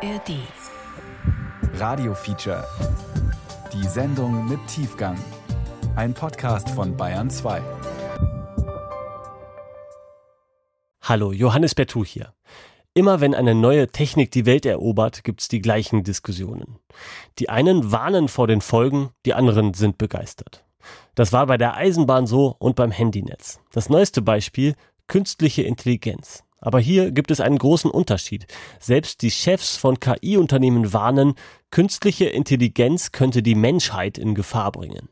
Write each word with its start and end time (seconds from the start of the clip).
ARD. 0.00 0.36
Radio 1.74 2.14
Feature. 2.14 2.64
Die 3.72 3.84
Sendung 3.88 4.48
mit 4.48 4.64
Tiefgang. 4.68 5.18
Ein 5.96 6.14
Podcast 6.14 6.70
von 6.70 6.96
Bayern 6.96 7.28
2. 7.28 7.60
Hallo, 11.02 11.32
Johannes 11.32 11.74
Bertou 11.74 12.04
hier. 12.04 12.32
Immer 12.94 13.20
wenn 13.20 13.34
eine 13.34 13.56
neue 13.56 13.88
Technik 13.88 14.30
die 14.30 14.46
Welt 14.46 14.66
erobert, 14.66 15.24
gibt's 15.24 15.48
die 15.48 15.60
gleichen 15.60 16.04
Diskussionen. 16.04 16.78
Die 17.40 17.48
einen 17.48 17.90
warnen 17.90 18.28
vor 18.28 18.46
den 18.46 18.60
Folgen, 18.60 19.10
die 19.26 19.34
anderen 19.34 19.74
sind 19.74 19.98
begeistert. 19.98 20.64
Das 21.16 21.32
war 21.32 21.46
bei 21.46 21.56
der 21.56 21.74
Eisenbahn 21.74 22.28
so 22.28 22.54
und 22.60 22.76
beim 22.76 22.92
Handynetz. 22.92 23.58
Das 23.72 23.88
neueste 23.88 24.22
Beispiel, 24.22 24.76
künstliche 25.08 25.62
Intelligenz. 25.62 26.44
Aber 26.60 26.80
hier 26.80 27.12
gibt 27.12 27.30
es 27.30 27.40
einen 27.40 27.58
großen 27.58 27.90
Unterschied. 27.90 28.46
Selbst 28.80 29.22
die 29.22 29.30
Chefs 29.30 29.76
von 29.76 30.00
KI-Unternehmen 30.00 30.92
warnen, 30.92 31.34
künstliche 31.70 32.26
Intelligenz 32.26 33.12
könnte 33.12 33.42
die 33.42 33.54
Menschheit 33.54 34.18
in 34.18 34.34
Gefahr 34.34 34.72
bringen. 34.72 35.08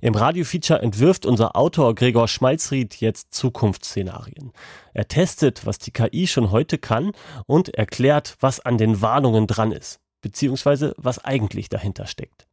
Im 0.00 0.14
Radiofeature 0.14 0.82
entwirft 0.82 1.24
unser 1.24 1.56
Autor 1.56 1.94
Gregor 1.94 2.28
Schmalzried 2.28 2.96
jetzt 2.96 3.32
Zukunftsszenarien. 3.32 4.52
Er 4.92 5.08
testet, 5.08 5.64
was 5.64 5.78
die 5.78 5.92
KI 5.92 6.26
schon 6.26 6.50
heute 6.50 6.76
kann 6.76 7.12
und 7.46 7.70
erklärt, 7.70 8.36
was 8.40 8.60
an 8.60 8.76
den 8.76 9.00
Warnungen 9.00 9.46
dran 9.46 9.72
ist, 9.72 10.00
beziehungsweise 10.20 10.94
was 10.98 11.24
eigentlich 11.24 11.70
dahinter 11.70 12.06
steckt. 12.06 12.46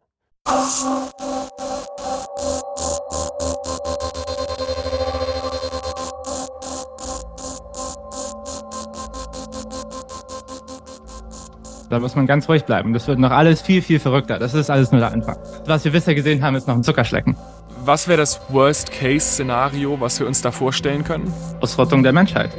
Da 11.91 11.99
muss 11.99 12.15
man 12.15 12.25
ganz 12.25 12.47
ruhig 12.47 12.63
bleiben. 12.63 12.93
Das 12.93 13.09
wird 13.09 13.19
noch 13.19 13.31
alles 13.31 13.61
viel, 13.61 13.81
viel 13.81 13.99
verrückter. 13.99 14.39
Das 14.39 14.53
ist 14.53 14.69
alles 14.69 14.93
nur 14.93 15.01
der 15.01 15.11
Anfang. 15.11 15.35
Was 15.65 15.83
wir 15.83 15.91
bisher 15.91 16.15
gesehen 16.15 16.41
haben, 16.41 16.55
ist 16.55 16.65
noch 16.65 16.75
ein 16.75 16.83
Zuckerschlecken. 16.83 17.35
Was 17.83 18.07
wäre 18.07 18.17
das 18.17 18.39
Worst-Case-Szenario, 18.47 19.99
was 19.99 20.17
wir 20.17 20.25
uns 20.25 20.41
da 20.41 20.51
vorstellen 20.51 21.03
können? 21.03 21.33
Ausrottung 21.59 22.01
der 22.01 22.13
Menschheit. 22.13 22.51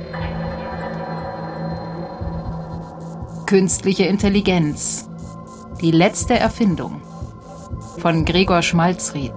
Künstliche 3.46 4.04
Intelligenz. 4.04 5.08
Die 5.80 5.92
letzte 5.92 6.38
Erfindung. 6.38 7.00
Von 7.96 8.26
Gregor 8.26 8.60
Schmalzried. 8.60 9.32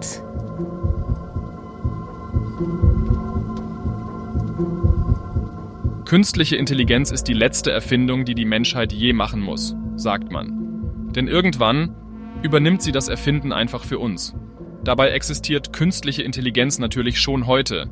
Künstliche 6.04 6.58
Intelligenz 6.58 7.12
ist 7.12 7.30
die 7.30 7.34
letzte 7.34 7.72
Erfindung, 7.72 8.26
die 8.26 8.36
die 8.36 8.46
Menschheit 8.46 8.94
je 8.94 9.12
machen 9.12 9.42
muss, 9.42 9.76
sagt 9.96 10.32
man. 10.32 11.12
Denn 11.16 11.28
irgendwann 11.28 11.96
übernimmt 12.42 12.82
sie 12.82 12.92
das 12.92 13.08
Erfinden 13.08 13.52
einfach 13.52 13.84
für 13.84 14.00
uns. 14.00 14.36
Dabei 14.84 15.10
existiert 15.10 15.74
künstliche 15.74 16.24
Intelligenz 16.24 16.78
natürlich 16.78 17.20
schon 17.20 17.48
heute. 17.48 17.90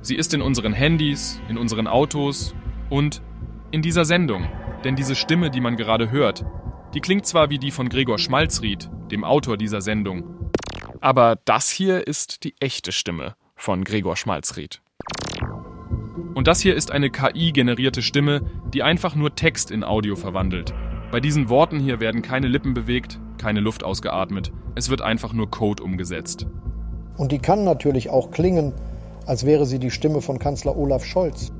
Sie 0.00 0.16
ist 0.16 0.34
in 0.34 0.42
unseren 0.42 0.72
Handys, 0.72 1.40
in 1.48 1.58
unseren 1.58 1.86
Autos 1.86 2.54
und 2.90 3.22
in 3.70 3.82
dieser 3.82 4.04
Sendung. 4.04 4.48
Denn 4.84 4.96
diese 4.96 5.14
Stimme, 5.14 5.50
die 5.50 5.60
man 5.60 5.76
gerade 5.76 6.10
hört, 6.10 6.44
die 6.94 7.00
klingt 7.00 7.26
zwar 7.26 7.50
wie 7.50 7.58
die 7.58 7.70
von 7.70 7.88
Gregor 7.88 8.18
Schmalzried, 8.18 8.90
dem 9.10 9.24
Autor 9.24 9.56
dieser 9.56 9.80
Sendung, 9.80 10.42
aber 11.02 11.36
das 11.44 11.68
hier 11.68 12.06
ist 12.06 12.44
die 12.44 12.54
echte 12.60 12.92
Stimme 12.92 13.34
von 13.56 13.82
Gregor 13.82 14.16
Schmalzried. 14.16 14.82
Und 16.34 16.46
das 16.46 16.60
hier 16.60 16.76
ist 16.76 16.90
eine 16.92 17.10
KI-generierte 17.10 18.02
Stimme, 18.02 18.42
die 18.72 18.82
einfach 18.82 19.14
nur 19.14 19.34
Text 19.34 19.70
in 19.70 19.82
Audio 19.84 20.16
verwandelt. 20.16 20.72
Bei 21.12 21.20
diesen 21.20 21.50
Worten 21.50 21.78
hier 21.78 22.00
werden 22.00 22.22
keine 22.22 22.48
Lippen 22.48 22.72
bewegt, 22.72 23.20
keine 23.36 23.60
Luft 23.60 23.84
ausgeatmet. 23.84 24.50
Es 24.74 24.88
wird 24.88 25.02
einfach 25.02 25.34
nur 25.34 25.50
Code 25.50 25.82
umgesetzt. 25.82 26.46
Und 27.18 27.32
die 27.32 27.38
kann 27.38 27.64
natürlich 27.64 28.08
auch 28.08 28.30
klingen, 28.30 28.72
als 29.26 29.44
wäre 29.44 29.66
sie 29.66 29.78
die 29.78 29.90
Stimme 29.90 30.22
von 30.22 30.38
Kanzler 30.38 30.74
Olaf 30.74 31.04
Scholz. 31.04 31.52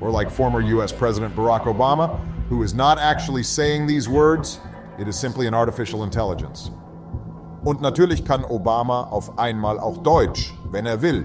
Or 0.00 0.12
like 0.12 0.30
former 0.30 0.58
US 0.58 0.92
President 0.92 1.34
Barack 1.34 1.64
Obama, 1.66 2.20
who 2.50 2.62
is 2.62 2.74
not 2.74 2.98
actually 2.98 3.42
saying 3.42 3.88
these 3.88 4.06
words, 4.06 4.60
it 4.98 5.08
is 5.08 5.18
simply 5.18 5.48
an 5.48 5.54
artificial 5.54 6.04
intelligence. 6.04 6.70
Und 7.64 7.80
natürlich 7.80 8.22
kann 8.22 8.44
Obama 8.44 9.04
auf 9.04 9.38
einmal 9.38 9.80
auch 9.80 9.96
Deutsch, 10.02 10.52
wenn 10.72 10.84
er 10.84 11.00
will. 11.00 11.24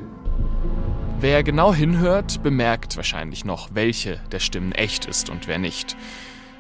Wer 1.20 1.44
genau 1.44 1.74
hinhört, 1.74 2.42
bemerkt 2.42 2.96
wahrscheinlich 2.96 3.44
noch, 3.44 3.68
welche 3.74 4.22
der 4.32 4.40
Stimmen 4.40 4.72
echt 4.72 5.08
ist 5.08 5.30
und 5.30 5.50
wer 5.50 5.60
nicht. 5.60 5.98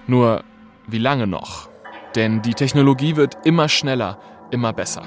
Nur, 0.05 0.43
wie 0.91 0.97
lange 0.97 1.27
noch? 1.27 1.69
Denn 2.15 2.41
die 2.41 2.53
Technologie 2.53 3.15
wird 3.15 3.37
immer 3.45 3.69
schneller, 3.69 4.19
immer 4.51 4.73
besser. 4.73 5.03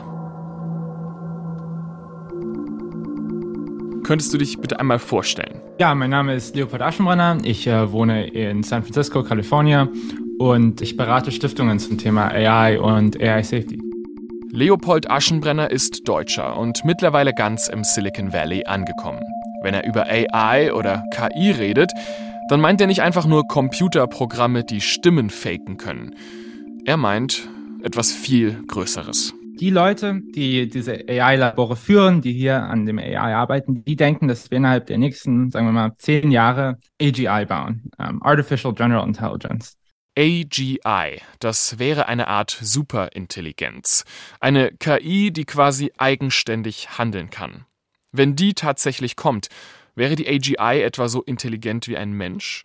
Könntest 4.04 4.34
du 4.34 4.38
dich 4.38 4.58
bitte 4.58 4.80
einmal 4.80 4.98
vorstellen? 4.98 5.60
Ja, 5.78 5.94
mein 5.94 6.10
Name 6.10 6.34
ist 6.34 6.56
Leopold 6.56 6.82
Aschenbrenner. 6.82 7.38
Ich 7.44 7.66
äh, 7.66 7.92
wohne 7.92 8.26
in 8.26 8.62
San 8.62 8.82
Francisco, 8.82 9.22
Kalifornien 9.22 9.88
und 10.38 10.80
ich 10.80 10.96
berate 10.96 11.30
Stiftungen 11.30 11.78
zum 11.78 11.98
Thema 11.98 12.28
AI 12.28 12.80
und 12.80 13.20
AI 13.20 13.42
Safety. 13.42 13.80
Leopold 14.50 15.10
Aschenbrenner 15.10 15.70
ist 15.70 16.06
Deutscher 16.06 16.58
und 16.58 16.84
mittlerweile 16.84 17.32
ganz 17.32 17.68
im 17.68 17.84
Silicon 17.84 18.32
Valley 18.32 18.64
angekommen. 18.66 19.22
Wenn 19.62 19.72
er 19.72 19.86
über 19.86 20.06
AI 20.06 20.74
oder 20.74 21.04
KI 21.14 21.52
redet, 21.52 21.92
dann 22.52 22.60
meint 22.60 22.82
er 22.82 22.86
nicht 22.86 23.00
einfach 23.00 23.24
nur 23.24 23.48
Computerprogramme, 23.48 24.62
die 24.62 24.82
Stimmen 24.82 25.30
faken 25.30 25.78
können. 25.78 26.14
Er 26.84 26.98
meint 26.98 27.48
etwas 27.82 28.12
viel 28.12 28.62
Größeres. 28.66 29.32
Die 29.58 29.70
Leute, 29.70 30.20
die 30.34 30.68
diese 30.68 30.92
AI-Labore 31.08 31.76
führen, 31.76 32.20
die 32.20 32.34
hier 32.34 32.62
an 32.62 32.84
dem 32.84 32.98
AI 32.98 33.34
arbeiten, 33.34 33.84
die 33.86 33.96
denken, 33.96 34.28
dass 34.28 34.50
wir 34.50 34.58
innerhalb 34.58 34.86
der 34.86 34.98
nächsten, 34.98 35.50
sagen 35.50 35.64
wir 35.64 35.72
mal, 35.72 35.92
zehn 35.96 36.30
Jahre 36.30 36.76
AGI 37.00 37.46
bauen, 37.46 37.90
um, 37.98 38.04
ähm, 38.06 38.22
Artificial 38.22 38.74
General 38.74 39.06
Intelligence. 39.06 39.78
AGI, 40.18 41.22
das 41.38 41.78
wäre 41.78 42.06
eine 42.06 42.28
Art 42.28 42.50
Superintelligenz. 42.60 44.04
Eine 44.40 44.72
KI, 44.72 45.32
die 45.32 45.46
quasi 45.46 45.90
eigenständig 45.96 46.98
handeln 46.98 47.30
kann. 47.30 47.64
Wenn 48.10 48.36
die 48.36 48.52
tatsächlich 48.52 49.16
kommt, 49.16 49.48
wäre 49.94 50.16
die 50.16 50.28
AGI 50.28 50.82
etwa 50.82 51.08
so 51.08 51.22
intelligent 51.22 51.88
wie 51.88 51.96
ein 51.96 52.12
Mensch? 52.12 52.64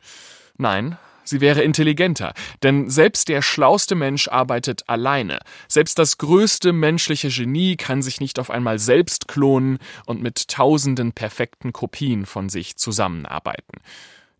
Nein, 0.58 0.98
sie 1.24 1.42
wäre 1.42 1.62
intelligenter, 1.62 2.34
denn 2.64 2.90
selbst 2.90 3.30
der 3.30 3.42
schlauste 3.42 3.96
Mensch 3.96 4.28
arbeitet 4.28 4.84
alleine. 4.88 5.40
Selbst 5.68 6.00
das 6.00 6.18
größte 6.18 6.74
menschliche 6.74 7.30
Genie 7.30 7.76
kann 7.76 8.02
sich 8.02 8.20
nicht 8.20 8.40
auf 8.40 8.50
einmal 8.50 8.80
selbst 8.80 9.28
klonen 9.28 9.78
und 10.06 10.22
mit 10.22 10.48
tausenden 10.48 11.14
perfekten 11.14 11.74
Kopien 11.74 12.26
von 12.26 12.50
sich 12.50 12.78
zusammenarbeiten. 12.78 13.82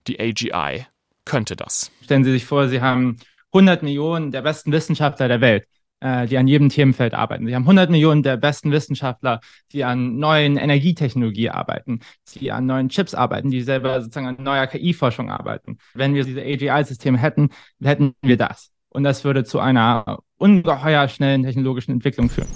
Die 0.08 0.20
AGI 0.20 0.86
könnte 1.26 1.56
das. 1.56 1.92
Stellen 2.04 2.24
Sie 2.24 2.32
sich 2.32 2.46
vor, 2.46 2.70
Sie 2.70 2.82
haben 2.82 3.18
100 3.54 3.84
Millionen 3.84 4.32
der 4.32 4.42
besten 4.42 4.72
Wissenschaftler 4.72 5.28
der 5.28 5.42
Welt 5.42 5.66
die 6.02 6.38
an 6.38 6.48
jedem 6.48 6.70
Themenfeld 6.70 7.16
arbeiten. 7.16 7.48
Sie 7.48 7.56
haben 7.56 7.64
100 7.64 7.90
Millionen 7.90 8.22
der 8.22 8.38
besten 8.38 8.72
Wissenschaftler, 8.72 9.40
die 9.72 9.84
an 9.84 10.18
neuen 10.18 10.58
Energietechnologie 10.58 11.50
arbeiten, 11.50 12.02
die 12.36 12.52
an 12.52 12.68
neuen 12.68 12.90
Chips 12.90 13.16
arbeiten, 13.16 13.50
die 13.50 13.62
selber 13.62 14.02
sozusagen 14.02 14.28
an 14.28 14.44
neuer 14.44 14.68
KI-Forschung 14.68 15.32
arbeiten. 15.32 15.80
Wenn 15.96 16.14
wir 16.14 16.24
diese 16.24 16.42
AGI-Systeme 16.42 17.18
hätten, 17.18 17.50
hätten 17.82 18.14
wir 18.22 18.38
das. 18.38 18.70
Und 18.90 19.04
das 19.04 19.24
würde 19.24 19.44
zu 19.44 19.60
einer 19.60 20.20
ungeheuer 20.38 21.08
schnellen 21.08 21.44
technologischen 21.44 21.92
Entwicklung 21.92 22.30
führen. 22.30 22.48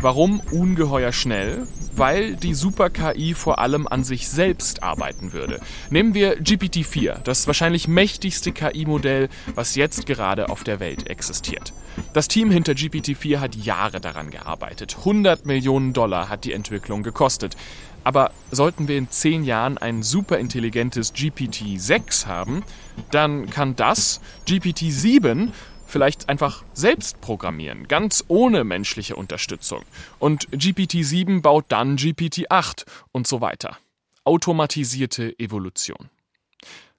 Warum 0.00 0.40
ungeheuer 0.50 1.12
schnell? 1.12 1.66
Weil 1.96 2.36
die 2.36 2.54
Super-KI 2.54 3.34
vor 3.34 3.58
allem 3.58 3.86
an 3.86 4.04
sich 4.04 4.28
selbst 4.28 4.82
arbeiten 4.82 5.32
würde. 5.32 5.60
Nehmen 5.90 6.14
wir 6.14 6.38
GPT-4, 6.38 7.22
das 7.22 7.46
wahrscheinlich 7.46 7.88
mächtigste 7.88 8.52
KI-Modell, 8.52 9.28
was 9.54 9.74
jetzt 9.74 10.06
gerade 10.06 10.48
auf 10.48 10.64
der 10.64 10.80
Welt 10.80 11.08
existiert. 11.08 11.72
Das 12.12 12.28
Team 12.28 12.50
hinter 12.50 12.72
GPT-4 12.72 13.38
hat 13.38 13.54
Jahre 13.54 14.00
daran 14.00 14.30
gearbeitet. 14.30 14.96
100 14.98 15.46
Millionen 15.46 15.92
Dollar 15.92 16.28
hat 16.28 16.44
die 16.44 16.52
Entwicklung 16.52 17.02
gekostet. 17.02 17.56
Aber 18.04 18.32
sollten 18.50 18.88
wir 18.88 18.98
in 18.98 19.10
10 19.10 19.44
Jahren 19.44 19.78
ein 19.78 20.02
superintelligentes 20.02 21.14
GPT-6 21.14 22.26
haben, 22.26 22.64
dann 23.10 23.48
kann 23.48 23.76
das 23.76 24.20
GPT-7 24.48 25.50
vielleicht 25.92 26.28
einfach 26.28 26.64
selbst 26.72 27.20
programmieren, 27.20 27.86
ganz 27.86 28.24
ohne 28.28 28.64
menschliche 28.64 29.14
Unterstützung. 29.14 29.84
Und 30.18 30.48
GPT-7 30.48 31.42
baut 31.42 31.66
dann 31.68 31.96
GPT-8 31.96 32.86
und 33.12 33.26
so 33.26 33.40
weiter. 33.40 33.76
Automatisierte 34.24 35.38
Evolution. 35.38 36.08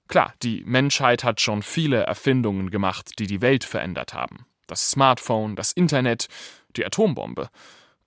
Klar, 0.06 0.34
die 0.42 0.62
Menschheit 0.64 1.24
hat 1.24 1.40
schon 1.40 1.62
viele 1.62 2.02
Erfindungen 2.04 2.70
gemacht, 2.70 3.18
die 3.18 3.26
die 3.26 3.40
Welt 3.40 3.64
verändert 3.64 4.14
haben. 4.14 4.46
Das 4.66 4.90
Smartphone, 4.90 5.56
das 5.56 5.72
Internet, 5.72 6.28
die 6.76 6.86
Atombombe. 6.86 7.48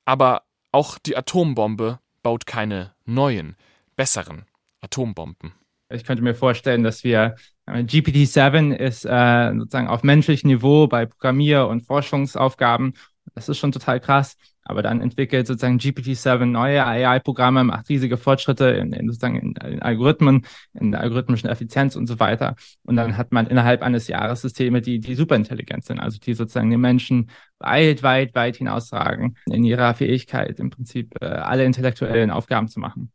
Aber 0.06 0.44
auch 0.72 0.98
die 1.00 1.18
Atombombe 1.18 2.00
baut 2.24 2.46
keine 2.46 2.94
neuen, 3.06 3.58
besseren 3.96 4.46
Atombomben. 4.80 5.54
Ich 5.90 6.04
könnte 6.04 6.24
mir 6.24 6.36
vorstellen, 6.36 6.84
dass 6.84 7.04
wir 7.04 7.36
Äh, 7.68 7.84
GPT-7 7.84 8.74
ist 8.74 9.06
äh, 9.06 9.54
sozusagen 9.58 9.88
auf 9.88 10.04
menschlichem 10.04 10.50
Niveau 10.50 10.88
bei 10.88 11.06
Programmier- 11.06 11.68
und 11.68 11.82
Forschungsaufgaben. 11.82 12.94
Das 13.36 13.50
ist 13.50 13.58
schon 13.58 13.72
total 13.72 14.00
krass. 14.00 14.38
Aber 14.70 14.82
dann 14.82 15.00
entwickelt 15.00 15.48
sozusagen 15.48 15.78
GPT-7 15.78 16.46
neue 16.46 16.86
AI-Programme, 16.86 17.64
macht 17.64 17.88
riesige 17.88 18.18
Fortschritte 18.18 18.66
in, 18.66 18.92
in 18.92 19.08
sozusagen 19.08 19.38
in, 19.38 19.56
in, 19.66 19.82
Algorithmen, 19.82 20.46
in 20.74 20.92
der 20.92 21.00
algorithmischen 21.00 21.50
Effizienz 21.50 21.96
und 21.96 22.06
so 22.08 22.20
weiter. 22.20 22.56
Und 22.84 22.98
dann 22.98 23.16
hat 23.16 23.32
man 23.32 23.48
innerhalb 23.48 23.82
eines 23.82 24.10
Jahres 24.10 24.42
Systeme, 24.42 24.82
die, 24.82 25.00
die 25.00 25.16
superintelligent 25.16 25.86
sind, 25.86 26.00
also 26.00 26.20
die 26.20 26.34
sozusagen 26.34 26.70
den 26.70 26.82
Menschen 26.82 27.30
weit, 27.60 28.04
weit, 28.04 28.36
weit 28.36 28.58
hinausragen 28.58 29.38
in 29.46 29.64
ihrer 29.64 29.94
Fähigkeit, 29.94 30.60
im 30.60 30.70
Prinzip 30.70 31.16
äh, 31.22 31.28
alle 31.28 31.64
intellektuellen 31.64 32.32
Aufgaben 32.32 32.68
zu 32.68 32.82
machen. 32.82 33.10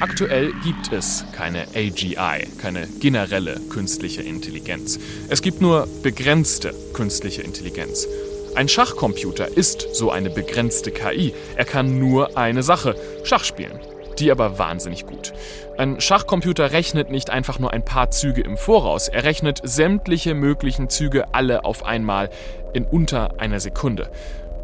Aktuell 0.00 0.54
gibt 0.64 0.92
es 0.92 1.26
keine 1.32 1.66
AGI, 1.74 2.46
keine 2.58 2.86
generelle 3.00 3.60
künstliche 3.68 4.22
Intelligenz. 4.22 4.98
Es 5.28 5.42
gibt 5.42 5.60
nur 5.60 5.86
begrenzte 6.02 6.74
künstliche 6.94 7.42
Intelligenz. 7.42 8.08
Ein 8.54 8.68
Schachcomputer 8.68 9.48
ist 9.58 9.94
so 9.94 10.10
eine 10.10 10.30
begrenzte 10.30 10.90
KI. 10.90 11.34
Er 11.54 11.66
kann 11.66 11.98
nur 11.98 12.38
eine 12.38 12.62
Sache, 12.62 12.96
Schach 13.24 13.44
spielen. 13.44 13.78
Die 14.18 14.30
aber 14.30 14.58
wahnsinnig 14.58 15.04
gut. 15.04 15.34
Ein 15.76 16.00
Schachcomputer 16.00 16.72
rechnet 16.72 17.10
nicht 17.10 17.30
einfach 17.30 17.58
nur 17.58 17.72
ein 17.72 17.84
paar 17.84 18.10
Züge 18.10 18.40
im 18.40 18.56
Voraus, 18.56 19.08
er 19.08 19.24
rechnet 19.24 19.60
sämtliche 19.62 20.34
möglichen 20.34 20.88
Züge 20.90 21.32
alle 21.34 21.64
auf 21.64 21.84
einmal 21.84 22.28
in 22.72 22.84
unter 22.84 23.40
einer 23.40 23.60
Sekunde. 23.60 24.10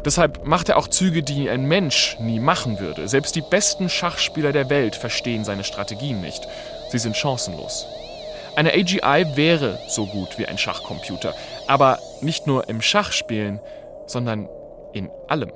Deshalb 0.07 0.47
macht 0.47 0.69
er 0.69 0.77
auch 0.77 0.87
Züge, 0.87 1.21
die 1.21 1.49
ein 1.49 1.65
Mensch 1.65 2.15
nie 2.21 2.39
machen 2.39 2.79
würde. 2.79 3.09
Selbst 3.09 3.35
die 3.35 3.41
besten 3.41 3.89
Schachspieler 3.89 4.53
der 4.53 4.69
Welt 4.69 4.95
verstehen 4.95 5.43
seine 5.43 5.65
Strategien 5.65 6.21
nicht. 6.21 6.47
Sie 6.89 6.97
sind 6.97 7.17
chancenlos. 7.17 7.85
Eine 8.55 8.71
AGI 8.71 9.35
wäre 9.35 9.77
so 9.89 10.05
gut 10.05 10.37
wie 10.37 10.45
ein 10.45 10.57
Schachcomputer, 10.57 11.35
aber 11.67 11.99
nicht 12.21 12.47
nur 12.47 12.69
im 12.69 12.81
Schachspielen, 12.81 13.59
sondern 14.05 14.47
in 14.93 15.09
allem. 15.27 15.51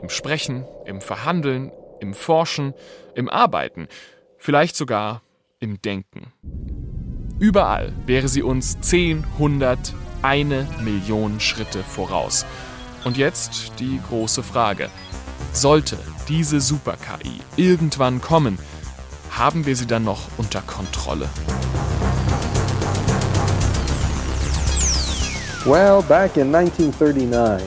Im 0.00 0.08
Sprechen, 0.08 0.64
im 0.86 1.02
Verhandeln, 1.02 1.70
im 2.00 2.14
Forschen, 2.14 2.72
im 3.14 3.28
Arbeiten, 3.28 3.88
vielleicht 4.38 4.76
sogar 4.76 5.20
im 5.60 5.82
Denken. 5.82 6.32
Überall 7.38 7.92
wäre 8.06 8.28
sie 8.28 8.42
uns 8.42 8.80
10, 8.80 9.24
100, 9.34 9.78
eine 10.22 10.66
Million 10.80 11.38
Schritte 11.38 11.82
voraus. 11.82 12.46
Und 13.04 13.18
jetzt 13.18 13.72
die 13.78 14.00
große 14.08 14.42
Frage. 14.42 14.88
Sollte 15.52 15.98
diese 16.28 16.60
Super-KI 16.60 17.40
irgendwann 17.56 18.20
kommen, 18.20 18.58
haben 19.30 19.66
wir 19.66 19.76
sie 19.76 19.86
dann 19.86 20.04
noch 20.04 20.22
unter 20.38 20.62
Kontrolle? 20.62 21.28
Well, 25.66 26.02
back 26.08 26.36
in 26.36 26.54
1939, 26.54 27.66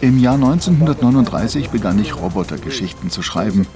im 0.00 0.18
Jahr 0.20 0.34
1939 0.34 1.70
begann 1.70 1.98
ich 1.98 2.16
Robotergeschichten 2.16 3.10
zu 3.10 3.22
schreiben. 3.22 3.66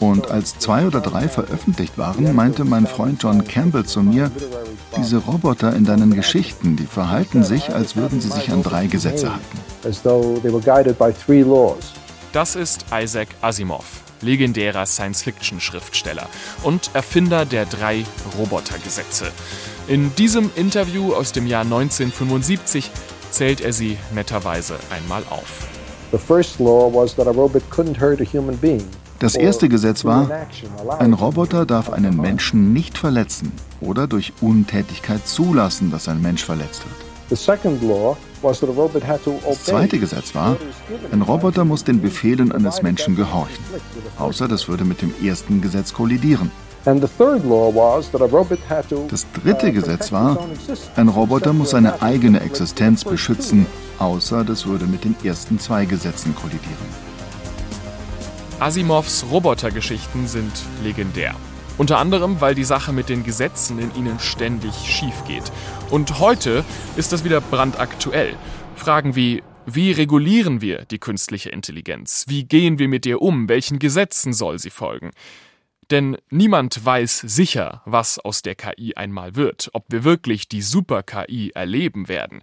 Und 0.00 0.30
als 0.30 0.58
zwei 0.58 0.86
oder 0.86 1.00
drei 1.00 1.28
veröffentlicht 1.28 1.96
waren, 1.96 2.34
meinte 2.34 2.64
mein 2.64 2.86
Freund 2.86 3.22
John 3.22 3.44
Campbell 3.44 3.86
zu 3.86 4.02
mir, 4.02 4.30
diese 4.96 5.18
Roboter 5.18 5.74
in 5.74 5.84
deinen 5.84 6.14
Geschichten, 6.14 6.76
die 6.76 6.86
verhalten 6.86 7.44
sich, 7.44 7.74
als 7.74 7.96
würden 7.96 8.20
sie 8.20 8.30
sich 8.30 8.50
an 8.50 8.62
drei 8.62 8.86
Gesetze 8.86 9.30
halten. 9.30 9.58
Das 12.32 12.56
ist 12.56 12.86
Isaac 12.92 13.28
Asimov, 13.40 13.84
legendärer 14.20 14.86
Science-Fiction-Schriftsteller 14.86 16.26
und 16.62 16.90
Erfinder 16.94 17.44
der 17.44 17.66
drei 17.66 18.04
Robotergesetze. 18.38 19.26
In 19.88 20.14
diesem 20.16 20.50
Interview 20.56 21.14
aus 21.14 21.32
dem 21.32 21.46
Jahr 21.46 21.62
1975 21.62 22.90
zählt 23.30 23.60
er 23.60 23.72
sie 23.72 23.98
netterweise 24.14 24.76
einmal 24.90 25.22
auf. 25.30 25.66
Das 29.18 29.34
erste 29.34 29.68
Gesetz 29.68 30.04
war, 30.04 30.30
ein 30.98 31.14
Roboter 31.14 31.64
darf 31.64 31.90
einen 31.90 32.16
Menschen 32.16 32.72
nicht 32.72 32.98
verletzen 32.98 33.52
oder 33.80 34.06
durch 34.06 34.32
Untätigkeit 34.40 35.26
zulassen, 35.26 35.90
dass 35.90 36.08
ein 36.08 36.20
Mensch 36.20 36.44
verletzt 36.44 36.82
wird. 36.84 36.94
Das 37.28 37.44
zweite 39.64 39.98
Gesetz 39.98 40.32
war, 40.34 40.56
ein 41.10 41.22
Roboter 41.22 41.64
muss 41.64 41.82
den 41.82 42.02
Befehlen 42.02 42.52
eines 42.52 42.82
Menschen 42.82 43.16
gehorchen, 43.16 43.64
außer 44.18 44.48
das 44.48 44.68
würde 44.68 44.84
mit 44.84 45.02
dem 45.02 45.12
ersten 45.24 45.60
Gesetz 45.60 45.92
kollidieren. 45.92 46.52
Das 46.84 47.00
dritte 49.32 49.72
Gesetz 49.72 50.12
war, 50.12 50.38
ein 50.94 51.08
Roboter 51.08 51.52
muss 51.52 51.70
seine 51.70 52.00
eigene 52.00 52.38
Existenz 52.40 53.02
beschützen, 53.02 53.66
außer 53.98 54.44
das 54.44 54.66
würde 54.66 54.86
mit 54.86 55.02
den 55.04 55.16
ersten 55.24 55.58
zwei 55.58 55.84
Gesetzen 55.84 56.32
kollidieren. 56.36 57.05
Asimovs 58.58 59.26
Robotergeschichten 59.30 60.26
sind 60.26 60.52
legendär. 60.82 61.34
Unter 61.76 61.98
anderem, 61.98 62.40
weil 62.40 62.54
die 62.54 62.64
Sache 62.64 62.90
mit 62.90 63.10
den 63.10 63.22
Gesetzen 63.22 63.78
in 63.78 63.94
ihnen 63.94 64.18
ständig 64.18 64.72
schief 64.74 65.24
geht. 65.26 65.52
Und 65.90 66.20
heute 66.20 66.64
ist 66.96 67.12
das 67.12 67.22
wieder 67.22 67.42
brandaktuell. 67.42 68.34
Fragen 68.74 69.14
wie, 69.14 69.42
wie 69.66 69.92
regulieren 69.92 70.62
wir 70.62 70.86
die 70.86 70.98
künstliche 70.98 71.50
Intelligenz? 71.50 72.24
Wie 72.28 72.44
gehen 72.44 72.78
wir 72.78 72.88
mit 72.88 73.04
ihr 73.04 73.20
um? 73.20 73.46
Welchen 73.50 73.78
Gesetzen 73.78 74.32
soll 74.32 74.58
sie 74.58 74.70
folgen? 74.70 75.10
Denn 75.90 76.16
niemand 76.30 76.82
weiß 76.82 77.20
sicher, 77.26 77.82
was 77.84 78.18
aus 78.18 78.40
der 78.40 78.54
KI 78.54 78.94
einmal 78.94 79.36
wird, 79.36 79.68
ob 79.74 79.84
wir 79.88 80.02
wirklich 80.02 80.48
die 80.48 80.62
Super-KI 80.62 81.52
erleben 81.54 82.08
werden. 82.08 82.40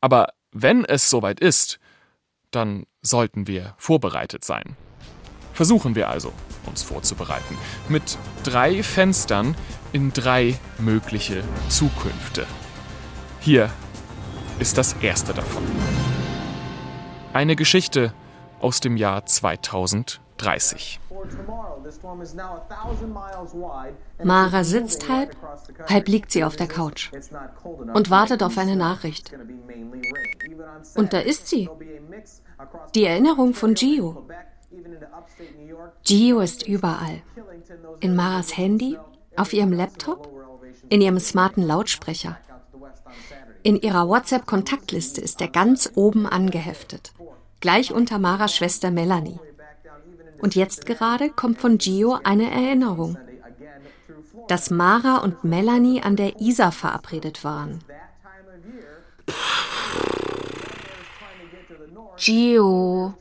Aber 0.00 0.30
wenn 0.50 0.84
es 0.84 1.08
soweit 1.08 1.38
ist, 1.38 1.78
dann 2.50 2.84
sollten 3.00 3.46
wir 3.46 3.74
vorbereitet 3.78 4.44
sein. 4.44 4.76
Versuchen 5.52 5.94
wir 5.94 6.08
also, 6.08 6.32
uns 6.66 6.82
vorzubereiten, 6.82 7.56
mit 7.88 8.18
drei 8.42 8.82
Fenstern 8.82 9.54
in 9.92 10.12
drei 10.12 10.58
mögliche 10.78 11.42
Zukünfte. 11.68 12.46
Hier 13.40 13.70
ist 14.58 14.78
das 14.78 14.94
erste 14.94 15.34
davon. 15.34 15.62
Eine 17.32 17.56
Geschichte 17.56 18.14
aus 18.60 18.80
dem 18.80 18.96
Jahr 18.96 19.26
2030. 19.26 21.00
Mara 24.22 24.64
sitzt 24.64 25.08
halb, 25.08 25.36
halb 25.88 26.08
liegt 26.08 26.32
sie 26.32 26.44
auf 26.44 26.56
der 26.56 26.68
Couch 26.68 27.10
und 27.94 28.10
wartet 28.10 28.42
auf 28.42 28.58
eine 28.58 28.76
Nachricht. 28.76 29.32
Und 30.94 31.12
da 31.12 31.18
ist 31.18 31.48
sie. 31.48 31.68
Die 32.94 33.04
Erinnerung 33.04 33.54
von 33.54 33.74
Gio. 33.74 34.26
Gio 36.04 36.40
ist 36.40 36.66
überall. 36.66 37.22
In 38.00 38.16
Maras 38.16 38.56
Handy, 38.56 38.98
auf 39.36 39.52
ihrem 39.52 39.72
Laptop, 39.72 40.28
in 40.88 41.00
ihrem 41.00 41.18
smarten 41.18 41.62
Lautsprecher. 41.62 42.38
In 43.62 43.80
ihrer 43.80 44.08
WhatsApp-Kontaktliste 44.08 45.20
ist 45.20 45.40
er 45.40 45.48
ganz 45.48 45.92
oben 45.94 46.26
angeheftet, 46.26 47.12
gleich 47.60 47.92
unter 47.92 48.18
Maras 48.18 48.54
Schwester 48.54 48.90
Melanie. 48.90 49.38
Und 50.40 50.56
jetzt 50.56 50.86
gerade 50.86 51.30
kommt 51.30 51.60
von 51.60 51.78
Gio 51.78 52.18
eine 52.24 52.50
Erinnerung, 52.50 53.16
dass 54.48 54.70
Mara 54.70 55.18
und 55.18 55.44
Melanie 55.44 56.02
an 56.02 56.16
der 56.16 56.40
Isar 56.40 56.72
verabredet 56.72 57.44
waren. 57.44 57.78
Gio, 62.16 63.14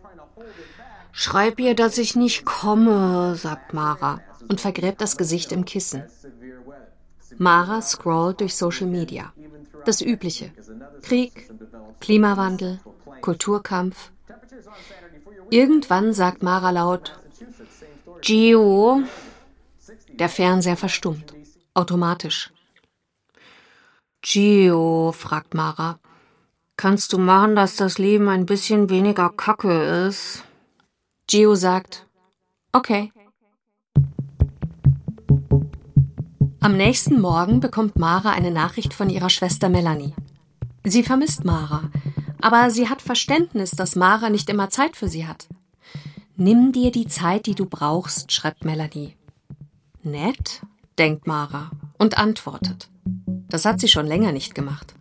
schreib 1.22 1.60
ihr, 1.60 1.76
dass 1.76 1.98
ich 1.98 2.16
nicht 2.16 2.46
komme, 2.46 3.36
sagt 3.36 3.74
Mara 3.74 4.22
und 4.50 4.60
vergräbt 4.60 5.02
das 5.02 5.18
Gesicht 5.18 5.52
im 5.52 5.66
Kissen. 5.66 6.04
Mara 7.38 7.82
scrollt 7.82 8.42
durch 8.42 8.56
Social 8.56 8.88
Media. 8.88 9.34
Das 9.86 10.02
Übliche. 10.02 10.52
Krieg, 11.02 11.50
Klimawandel, 12.00 12.80
Kulturkampf, 13.22 14.12
Irgendwann 15.52 16.14
sagt 16.14 16.44
Mara 16.44 16.72
laut, 16.72 17.20
Gio. 18.22 19.04
Der 20.14 20.30
Fernseher 20.30 20.78
verstummt. 20.78 21.34
Automatisch. 21.74 22.52
Gio, 24.22 25.12
fragt 25.12 25.54
Mara, 25.54 26.00
kannst 26.78 27.12
du 27.12 27.18
machen, 27.18 27.58
dass 27.58 27.76
das 27.76 27.98
Leben 27.98 28.30
ein 28.30 28.46
bisschen 28.46 28.90
weniger 28.90 29.30
kacke 29.30 30.08
ist? 30.08 30.46
Gio 31.32 31.56
sagt, 31.56 32.08
okay. 32.74 33.14
Am 36.60 36.76
nächsten 36.76 37.22
Morgen 37.22 37.62
bekommt 37.62 37.96
Mara 37.96 38.32
eine 38.32 38.52
Nachricht 38.52 38.94
von 38.94 39.10
ihrer 39.10 39.30
Schwester 39.30 39.70
Melanie. 39.70 40.14
Sie 40.84 41.04
vermisst 41.04 41.46
Mara, 41.46 41.90
aber 42.42 42.70
sie 42.70 42.90
hat 42.90 43.02
Verständnis, 43.02 43.72
dass 43.72 43.96
Mara 43.96 44.30
nicht 44.30 44.50
immer 44.50 44.70
Zeit 44.70 44.98
für 44.98 45.08
sie 45.08 45.26
hat. 45.26 45.48
Nimm 46.36 46.74
dir 46.74 46.92
die 46.92 47.08
Zeit, 47.08 47.46
die 47.46 47.56
du 47.56 47.66
brauchst, 47.66 48.34
schreibt 48.34 48.66
Melanie. 48.66 49.16
Nett, 50.04 50.64
denkt 51.00 51.28
Mara 51.28 51.72
und 51.98 52.18
antwortet. 52.18 52.90
Das 53.48 53.64
hat 53.64 53.80
sie 53.80 53.88
schon 53.88 54.06
länger 54.06 54.34
nicht 54.34 54.54
gemacht. 54.54 54.96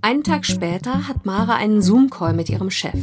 Einen 0.00 0.24
Tag 0.24 0.44
später 0.44 1.06
hat 1.06 1.24
Mara 1.24 1.54
einen 1.54 1.82
Zoom-Call 1.82 2.32
mit 2.32 2.48
ihrem 2.48 2.72
Chef. 2.72 2.98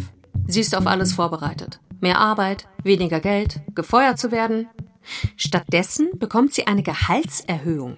Sie 0.45 0.59
ist 0.59 0.75
auf 0.75 0.87
alles 0.87 1.13
vorbereitet. 1.13 1.79
Mehr 2.05 2.19
Arbeit, 2.19 2.67
weniger 2.83 3.19
Geld, 3.19 3.61
gefeuert 3.73 4.19
zu 4.19 4.31
werden. 4.31 4.67
Stattdessen 5.37 6.11
bekommt 6.19 6.53
sie 6.53 6.67
eine 6.67 6.83
Gehaltserhöhung. 6.83 7.97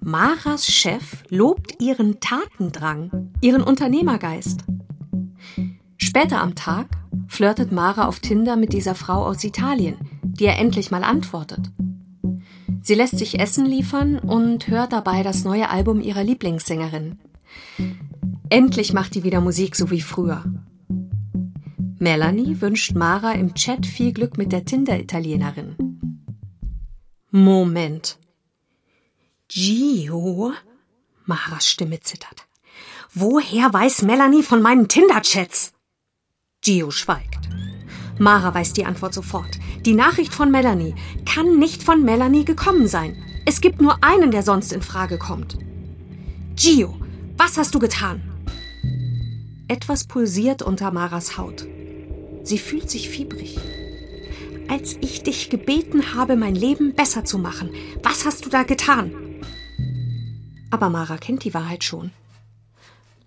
Maras 0.00 0.66
Chef 0.66 1.22
lobt 1.28 1.80
ihren 1.80 2.18
Tatendrang, 2.18 3.30
ihren 3.40 3.62
Unternehmergeist. 3.62 4.64
Später 5.96 6.40
am 6.40 6.56
Tag 6.56 6.88
flirtet 7.28 7.70
Mara 7.70 8.08
auf 8.08 8.18
Tinder 8.18 8.56
mit 8.56 8.72
dieser 8.72 8.96
Frau 8.96 9.24
aus 9.24 9.44
Italien, 9.44 9.94
die 10.24 10.46
er 10.46 10.58
endlich 10.58 10.90
mal 10.90 11.04
antwortet. 11.04 11.70
Sie 12.82 12.94
lässt 12.94 13.18
sich 13.18 13.38
Essen 13.38 13.66
liefern 13.66 14.18
und 14.18 14.66
hört 14.66 14.92
dabei 14.92 15.22
das 15.22 15.44
neue 15.44 15.70
Album 15.70 16.00
ihrer 16.00 16.24
Lieblingssängerin. 16.24 17.20
Endlich 18.48 18.92
macht 18.92 19.14
die 19.14 19.22
wieder 19.22 19.40
Musik 19.40 19.76
so 19.76 19.92
wie 19.92 20.00
früher. 20.00 20.44
Melanie 21.98 22.60
wünscht 22.60 22.94
Mara 22.94 23.32
im 23.32 23.54
Chat 23.54 23.86
viel 23.86 24.12
Glück 24.12 24.36
mit 24.36 24.52
der 24.52 24.66
Tinder-Italienerin. 24.66 25.76
Moment. 27.30 28.18
Gio? 29.48 30.52
Maras 31.24 31.66
Stimme 31.66 32.00
zittert. 32.00 32.46
Woher 33.14 33.72
weiß 33.72 34.02
Melanie 34.02 34.42
von 34.42 34.60
meinen 34.60 34.88
Tinder-Chats? 34.88 35.72
Gio 36.60 36.90
schweigt. 36.90 37.48
Mara 38.18 38.52
weiß 38.52 38.74
die 38.74 38.84
Antwort 38.84 39.14
sofort. 39.14 39.58
Die 39.86 39.94
Nachricht 39.94 40.34
von 40.34 40.50
Melanie 40.50 40.94
kann 41.24 41.58
nicht 41.58 41.82
von 41.82 42.04
Melanie 42.04 42.44
gekommen 42.44 42.88
sein. 42.88 43.16
Es 43.46 43.62
gibt 43.62 43.80
nur 43.80 44.04
einen, 44.04 44.30
der 44.30 44.42
sonst 44.42 44.72
in 44.72 44.82
Frage 44.82 45.16
kommt. 45.16 45.56
Gio, 46.56 46.94
was 47.38 47.56
hast 47.56 47.74
du 47.74 47.78
getan? 47.78 48.20
Etwas 49.68 50.04
pulsiert 50.04 50.60
unter 50.60 50.90
Maras 50.90 51.38
Haut. 51.38 51.66
Sie 52.46 52.58
fühlt 52.58 52.88
sich 52.88 53.08
fiebrig. 53.08 53.58
Als 54.68 54.96
ich 55.00 55.24
dich 55.24 55.50
gebeten 55.50 56.14
habe, 56.14 56.36
mein 56.36 56.54
Leben 56.54 56.94
besser 56.94 57.24
zu 57.24 57.38
machen, 57.38 57.74
was 58.04 58.24
hast 58.24 58.46
du 58.46 58.48
da 58.48 58.62
getan? 58.62 59.42
Aber 60.70 60.88
Mara 60.88 61.16
kennt 61.16 61.42
die 61.42 61.54
Wahrheit 61.54 61.82
schon. 61.82 62.12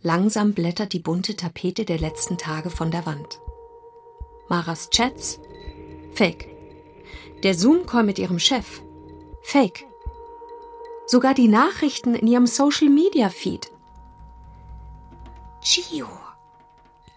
Langsam 0.01 0.53
blättert 0.53 0.93
die 0.93 0.99
bunte 0.99 1.35
Tapete 1.35 1.83
der 1.83 1.99
letzten 1.99 2.38
Tage 2.38 2.69
von 2.69 2.91
der 2.91 3.05
Wand. 3.05 3.41
Maras 4.47 4.89
Chats? 4.89 5.41
Fake. 6.13 6.47
Der 7.43 7.55
Zoom-Call 7.55 8.03
mit 8.03 8.19
ihrem 8.19 8.39
Chef? 8.39 8.81
Fake. 9.41 9.85
Sogar 11.07 11.33
die 11.33 11.49
Nachrichten 11.49 12.15
in 12.15 12.25
ihrem 12.25 12.47
Social-Media-Feed. 12.47 13.69
Gio, 15.61 16.07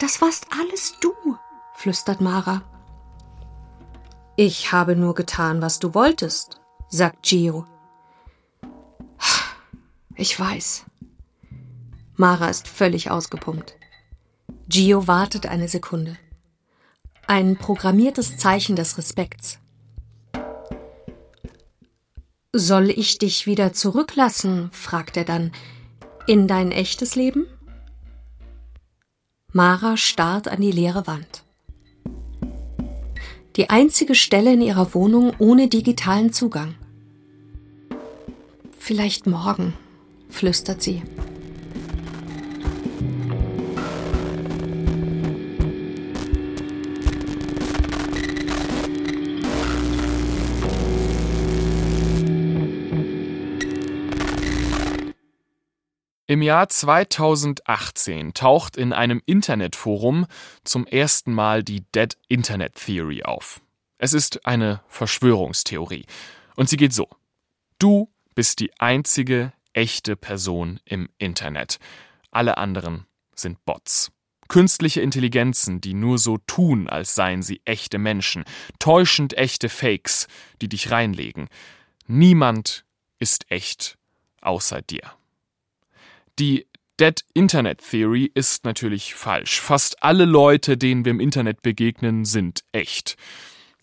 das 0.00 0.20
warst 0.20 0.48
alles 0.58 0.96
du, 1.00 1.12
flüstert 1.82 2.20
Mara. 2.20 2.62
Ich 4.36 4.70
habe 4.70 4.94
nur 4.94 5.16
getan, 5.16 5.60
was 5.60 5.80
du 5.80 5.94
wolltest, 5.94 6.60
sagt 6.88 7.24
Gio. 7.24 7.66
Ich 10.14 10.38
weiß. 10.38 10.84
Mara 12.14 12.48
ist 12.48 12.68
völlig 12.68 13.10
ausgepumpt. 13.10 13.76
Gio 14.68 15.08
wartet 15.08 15.46
eine 15.46 15.66
Sekunde. 15.66 16.16
Ein 17.26 17.56
programmiertes 17.56 18.36
Zeichen 18.36 18.76
des 18.76 18.96
Respekts. 18.96 19.58
Soll 22.52 22.90
ich 22.90 23.18
dich 23.18 23.46
wieder 23.46 23.72
zurücklassen? 23.72 24.70
fragt 24.70 25.16
er 25.16 25.24
dann. 25.24 25.50
In 26.28 26.46
dein 26.46 26.70
echtes 26.70 27.16
Leben? 27.16 27.46
Mara 29.50 29.96
starrt 29.96 30.46
an 30.46 30.60
die 30.60 30.70
leere 30.70 31.08
Wand. 31.08 31.42
Die 33.56 33.68
einzige 33.68 34.14
Stelle 34.14 34.54
in 34.54 34.62
ihrer 34.62 34.94
Wohnung 34.94 35.32
ohne 35.38 35.68
digitalen 35.68 36.32
Zugang. 36.32 36.74
Vielleicht 38.78 39.26
morgen, 39.26 39.74
flüstert 40.30 40.82
sie. 40.82 41.02
Im 56.32 56.40
Jahr 56.40 56.66
2018 56.66 58.32
taucht 58.32 58.78
in 58.78 58.94
einem 58.94 59.20
Internetforum 59.26 60.24
zum 60.64 60.86
ersten 60.86 61.34
Mal 61.34 61.62
die 61.62 61.82
Dead 61.94 62.16
Internet 62.26 62.76
Theory 62.76 63.22
auf. 63.22 63.60
Es 63.98 64.14
ist 64.14 64.46
eine 64.46 64.80
Verschwörungstheorie. 64.88 66.06
Und 66.56 66.70
sie 66.70 66.78
geht 66.78 66.94
so. 66.94 67.06
Du 67.78 68.10
bist 68.34 68.60
die 68.60 68.72
einzige 68.80 69.52
echte 69.74 70.16
Person 70.16 70.80
im 70.86 71.10
Internet. 71.18 71.78
Alle 72.30 72.56
anderen 72.56 73.04
sind 73.34 73.62
Bots. 73.66 74.10
Künstliche 74.48 75.02
Intelligenzen, 75.02 75.82
die 75.82 75.92
nur 75.92 76.16
so 76.16 76.38
tun, 76.38 76.88
als 76.88 77.14
seien 77.14 77.42
sie 77.42 77.60
echte 77.66 77.98
Menschen. 77.98 78.44
Täuschend 78.78 79.36
echte 79.36 79.68
Fakes, 79.68 80.28
die 80.62 80.70
dich 80.70 80.90
reinlegen. 80.90 81.50
Niemand 82.06 82.86
ist 83.18 83.50
echt 83.50 83.98
außer 84.40 84.80
dir. 84.80 85.12
Die 86.38 86.66
Dead 86.98 87.24
Internet 87.34 87.82
Theory 87.90 88.30
ist 88.32 88.64
natürlich 88.64 89.14
falsch. 89.14 89.60
Fast 89.60 90.02
alle 90.02 90.24
Leute, 90.24 90.76
denen 90.76 91.04
wir 91.04 91.10
im 91.10 91.20
Internet 91.20 91.62
begegnen, 91.62 92.24
sind 92.24 92.64
echt. 92.72 93.16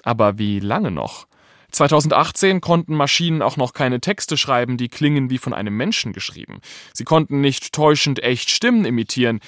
Aber 0.03 0.37
wie 0.37 0.59
lange 0.59 0.91
noch? 0.91 1.27
2018 1.71 2.61
konnten 2.61 2.95
Maschinen 2.95 3.41
auch 3.41 3.57
noch 3.57 3.73
keine 3.73 3.99
Texte 3.99 4.37
schreiben, 4.37 4.77
die 4.77 4.87
klingen 4.87 5.29
wie 5.29 5.37
von 5.37 5.53
einem 5.53 5.75
Menschen 5.75 6.13
geschrieben. 6.13 6.61
Sie 6.93 7.03
konnten 7.03 7.41
nicht 7.41 7.73
täuschend 7.73 8.23
echt 8.23 8.49
Stimmen 8.49 8.85
imitieren. 8.85 9.39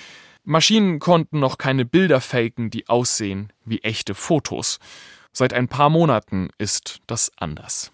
Maschinen 0.43 0.99
konnten 0.99 1.39
noch 1.39 1.57
keine 1.57 1.85
Bilder 1.85 2.21
faken, 2.21 2.69
die 2.69 2.89
aussehen 2.89 3.51
wie 3.65 3.79
echte 3.79 4.13
Fotos. 4.13 4.79
Seit 5.33 5.53
ein 5.53 5.67
paar 5.67 5.89
Monaten 5.89 6.49
ist 6.57 6.99
das 7.07 7.31
anders. 7.37 7.91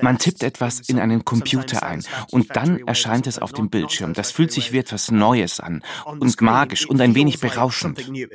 Man 0.00 0.18
tippt 0.18 0.42
etwas 0.44 0.80
in 0.80 1.00
einen 1.00 1.24
Computer 1.24 1.82
ein 1.82 2.04
und 2.30 2.54
dann 2.54 2.86
erscheint 2.86 3.26
es 3.26 3.40
auf 3.40 3.52
dem 3.52 3.68
Bildschirm. 3.68 4.12
Das 4.12 4.30
fühlt 4.30 4.52
sich 4.52 4.72
wie 4.72 4.78
etwas 4.78 5.10
Neues 5.10 5.58
an 5.58 5.82
und 6.04 6.40
magisch 6.40 6.88
und 6.88 7.00
ein 7.00 7.16
wenig 7.16 7.40
berauschend. 7.40 8.08
Uh, 8.08 8.26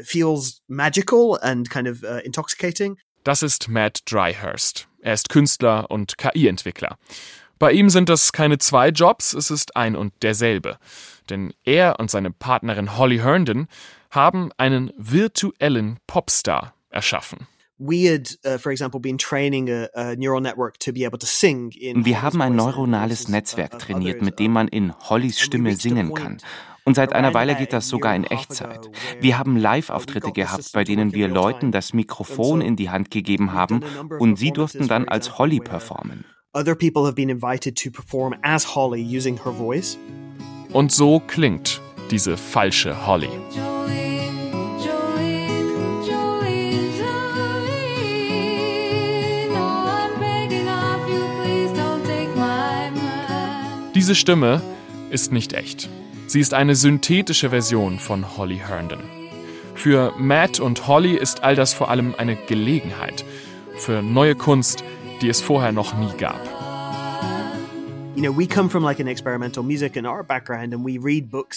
das 3.24 3.44
ist 3.44 3.70
Matt 3.70 4.00
Dryhurst. 4.12 4.88
Er 5.00 5.14
ist 5.14 5.30
Künstler 5.30 5.90
und 5.90 6.18
KI-Entwickler. 6.18 6.98
Bei 7.60 7.72
ihm 7.72 7.90
sind 7.90 8.10
das 8.10 8.34
keine 8.34 8.58
zwei 8.58 8.90
Jobs, 8.90 9.34
es 9.34 9.52
ist 9.52 9.76
ein 9.78 9.96
und 9.96 10.14
derselbe. 10.22 10.80
Denn 11.30 11.54
er 11.64 12.00
und 12.00 12.12
seine 12.12 12.32
Partnerin 12.32 12.98
Holly 12.98 13.20
Herndon 13.20 13.68
haben 14.10 14.52
einen 14.58 14.92
virtuellen 14.98 15.98
Popstar 16.08 16.74
erschaffen. 16.92 17.48
Uh, 17.80 17.90
Wir 21.96 22.22
haben 22.22 22.42
ein 22.42 22.56
neuronales 22.56 23.28
Netzwerk 23.28 23.80
trainiert, 23.80 24.22
mit 24.22 24.38
dem 24.38 24.52
man 24.52 24.68
in 24.68 24.94
Hollys 25.10 25.40
Stimme 25.40 25.76
singen 25.76 26.14
kann. 26.14 26.38
Und 26.84 26.96
seit 26.96 27.14
einer 27.14 27.34
Weile 27.34 27.56
geht 27.56 27.74
das 27.74 27.88
sogar 27.88 28.16
in 28.16 28.24
Echtzeit. 28.24 28.90
Wir 29.20 29.38
haben 29.38 29.56
Live-Auftritte 29.56 30.32
gehabt, 30.32 30.72
bei 30.74 30.84
denen 30.84 31.14
wir 31.14 31.28
Leuten 31.28 31.72
das 31.72 31.94
Mikrofon 31.94 32.62
in 32.62 32.76
die 32.76 32.90
Hand 32.90 33.12
gegeben 33.12 33.54
haben 33.54 33.82
und 34.20 34.38
sie 34.38 34.52
durften 34.52 34.88
dann 34.88 35.08
als 35.08 35.38
Holly 35.38 35.60
performen. 35.60 36.26
Und 40.74 40.92
so 40.92 41.20
klingt 41.20 41.82
diese 42.10 42.38
falsche 42.38 43.06
Holly. 43.06 43.30
Diese 54.02 54.16
Stimme 54.16 54.64
ist 55.12 55.32
nicht 55.32 55.54
echt. 55.54 55.88
Sie 56.26 56.40
ist 56.40 56.56
eine 56.56 56.74
synthetische 56.74 57.52
Version 57.52 58.00
von 58.00 58.36
Holly 58.36 58.58
Herndon. 58.58 59.04
Für 59.76 60.12
Matt 60.18 60.60
und 60.60 60.88
Holly 60.88 61.16
ist 61.16 61.44
all 61.44 61.56
das 61.56 61.76
vor 61.76 61.92
allem 61.92 62.16
eine 62.18 62.36
Gelegenheit 62.36 63.24
für 63.78 64.02
neue 64.02 64.34
Kunst, 64.34 64.84
die 65.22 65.30
es 65.30 65.40
vorher 65.40 65.72
noch 65.72 65.96
nie 65.96 66.18
gab. 66.18 66.61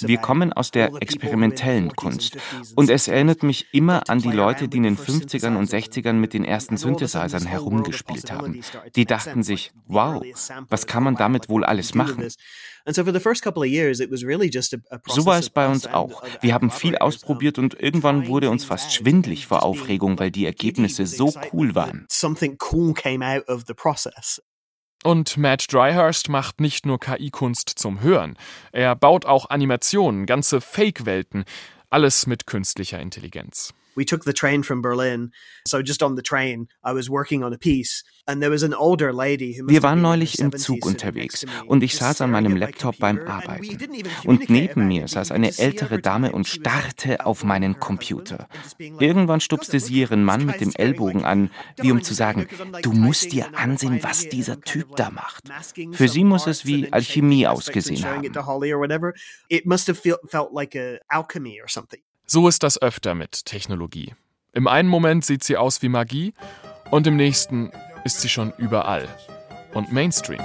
Wir 0.06 0.18
kommen 0.18 0.52
aus 0.52 0.70
der 0.70 0.92
experimentellen 1.00 1.96
Kunst 1.96 2.36
und 2.76 2.90
es 2.90 3.08
erinnert 3.08 3.42
mich 3.42 3.66
immer 3.72 4.08
an 4.08 4.20
die 4.20 4.30
Leute, 4.30 4.68
die 4.68 4.76
in 4.76 4.84
den 4.84 4.96
50ern 4.96 5.56
und 5.56 5.68
60ern 5.68 6.12
mit 6.12 6.32
den 6.32 6.44
ersten 6.44 6.76
Synthesizern 6.76 7.44
herumgespielt 7.44 8.30
haben. 8.30 8.60
Die 8.94 9.04
dachten 9.04 9.42
sich, 9.42 9.72
wow, 9.86 10.22
was 10.68 10.86
kann 10.86 11.02
man 11.02 11.16
damit 11.16 11.48
wohl 11.48 11.64
alles 11.64 11.94
machen? 11.94 12.28
So 15.06 15.26
war 15.26 15.38
es 15.38 15.50
bei 15.50 15.66
uns 15.68 15.86
auch. 15.86 16.22
Wir 16.40 16.54
haben 16.54 16.70
viel 16.70 16.96
ausprobiert 16.96 17.58
und 17.58 17.74
irgendwann 17.80 18.28
wurde 18.28 18.50
uns 18.50 18.64
fast 18.64 18.92
schwindlig 18.92 19.46
vor 19.46 19.64
Aufregung, 19.64 20.18
weil 20.18 20.30
die 20.30 20.44
Ergebnisse 20.44 21.06
so 21.06 21.32
cool 21.52 21.74
waren. 21.74 22.06
Und 25.06 25.36
Matt 25.36 25.70
Dryhurst 25.70 26.30
macht 26.30 26.62
nicht 26.62 26.86
nur 26.86 26.98
KI-Kunst 26.98 27.68
zum 27.68 28.00
Hören. 28.00 28.38
Er 28.72 28.96
baut 28.96 29.26
auch 29.26 29.50
Animationen, 29.50 30.24
ganze 30.24 30.62
Fake-Welten, 30.62 31.44
alles 31.90 32.26
mit 32.26 32.46
künstlicher 32.46 32.98
Intelligenz. 32.98 33.74
We 33.96 34.04
took 34.04 34.24
the 34.24 34.32
train 34.32 34.62
from 34.62 34.82
Berlin. 34.82 35.32
So 35.66 35.82
just 35.82 36.02
on 36.02 36.16
the 36.16 36.22
train, 36.22 36.68
I 36.84 36.92
was 36.92 37.08
working 37.08 37.44
on 37.44 37.52
a 37.52 37.58
piece 37.58 38.04
wir 38.26 39.82
waren 39.82 40.00
neulich 40.00 40.38
im 40.38 40.56
Zug 40.56 40.86
unterwegs 40.86 41.44
und 41.66 41.82
ich 41.82 41.94
saß 41.94 42.22
an 42.22 42.30
meinem 42.30 42.56
Laptop 42.56 42.98
beim 42.98 43.18
Arbeiten. 43.18 43.76
Und 44.24 44.48
neben 44.48 44.88
mir 44.88 45.08
saß 45.08 45.30
eine 45.30 45.58
ältere 45.58 46.00
Dame 46.00 46.32
und 46.32 46.48
starrte 46.48 47.26
auf 47.26 47.44
meinen 47.44 47.78
Computer. 47.80 48.48
Irgendwann 48.78 49.40
stupste 49.40 49.78
sie 49.78 49.94
ihren 49.94 50.24
Mann 50.24 50.46
mit 50.46 50.62
dem 50.62 50.72
Ellbogen 50.74 51.24
an, 51.24 51.50
wie 51.76 51.92
um 51.92 52.02
zu 52.02 52.14
sagen, 52.14 52.46
du 52.80 52.92
musst 52.92 53.32
dir 53.32 53.58
ansehen, 53.58 54.02
was 54.02 54.26
dieser 54.28 54.60
Typ 54.62 54.96
da 54.96 55.10
macht. 55.10 55.44
Für 55.92 56.08
sie 56.08 56.24
muss 56.24 56.46
es 56.46 56.64
wie 56.64 56.90
Alchemie 56.92 57.46
ausgesehen 57.46 58.04
haben. 58.04 58.22
So 62.26 62.48
ist 62.48 62.62
das 62.62 62.80
öfter 62.80 63.14
mit 63.14 63.44
Technologie. 63.44 64.14
Im 64.52 64.66
einen 64.66 64.88
Moment 64.88 65.26
sieht 65.26 65.44
sie 65.44 65.58
aus 65.58 65.82
wie 65.82 65.90
Magie 65.90 66.32
und 66.90 67.06
im 67.06 67.16
nächsten 67.16 67.70
ist 68.04 68.22
sie 68.22 68.30
schon 68.30 68.52
überall 68.56 69.06
und 69.74 69.92
Mainstream. 69.92 70.40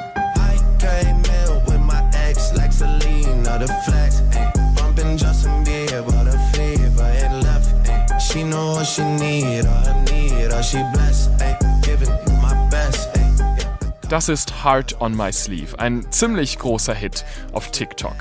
Das 14.09 14.27
ist 14.27 14.65
Heart 14.65 14.99
on 14.99 15.15
My 15.15 15.31
Sleeve, 15.31 15.79
ein 15.79 16.11
ziemlich 16.11 16.57
großer 16.57 16.95
Hit 16.95 17.23
auf 17.53 17.71
TikTok. 17.71 18.15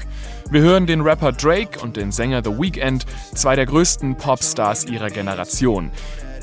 Wir 0.50 0.62
hören 0.62 0.86
den 0.86 1.02
Rapper 1.02 1.32
Drake 1.32 1.78
und 1.80 1.98
den 1.98 2.10
Sänger 2.10 2.42
The 2.42 2.58
Weeknd, 2.58 3.04
zwei 3.34 3.54
der 3.54 3.66
größten 3.66 4.16
Popstars 4.16 4.86
ihrer 4.86 5.10
Generation. 5.10 5.90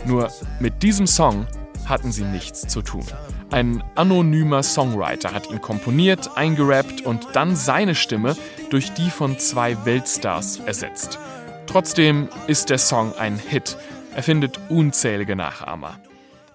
Nur 0.05 0.29
mit 0.59 0.83
diesem 0.83 1.07
Song 1.07 1.47
hatten 1.85 2.11
sie 2.11 2.23
nichts 2.23 2.67
zu 2.67 2.83
tun. 2.83 3.03
Ein 3.49 3.83
anonymer 3.95 4.61
Songwriter 4.61 5.33
hat 5.33 5.49
ihn 5.49 5.59
komponiert, 5.59 6.37
eingerappt 6.37 7.01
und 7.01 7.29
dann 7.33 7.55
seine 7.55 7.95
Stimme 7.95 8.35
durch 8.69 8.93
die 8.93 9.09
von 9.09 9.39
zwei 9.39 9.85
Weltstars 9.85 10.59
ersetzt. 10.59 11.17
Trotzdem 11.65 12.29
ist 12.45 12.69
der 12.69 12.77
Song 12.77 13.11
ein 13.17 13.39
Hit. 13.39 13.75
Er 14.15 14.21
findet 14.21 14.59
unzählige 14.69 15.35
Nachahmer. 15.35 15.99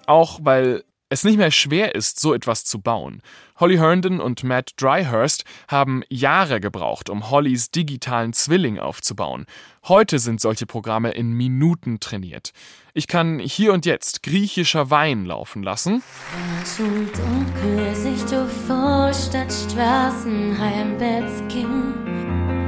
Auch 0.07 0.39
weil 0.43 0.85
es 1.11 1.25
nicht 1.25 1.37
mehr 1.37 1.51
schwer 1.51 1.95
ist, 1.97 2.21
so 2.21 2.33
etwas 2.33 2.65
zu 2.65 2.81
bauen. 2.81 3.21
Holly 3.59 3.77
Herndon 3.77 4.21
und 4.21 4.45
Matt 4.45 4.71
Dryhurst 4.81 5.45
haben 5.69 6.03
Jahre 6.09 6.61
gebraucht, 6.61 7.11
um 7.11 7.31
Hollys 7.31 7.73
digitalen 7.73 8.33
Zwilling 8.33 8.79
aufzubauen. 8.79 9.45
Heute 9.89 10.21
sind 10.21 10.41
solche 10.41 10.67
Programme 10.67 11.11
in 11.11 11.33
Minuten 11.33 11.99
trainiert. 11.99 12.53
Ich 12.95 13.09
kann 13.09 13.41
hier 13.41 13.73
und 13.73 13.87
jetzt 13.87 14.23
griechischer 14.23 14.91
Wein 14.91 15.27
laufen 15.27 15.65
lassen. 15.65 16.03
dunkel 16.79 17.95
sich 17.95 18.23
durch 18.27 18.53
Vorstadtstraßen 18.69 20.57
heimwärts 20.59 21.43
ging. 21.49 21.93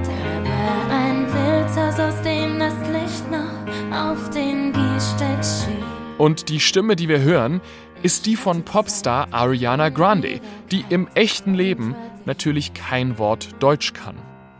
Da 0.02 0.11
war 0.44 0.90
ein 0.90 1.33
Wildhaus, 1.33 2.00
aus 2.00 2.20
dem 2.22 2.59
das 2.59 2.74
Licht 2.88 3.31
noch 3.31 3.96
auf 3.96 4.31
den 4.31 4.72
Gehsteig 4.72 5.44
schien. 5.44 5.85
Und 6.18 6.48
die 6.50 6.61
Stimme, 6.61 6.94
die 6.94 7.09
wir 7.09 7.20
hören, 7.20 7.61
ist 8.03 8.27
die 8.27 8.37
von 8.37 8.65
Popstar 8.65 9.29
Ariana 9.31 9.88
Grande, 9.88 10.41
die 10.71 10.85
im 10.88 11.09
echten 11.15 11.55
Leben 11.55 11.95
natürlich 12.25 12.75
kein 12.75 13.19
Wort 13.19 13.51
Deutsch 13.61 13.93
kann. 13.93 14.17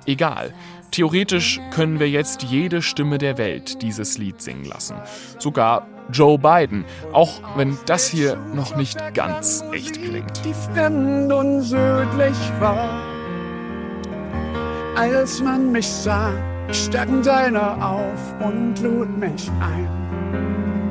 Egal. 0.07 0.53
Theoretisch 0.91 1.59
können 1.73 2.01
wir 2.01 2.11
jetzt 2.11 2.43
jede 2.43 2.83
Stimme 2.83 3.17
der 3.17 3.39
Welt 3.39 3.81
dieses 3.81 4.19
Lied 4.19 4.43
singen 4.43 4.67
lassen. 4.67 4.97
Sogar 5.39 5.87
Joe 6.13 6.39
Biden, 6.39 6.85
auch 7.13 7.41
wenn 7.57 7.79
das 7.87 8.09
hier 8.09 8.37
noch 8.55 8.77
nicht 8.77 9.15
ganz 9.15 9.65
echt 9.73 10.03
klingt. 10.03 10.45
Die 10.45 10.53
fremd 10.53 11.33
und 11.33 11.63
südlich 11.63 12.37
war, 12.61 12.91
als 14.97 15.41
man 15.41 15.73
mich 15.73 15.89
sah, 15.89 16.33
stand 16.71 17.27
einer 17.27 17.83
auf 17.83 18.35
und 18.45 18.79
lud 18.81 19.17
mich 19.19 19.51
ein. 19.61 20.82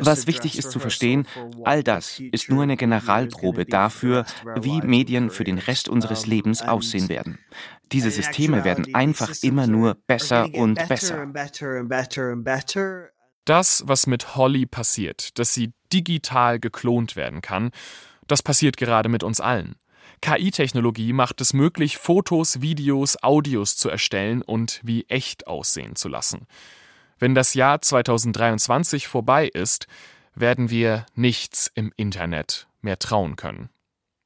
Was 0.00 0.26
wichtig 0.26 0.58
ist 0.58 0.70
zu 0.70 0.78
verstehen, 0.78 1.26
all 1.64 1.82
das 1.82 2.20
ist 2.20 2.48
nur 2.48 2.62
eine 2.62 2.76
Generalprobe 2.76 3.66
dafür, 3.66 4.24
wie 4.60 4.80
Medien 4.82 5.30
für 5.30 5.44
den 5.44 5.58
Rest 5.58 5.88
unseres 5.88 6.26
Lebens 6.26 6.62
aussehen 6.62 7.08
werden. 7.08 7.38
Diese 7.92 8.10
Systeme 8.10 8.64
werden 8.64 8.94
einfach 8.94 9.32
immer 9.42 9.66
nur 9.66 9.96
besser 10.06 10.48
und 10.54 10.88
besser. 10.88 11.26
Das, 13.44 13.82
was 13.86 14.06
mit 14.06 14.36
Holly 14.36 14.66
passiert, 14.66 15.38
dass 15.38 15.52
sie 15.52 15.72
digital 15.92 16.60
geklont 16.60 17.16
werden 17.16 17.42
kann, 17.42 17.70
das 18.28 18.42
passiert 18.42 18.76
gerade 18.76 19.08
mit 19.08 19.22
uns 19.24 19.40
allen. 19.40 19.74
KI-Technologie 20.22 21.12
macht 21.12 21.40
es 21.40 21.52
möglich, 21.52 21.98
Fotos, 21.98 22.60
Videos, 22.60 23.20
Audios 23.22 23.76
zu 23.76 23.90
erstellen 23.90 24.42
und 24.42 24.80
wie 24.84 25.04
echt 25.08 25.48
aussehen 25.48 25.96
zu 25.96 26.08
lassen. 26.08 26.46
Wenn 27.22 27.36
das 27.36 27.54
Jahr 27.54 27.80
2023 27.80 29.06
vorbei 29.06 29.46
ist, 29.46 29.86
werden 30.34 30.70
wir 30.70 31.06
nichts 31.14 31.70
im 31.72 31.92
Internet 31.96 32.66
mehr 32.80 32.98
trauen 32.98 33.36
können. 33.36 33.68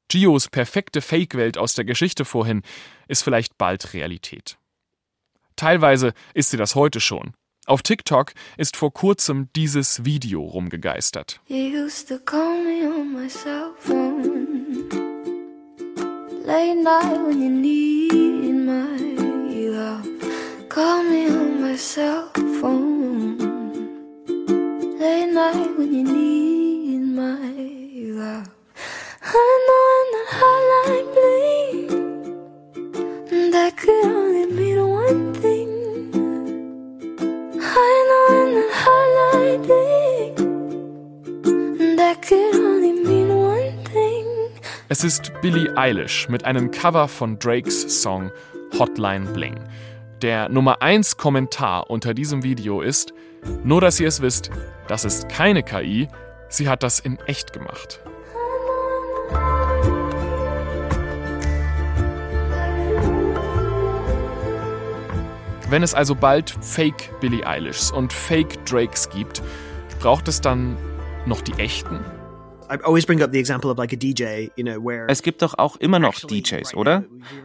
Gios 0.09 0.49
perfekte 0.49 1.03
Fake-Welt 1.03 1.59
aus 1.59 1.75
der 1.75 1.85
Geschichte 1.85 2.25
vorhin 2.25 2.63
ist 3.07 3.23
vielleicht 3.23 3.59
bald 3.59 3.93
Realität. 3.93 4.57
Teilweise 5.57 6.15
ist 6.33 6.49
sie 6.49 6.57
das 6.57 6.75
heute 6.75 7.01
schon. 7.01 7.35
Auf 7.67 7.83
TikTok 7.83 8.33
ist 8.57 8.79
vor 8.79 8.95
kurzem 8.95 9.51
dieses 9.55 10.07
Video 10.07 10.41
rumgegeistert. 10.43 11.43
Late 16.47 16.83
night 16.83 17.27
when 17.27 17.43
you 17.43 17.51
need 17.51 18.55
my. 18.55 19.06
Call 20.77 21.01
me 21.05 21.23
on 21.31 21.63
my 21.63 21.75
cell 21.75 22.29
phone. 22.61 23.39
Late 25.01 25.33
night 25.33 25.71
when 25.79 25.91
you 25.95 26.05
need 26.05 27.01
my 27.17 27.41
love. 28.21 28.51
I 29.23 29.45
know 29.67 29.83
when 29.89 30.07
that 30.13 30.29
hotline 30.39 31.09
bling, 31.17 31.89
that 33.53 33.73
could 33.79 34.05
only 34.05 34.47
mean 34.53 34.79
one 34.87 35.33
thing. 35.41 35.71
I 37.59 37.91
know 38.09 38.25
when 38.35 38.51
that 38.59 38.73
hotline 38.85 39.63
bling, 41.43 41.97
that 41.97 42.17
could 42.21 42.55
only 42.55 42.93
mean 42.93 43.29
one 43.35 43.83
thing. 43.87 44.27
Es 44.91 45.03
ist 45.05 45.33
Billie 45.41 45.75
Eilish 45.75 46.29
mit 46.29 46.45
einem 46.45 46.71
Cover 46.71 47.09
von 47.09 47.39
Drakes 47.39 48.03
Song 48.03 48.31
Hotline 48.79 49.33
Bling. 49.33 49.59
Der 50.23 50.49
Nummer 50.49 50.81
1 50.81 51.19
Kommentar 51.19 51.91
unter 51.91 52.15
diesem 52.15 52.43
Video 52.43 52.81
ist, 52.81 53.13
nur 53.65 53.83
dass 53.83 54.01
ihr 54.01 54.09
es 54.09 54.23
wisst, 54.23 54.51
das 54.89 55.05
ist 55.05 55.29
keine 55.29 55.63
KI, 55.63 56.09
sie 56.49 56.71
hat 56.71 56.83
das 56.83 57.01
in 57.01 57.19
echt 57.27 57.53
gemacht. 57.53 58.01
Wenn 65.69 65.83
es 65.83 65.93
also 65.93 66.15
bald 66.15 66.49
Fake 66.63 67.11
Billie 67.21 67.47
Eilishs 67.47 67.91
und 67.91 68.11
Fake 68.11 68.65
Drakes 68.65 69.11
gibt, 69.11 69.43
braucht 70.01 70.29
es 70.29 70.41
dann 70.41 70.79
noch 71.27 71.43
die 71.43 71.55
echten? 71.55 72.01
Es 75.09 75.23
gibt 75.23 75.43
doch 75.43 75.55
auch 75.59 75.77
immer 75.77 75.99
noch 75.99 76.15
DJs, 76.15 76.75
oder? 76.75 77.05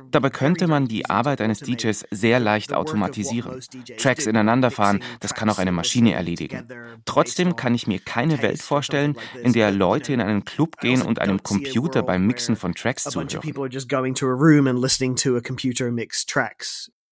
Dabei 0.10 0.30
könnte 0.30 0.68
man 0.68 0.88
die 0.88 1.10
Arbeit 1.10 1.42
eines 1.42 1.60
DJs 1.60 2.06
sehr 2.12 2.40
leicht 2.40 2.74
automatisieren. 2.74 3.60
Tracks 3.98 4.26
ineinanderfahren, 4.26 5.04
das 5.20 5.34
kann 5.34 5.50
auch 5.50 5.60
eine 5.60 5.72
Maschine 5.72 6.14
erledigen. 6.14 6.68
Trotzdem 7.06 7.56
kann 7.56 7.76
ich 7.76 7.88
mir 7.88 8.00
keine 8.00 8.42
Welt 8.42 8.62
vorstellen, 8.62 9.16
in 9.44 9.54
der 9.54 9.72
Leute 9.72 10.14
in 10.14 10.22
einen 10.22 10.46
Club 10.46 10.78
gehen 10.80 11.02
und 11.02 11.20
einem 11.20 11.44
Computer 11.44 12.04
beim 12.04 12.26
Mixen 12.26 12.56
von 12.56 12.74
Tracks 12.74 13.04
zuhören. 13.04 13.30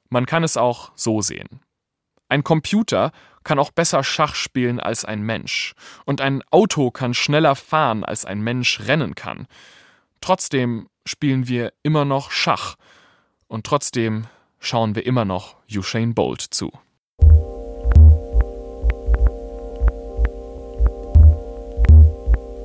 Man 0.09 0.25
kann 0.25 0.43
es 0.43 0.57
auch 0.57 0.91
so 0.95 1.21
sehen. 1.21 1.61
Ein 2.29 2.43
Computer 2.43 3.11
kann 3.43 3.59
auch 3.59 3.71
besser 3.71 4.03
Schach 4.03 4.35
spielen 4.35 4.79
als 4.79 5.05
ein 5.05 5.21
Mensch. 5.21 5.73
Und 6.05 6.21
ein 6.21 6.43
Auto 6.51 6.91
kann 6.91 7.13
schneller 7.13 7.55
fahren, 7.55 8.03
als 8.03 8.25
ein 8.25 8.41
Mensch 8.41 8.81
rennen 8.81 9.15
kann. 9.15 9.47
Trotzdem 10.21 10.87
spielen 11.05 11.47
wir 11.47 11.73
immer 11.83 12.05
noch 12.05 12.31
Schach. 12.31 12.75
Und 13.47 13.65
trotzdem 13.65 14.27
schauen 14.59 14.95
wir 14.95 15.05
immer 15.05 15.25
noch 15.25 15.55
Usain 15.69 16.13
Bolt 16.13 16.41
zu. 16.41 16.71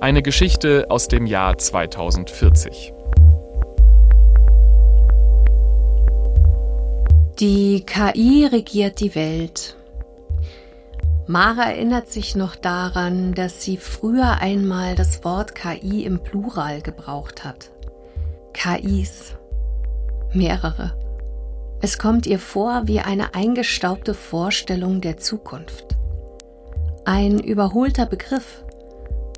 Eine 0.00 0.20
Geschichte 0.22 0.86
aus 0.90 1.08
dem 1.08 1.24
Jahr 1.24 1.56
2040. 1.56 2.92
Die 7.40 7.84
KI 7.86 8.46
regiert 8.46 9.00
die 9.00 9.14
Welt. 9.14 9.76
Mara 11.26 11.70
erinnert 11.70 12.08
sich 12.08 12.36
noch 12.36 12.54
daran, 12.54 13.32
dass 13.32 13.62
sie 13.62 13.78
früher 13.78 14.40
einmal 14.40 14.94
das 14.94 15.24
Wort 15.24 15.54
KI 15.54 16.04
im 16.04 16.22
Plural 16.22 16.82
gebraucht 16.82 17.44
hat. 17.44 17.70
KIs. 18.52 19.34
Mehrere. 20.34 20.92
Es 21.80 21.98
kommt 21.98 22.26
ihr 22.26 22.38
vor 22.38 22.82
wie 22.86 23.00
eine 23.00 23.34
eingestaubte 23.34 24.12
Vorstellung 24.12 25.00
der 25.00 25.16
Zukunft. 25.16 25.96
Ein 27.06 27.38
überholter 27.38 28.06
Begriff, 28.06 28.64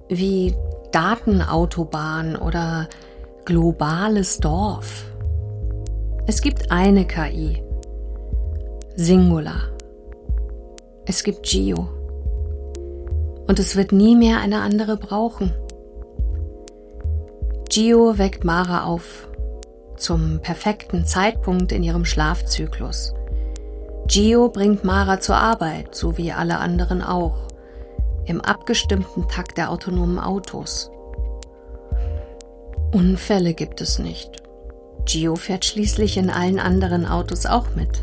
wie 0.08 0.54
Datenautobahn 0.90 2.36
oder 2.36 2.88
globales 3.44 4.38
Dorf. 4.38 5.04
Es 6.26 6.40
gibt 6.40 6.72
eine 6.72 7.06
KI, 7.06 7.62
Singular. 8.96 9.75
Es 11.08 11.22
gibt 11.22 11.44
Gio. 11.44 11.88
Und 13.46 13.60
es 13.60 13.76
wird 13.76 13.92
nie 13.92 14.16
mehr 14.16 14.40
eine 14.40 14.60
andere 14.60 14.96
brauchen. 14.96 15.54
Gio 17.68 18.18
weckt 18.18 18.42
Mara 18.42 18.84
auf, 18.84 19.28
zum 19.96 20.40
perfekten 20.40 21.04
Zeitpunkt 21.04 21.70
in 21.70 21.84
ihrem 21.84 22.04
Schlafzyklus. 22.04 23.14
Gio 24.08 24.48
bringt 24.48 24.82
Mara 24.82 25.20
zur 25.20 25.36
Arbeit, 25.36 25.94
so 25.94 26.16
wie 26.16 26.32
alle 26.32 26.58
anderen 26.58 27.02
auch, 27.02 27.46
im 28.24 28.40
abgestimmten 28.40 29.28
Takt 29.28 29.58
der 29.58 29.70
autonomen 29.70 30.18
Autos. 30.18 30.90
Unfälle 32.92 33.54
gibt 33.54 33.80
es 33.80 34.00
nicht. 34.00 34.42
Gio 35.04 35.36
fährt 35.36 35.64
schließlich 35.64 36.16
in 36.16 36.30
allen 36.30 36.58
anderen 36.58 37.06
Autos 37.06 37.46
auch 37.46 37.76
mit. 37.76 38.02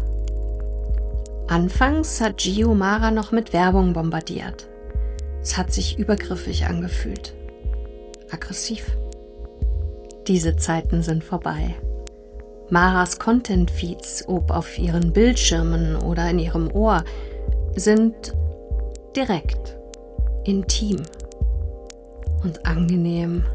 Anfangs 1.47 2.21
hat 2.21 2.37
Gio 2.37 2.73
Mara 2.73 3.11
noch 3.11 3.31
mit 3.31 3.53
Werbung 3.53 3.93
bombardiert. 3.93 4.69
Es 5.41 5.57
hat 5.57 5.73
sich 5.73 5.99
übergriffig 5.99 6.65
angefühlt. 6.65 7.35
Aggressiv. 8.31 8.97
Diese 10.27 10.55
Zeiten 10.55 11.01
sind 11.01 11.23
vorbei. 11.23 11.75
Maras 12.69 13.19
Content-Feeds, 13.19 14.27
ob 14.27 14.49
auf 14.51 14.79
ihren 14.79 15.11
Bildschirmen 15.11 15.97
oder 15.97 16.29
in 16.29 16.39
ihrem 16.39 16.71
Ohr, 16.73 17.03
sind 17.75 18.33
direkt, 19.15 19.77
intim 20.45 21.03
und 22.43 22.65
angenehm. 22.65 23.45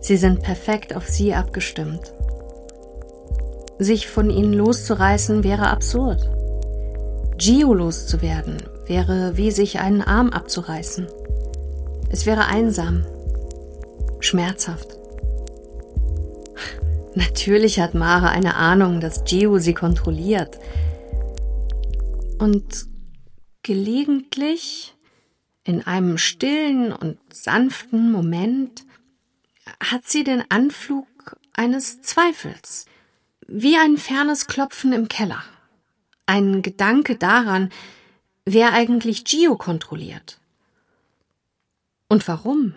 Sie 0.00 0.16
sind 0.16 0.42
perfekt 0.42 0.96
auf 0.96 1.06
sie 1.06 1.34
abgestimmt. 1.34 2.12
Sich 3.82 4.06
von 4.06 4.30
ihnen 4.30 4.52
loszureißen 4.52 5.42
wäre 5.42 5.68
absurd. 5.68 6.28
Gio 7.36 7.74
loszuwerden 7.74 8.62
wäre 8.86 9.36
wie 9.36 9.50
sich 9.50 9.80
einen 9.80 10.02
Arm 10.02 10.30
abzureißen. 10.30 11.08
Es 12.08 12.24
wäre 12.24 12.46
einsam, 12.46 13.04
schmerzhaft. 14.20 14.86
Natürlich 17.16 17.80
hat 17.80 17.94
Mara 17.94 18.28
eine 18.28 18.54
Ahnung, 18.54 19.00
dass 19.00 19.24
Gio 19.24 19.58
sie 19.58 19.74
kontrolliert. 19.74 20.60
Und 22.38 22.86
gelegentlich, 23.64 24.94
in 25.64 25.84
einem 25.84 26.18
stillen 26.18 26.92
und 26.92 27.18
sanften 27.32 28.12
Moment, 28.12 28.84
hat 29.82 30.04
sie 30.04 30.22
den 30.22 30.44
Anflug 30.50 31.08
eines 31.54 32.00
Zweifels 32.02 32.86
wie 33.54 33.76
ein 33.76 33.98
fernes 33.98 34.46
Klopfen 34.46 34.94
im 34.94 35.08
Keller. 35.08 35.42
Ein 36.24 36.62
Gedanke 36.62 37.16
daran, 37.16 37.68
wer 38.46 38.72
eigentlich 38.72 39.24
Gio 39.24 39.56
kontrolliert. 39.56 40.38
Und 42.08 42.26
warum? 42.28 42.74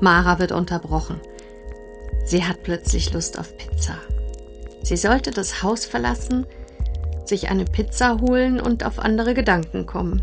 Mara 0.00 0.38
wird 0.38 0.52
unterbrochen. 0.52 1.20
Sie 2.24 2.44
hat 2.44 2.62
plötzlich 2.62 3.12
Lust 3.12 3.38
auf 3.38 3.56
Pizza. 3.58 3.98
Sie 4.82 4.96
sollte 4.96 5.30
das 5.30 5.62
Haus 5.62 5.84
verlassen, 5.84 6.46
sich 7.26 7.50
eine 7.50 7.66
Pizza 7.66 8.20
holen 8.20 8.60
und 8.60 8.82
auf 8.84 8.98
andere 8.98 9.34
Gedanken 9.34 9.84
kommen. 9.84 10.22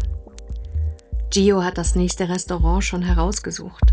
Gio 1.29 1.63
hat 1.63 1.77
das 1.77 1.93
nächste 1.93 2.27
Restaurant 2.27 2.83
schon 2.83 3.03
herausgesucht. 3.03 3.92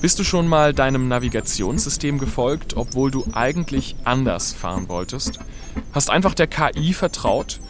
Bist 0.00 0.18
du 0.18 0.24
schon 0.24 0.48
mal 0.48 0.72
deinem 0.72 1.08
Navigationssystem 1.08 2.18
gefolgt, 2.18 2.74
obwohl 2.74 3.10
du 3.10 3.26
eigentlich 3.34 3.96
anders 4.02 4.54
fahren 4.54 4.88
wolltest? 4.88 5.40
Hast 5.92 6.08
einfach 6.08 6.32
der 6.32 6.46
KI 6.46 6.94
vertraut? 6.94 7.60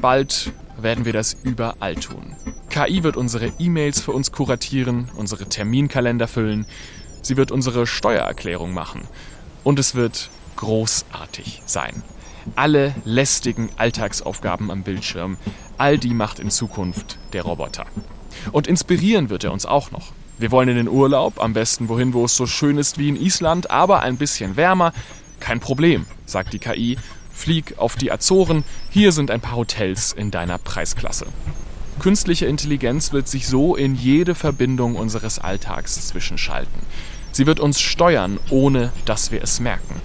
Bald 0.00 0.52
werden 0.76 1.04
wir 1.04 1.12
das 1.12 1.36
überall 1.44 1.94
tun. 1.94 2.34
KI 2.70 3.04
wird 3.04 3.16
unsere 3.16 3.52
E-Mails 3.60 4.00
für 4.00 4.10
uns 4.10 4.32
kuratieren, 4.32 5.10
unsere 5.14 5.48
Terminkalender 5.48 6.26
füllen, 6.26 6.66
sie 7.22 7.36
wird 7.36 7.52
unsere 7.52 7.86
Steuererklärung 7.86 8.74
machen. 8.74 9.02
Und 9.62 9.78
es 9.78 9.94
wird 9.94 10.28
großartig 10.56 11.62
sein. 11.66 12.02
Alle 12.56 12.96
lästigen 13.04 13.68
Alltagsaufgaben 13.76 14.72
am 14.72 14.82
Bildschirm, 14.82 15.36
all 15.78 15.98
die 15.98 16.14
macht 16.14 16.40
in 16.40 16.50
Zukunft 16.50 17.16
der 17.32 17.42
Roboter. 17.42 17.86
Und 18.50 18.66
inspirieren 18.66 19.30
wird 19.30 19.44
er 19.44 19.52
uns 19.52 19.66
auch 19.66 19.92
noch. 19.92 20.12
Wir 20.40 20.50
wollen 20.50 20.70
in 20.70 20.76
den 20.76 20.88
Urlaub, 20.88 21.38
am 21.38 21.52
besten 21.52 21.90
wohin, 21.90 22.14
wo 22.14 22.24
es 22.24 22.34
so 22.34 22.46
schön 22.46 22.78
ist 22.78 22.96
wie 22.96 23.10
in 23.10 23.20
Island, 23.20 23.70
aber 23.70 24.00
ein 24.00 24.16
bisschen 24.16 24.56
wärmer. 24.56 24.94
Kein 25.38 25.60
Problem, 25.60 26.06
sagt 26.24 26.54
die 26.54 26.58
KI. 26.58 26.96
Flieg 27.30 27.74
auf 27.76 27.96
die 27.96 28.10
Azoren, 28.10 28.64
hier 28.88 29.12
sind 29.12 29.30
ein 29.30 29.42
paar 29.42 29.56
Hotels 29.56 30.14
in 30.14 30.30
deiner 30.30 30.56
Preisklasse. 30.56 31.26
Künstliche 31.98 32.46
Intelligenz 32.46 33.12
wird 33.12 33.28
sich 33.28 33.48
so 33.48 33.76
in 33.76 33.94
jede 33.94 34.34
Verbindung 34.34 34.96
unseres 34.96 35.38
Alltags 35.38 36.08
zwischenschalten. 36.08 36.86
Sie 37.32 37.44
wird 37.44 37.60
uns 37.60 37.78
steuern, 37.78 38.40
ohne 38.48 38.92
dass 39.04 39.32
wir 39.32 39.42
es 39.42 39.60
merken. 39.60 40.00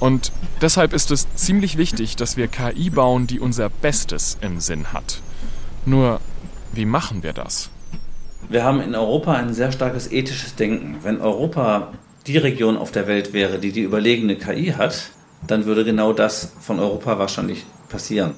Und 0.00 0.32
deshalb 0.60 0.94
ist 0.94 1.12
es 1.12 1.32
ziemlich 1.36 1.76
wichtig, 1.78 2.16
dass 2.16 2.36
wir 2.36 2.48
KI 2.48 2.90
bauen, 2.90 3.28
die 3.28 3.38
unser 3.38 3.68
Bestes 3.68 4.36
im 4.40 4.58
Sinn 4.58 4.92
hat. 4.92 5.20
Nur, 5.84 6.20
wie 6.72 6.86
machen 6.86 7.22
wir 7.22 7.32
das? 7.32 7.70
Wir 8.48 8.64
haben 8.64 8.80
in 8.80 8.94
Europa 8.94 9.34
ein 9.34 9.54
sehr 9.54 9.72
starkes 9.72 10.10
ethisches 10.10 10.54
Denken. 10.54 10.98
Wenn 11.02 11.20
Europa 11.20 11.92
die 12.26 12.38
Region 12.38 12.76
auf 12.76 12.92
der 12.92 13.06
Welt 13.06 13.32
wäre, 13.32 13.58
die 13.58 13.72
die 13.72 13.82
überlegene 13.82 14.36
KI 14.36 14.74
hat, 14.76 15.10
dann 15.46 15.64
würde 15.64 15.84
genau 15.84 16.12
das 16.12 16.52
von 16.60 16.78
Europa 16.78 17.18
wahrscheinlich 17.18 17.64
passieren. 17.88 18.34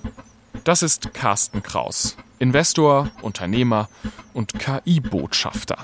Das 0.64 0.82
ist 0.82 1.14
Carsten 1.14 1.62
Kraus, 1.62 2.16
Investor, 2.38 3.10
Unternehmer 3.22 3.88
und 4.34 4.54
KI-Botschafter. 4.58 5.78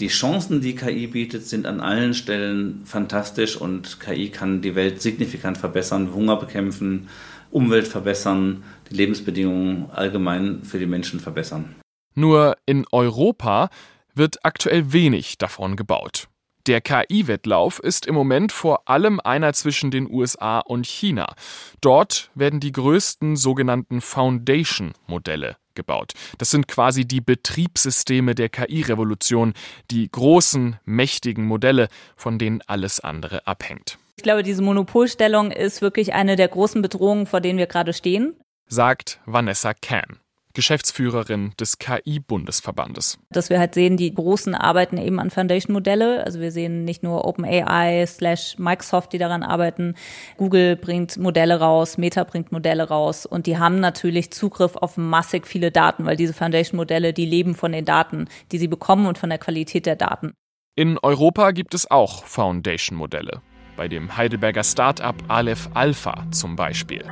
Die 0.00 0.08
Chancen, 0.08 0.60
die 0.60 0.76
KI 0.76 1.08
bietet, 1.08 1.46
sind 1.46 1.66
an 1.66 1.80
allen 1.80 2.14
Stellen 2.14 2.82
fantastisch 2.84 3.56
und 3.56 3.98
KI 3.98 4.30
kann 4.30 4.62
die 4.62 4.76
Welt 4.76 5.02
signifikant 5.02 5.58
verbessern, 5.58 6.14
Hunger 6.14 6.36
bekämpfen, 6.36 7.08
Umwelt 7.50 7.88
verbessern, 7.88 8.62
die 8.90 8.94
Lebensbedingungen 8.94 9.90
allgemein 9.90 10.62
für 10.62 10.78
die 10.78 10.86
Menschen 10.86 11.18
verbessern. 11.18 11.74
Nur 12.18 12.56
in 12.66 12.84
Europa 12.90 13.70
wird 14.12 14.44
aktuell 14.44 14.92
wenig 14.92 15.38
davon 15.38 15.76
gebaut. 15.76 16.26
Der 16.66 16.80
KI-Wettlauf 16.80 17.78
ist 17.78 18.06
im 18.06 18.16
Moment 18.16 18.50
vor 18.50 18.88
allem 18.88 19.20
einer 19.20 19.52
zwischen 19.52 19.92
den 19.92 20.10
USA 20.10 20.58
und 20.58 20.84
China. 20.84 21.32
Dort 21.80 22.32
werden 22.34 22.58
die 22.58 22.72
größten 22.72 23.36
sogenannten 23.36 24.00
Foundation-Modelle 24.00 25.58
gebaut. 25.76 26.14
Das 26.38 26.50
sind 26.50 26.66
quasi 26.66 27.06
die 27.06 27.20
Betriebssysteme 27.20 28.34
der 28.34 28.48
KI-Revolution, 28.48 29.54
die 29.92 30.10
großen, 30.10 30.76
mächtigen 30.84 31.46
Modelle, 31.46 31.86
von 32.16 32.36
denen 32.40 32.62
alles 32.66 32.98
andere 32.98 33.46
abhängt. 33.46 33.96
Ich 34.16 34.24
glaube, 34.24 34.42
diese 34.42 34.62
Monopolstellung 34.62 35.52
ist 35.52 35.82
wirklich 35.82 36.14
eine 36.14 36.34
der 36.34 36.48
großen 36.48 36.82
Bedrohungen, 36.82 37.26
vor 37.26 37.40
denen 37.40 37.60
wir 37.60 37.68
gerade 37.68 37.92
stehen, 37.92 38.34
sagt 38.66 39.20
Vanessa 39.24 39.72
Kahn. 39.72 40.18
Geschäftsführerin 40.58 41.52
des 41.60 41.78
KI-Bundesverbandes. 41.78 43.20
Dass 43.30 43.48
wir 43.48 43.60
halt 43.60 43.74
sehen, 43.74 43.96
die 43.96 44.12
Großen 44.12 44.56
arbeiten 44.56 44.98
eben 44.98 45.20
an 45.20 45.30
Foundation-Modelle. 45.30 46.24
Also 46.26 46.40
wir 46.40 46.50
sehen 46.50 46.84
nicht 46.84 47.04
nur 47.04 47.26
OpenAI 47.26 48.04
slash 48.08 48.58
Microsoft, 48.58 49.12
die 49.12 49.18
daran 49.18 49.44
arbeiten. 49.44 49.94
Google 50.36 50.74
bringt 50.74 51.16
Modelle 51.16 51.60
raus, 51.60 51.96
Meta 51.96 52.24
bringt 52.24 52.50
Modelle 52.50 52.88
raus 52.88 53.24
und 53.24 53.46
die 53.46 53.56
haben 53.56 53.78
natürlich 53.78 54.32
Zugriff 54.32 54.74
auf 54.74 54.96
massig 54.96 55.46
viele 55.46 55.70
Daten, 55.70 56.04
weil 56.06 56.16
diese 56.16 56.34
Foundation-Modelle, 56.34 57.12
die 57.12 57.26
leben 57.26 57.54
von 57.54 57.70
den 57.70 57.84
Daten, 57.84 58.26
die 58.50 58.58
sie 58.58 58.66
bekommen 58.66 59.06
und 59.06 59.16
von 59.16 59.30
der 59.30 59.38
Qualität 59.38 59.86
der 59.86 59.94
Daten. 59.94 60.32
In 60.74 60.98
Europa 60.98 61.52
gibt 61.52 61.72
es 61.74 61.88
auch 61.88 62.24
Foundation-Modelle. 62.24 63.42
Bei 63.76 63.86
dem 63.86 64.16
Heidelberger 64.16 64.64
Startup 64.64 65.14
Aleph 65.28 65.68
Alpha 65.74 66.26
zum 66.32 66.56
Beispiel. 66.56 67.04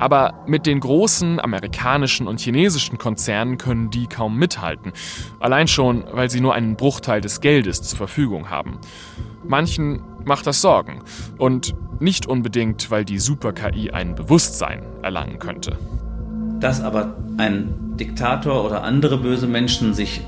Aber 0.00 0.42
mit 0.46 0.66
den 0.66 0.80
großen 0.80 1.38
amerikanischen 1.38 2.26
und 2.26 2.40
chinesischen 2.40 2.96
Konzernen 2.96 3.58
können 3.58 3.90
die 3.90 4.06
kaum 4.06 4.36
mithalten. 4.36 4.92
Allein 5.38 5.68
schon, 5.68 6.04
weil 6.10 6.30
sie 6.30 6.40
nur 6.40 6.54
einen 6.54 6.74
Bruchteil 6.74 7.20
des 7.20 7.40
Geldes 7.42 7.82
zur 7.82 7.98
Verfügung 7.98 8.48
haben. 8.48 8.78
Manchen 9.46 10.02
macht 10.24 10.46
das 10.46 10.62
Sorgen. 10.62 11.02
Und 11.36 11.74
nicht 12.00 12.26
unbedingt, 12.26 12.90
weil 12.90 13.04
die 13.04 13.18
Super-KI 13.18 13.90
ein 13.90 14.14
Bewusstsein 14.14 14.82
erlangen 15.02 15.38
könnte. 15.38 15.76
Dass 16.60 16.80
aber 16.80 17.16
ein 17.36 17.96
Diktator 17.98 18.64
oder 18.64 18.82
andere 18.82 19.18
böse 19.18 19.46
Menschen 19.46 19.92
sich 19.92 20.22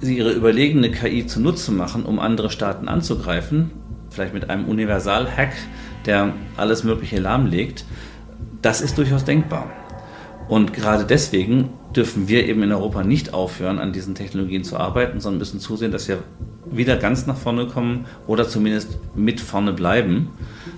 ihre 0.00 0.32
überlegene 0.32 0.90
KI 0.90 1.26
zunutze 1.26 1.70
machen, 1.70 2.04
um 2.04 2.18
andere 2.18 2.50
Staaten 2.50 2.88
anzugreifen, 2.88 3.70
vielleicht 4.10 4.34
mit 4.34 4.50
einem 4.50 4.64
Universal-Hack, 4.64 5.52
der 6.06 6.32
alles 6.56 6.82
Mögliche 6.82 7.20
lahmlegt, 7.20 7.84
das 8.62 8.80
ist 8.80 8.96
durchaus 8.96 9.24
denkbar. 9.24 9.70
Und 10.48 10.72
gerade 10.72 11.04
deswegen 11.04 11.70
dürfen 11.94 12.28
wir 12.28 12.46
eben 12.46 12.62
in 12.62 12.72
Europa 12.72 13.02
nicht 13.04 13.34
aufhören, 13.34 13.78
an 13.78 13.92
diesen 13.92 14.14
Technologien 14.14 14.64
zu 14.64 14.76
arbeiten, 14.76 15.20
sondern 15.20 15.38
müssen 15.38 15.60
zusehen, 15.60 15.92
dass 15.92 16.08
wir 16.08 16.18
wieder 16.70 16.96
ganz 16.96 17.26
nach 17.26 17.36
vorne 17.36 17.66
kommen 17.66 18.06
oder 18.26 18.48
zumindest 18.48 18.98
mit 19.14 19.40
vorne 19.40 19.72
bleiben, 19.72 20.30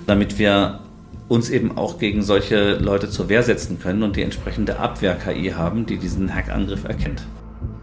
damit 0.07 0.39
wir 0.39 0.81
uns 1.29 1.51
eben 1.51 1.79
auch 1.79 1.99
gegen 1.99 2.23
solche 2.23 2.77
Leute 2.77 3.09
zur 3.09 3.29
Wehr 3.29 3.43
setzen 3.43 3.79
können 3.81 4.03
und 4.03 4.17
die 4.17 4.23
entsprechende 4.23 4.79
Abwehr-KI 4.79 5.53
haben, 5.53 5.87
die 5.87 5.99
diesen 5.99 6.35
Hackangriff 6.35 6.85
erkennt. 6.85 7.23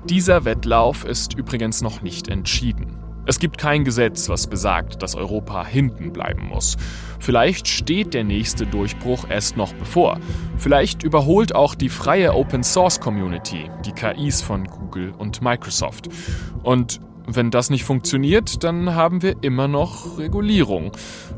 Dieser 0.06 0.46
Wettlauf 0.46 1.06
ist 1.06 1.34
übrigens 1.38 1.82
noch 1.82 2.02
nicht 2.02 2.28
entschieden. 2.28 3.01
Es 3.26 3.40
gibt 3.40 3.58
kein 3.58 3.84
Gesetz, 3.84 4.30
was 4.30 4.48
besagt, 4.48 5.04
dass 5.04 5.16
Europa 5.16 5.66
hinten 5.66 6.12
bleiben 6.12 6.48
muss. 6.48 6.76
Vielleicht 7.20 7.68
steht 7.68 8.16
der 8.16 8.24
nächste 8.24 8.66
Durchbruch 8.66 9.26
erst 9.30 9.58
noch 9.58 9.74
bevor. 9.74 10.20
Vielleicht 10.58 11.04
überholt 11.04 11.54
auch 11.54 11.76
die 11.76 11.90
freie 11.90 12.34
Open 12.34 12.64
Source 12.64 13.00
Community 13.00 13.70
die 13.86 13.92
KIs 13.92 14.42
von 14.42 14.66
Google 14.66 15.12
und 15.18 15.42
Microsoft. 15.42 16.10
Und 16.64 17.00
wenn 17.36 17.52
das 17.52 17.70
nicht 17.70 17.84
funktioniert, 17.84 18.64
dann 18.64 18.96
haben 18.96 19.22
wir 19.22 19.36
immer 19.42 19.68
noch 19.68 20.18
Regulierung. 20.18 20.92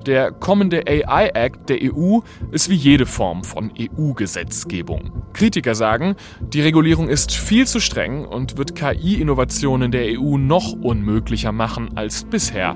Der 0.06 0.32
kommende 0.32 0.84
AI 0.88 1.28
Act 1.34 1.70
der 1.70 1.80
EU 1.82 2.20
ist 2.52 2.70
wie 2.70 2.76
jede 2.76 3.06
Form 3.06 3.44
von 3.44 3.72
EU-Gesetzgebung. 3.80 5.12
Kritiker 5.34 5.76
sagen, 5.76 6.16
die 6.42 6.62
Regulierung 6.62 7.10
ist 7.10 7.32
viel 7.32 7.68
zu 7.68 7.80
streng 7.80 8.26
und 8.26 8.58
wird 8.58 8.76
KI-Innovationen 8.76 9.92
der 9.92 10.20
EU 10.20 10.38
noch 10.38 10.74
unmöglicher 10.74 11.52
machen 11.52 11.98
als 11.98 12.24
bisher. 12.24 12.76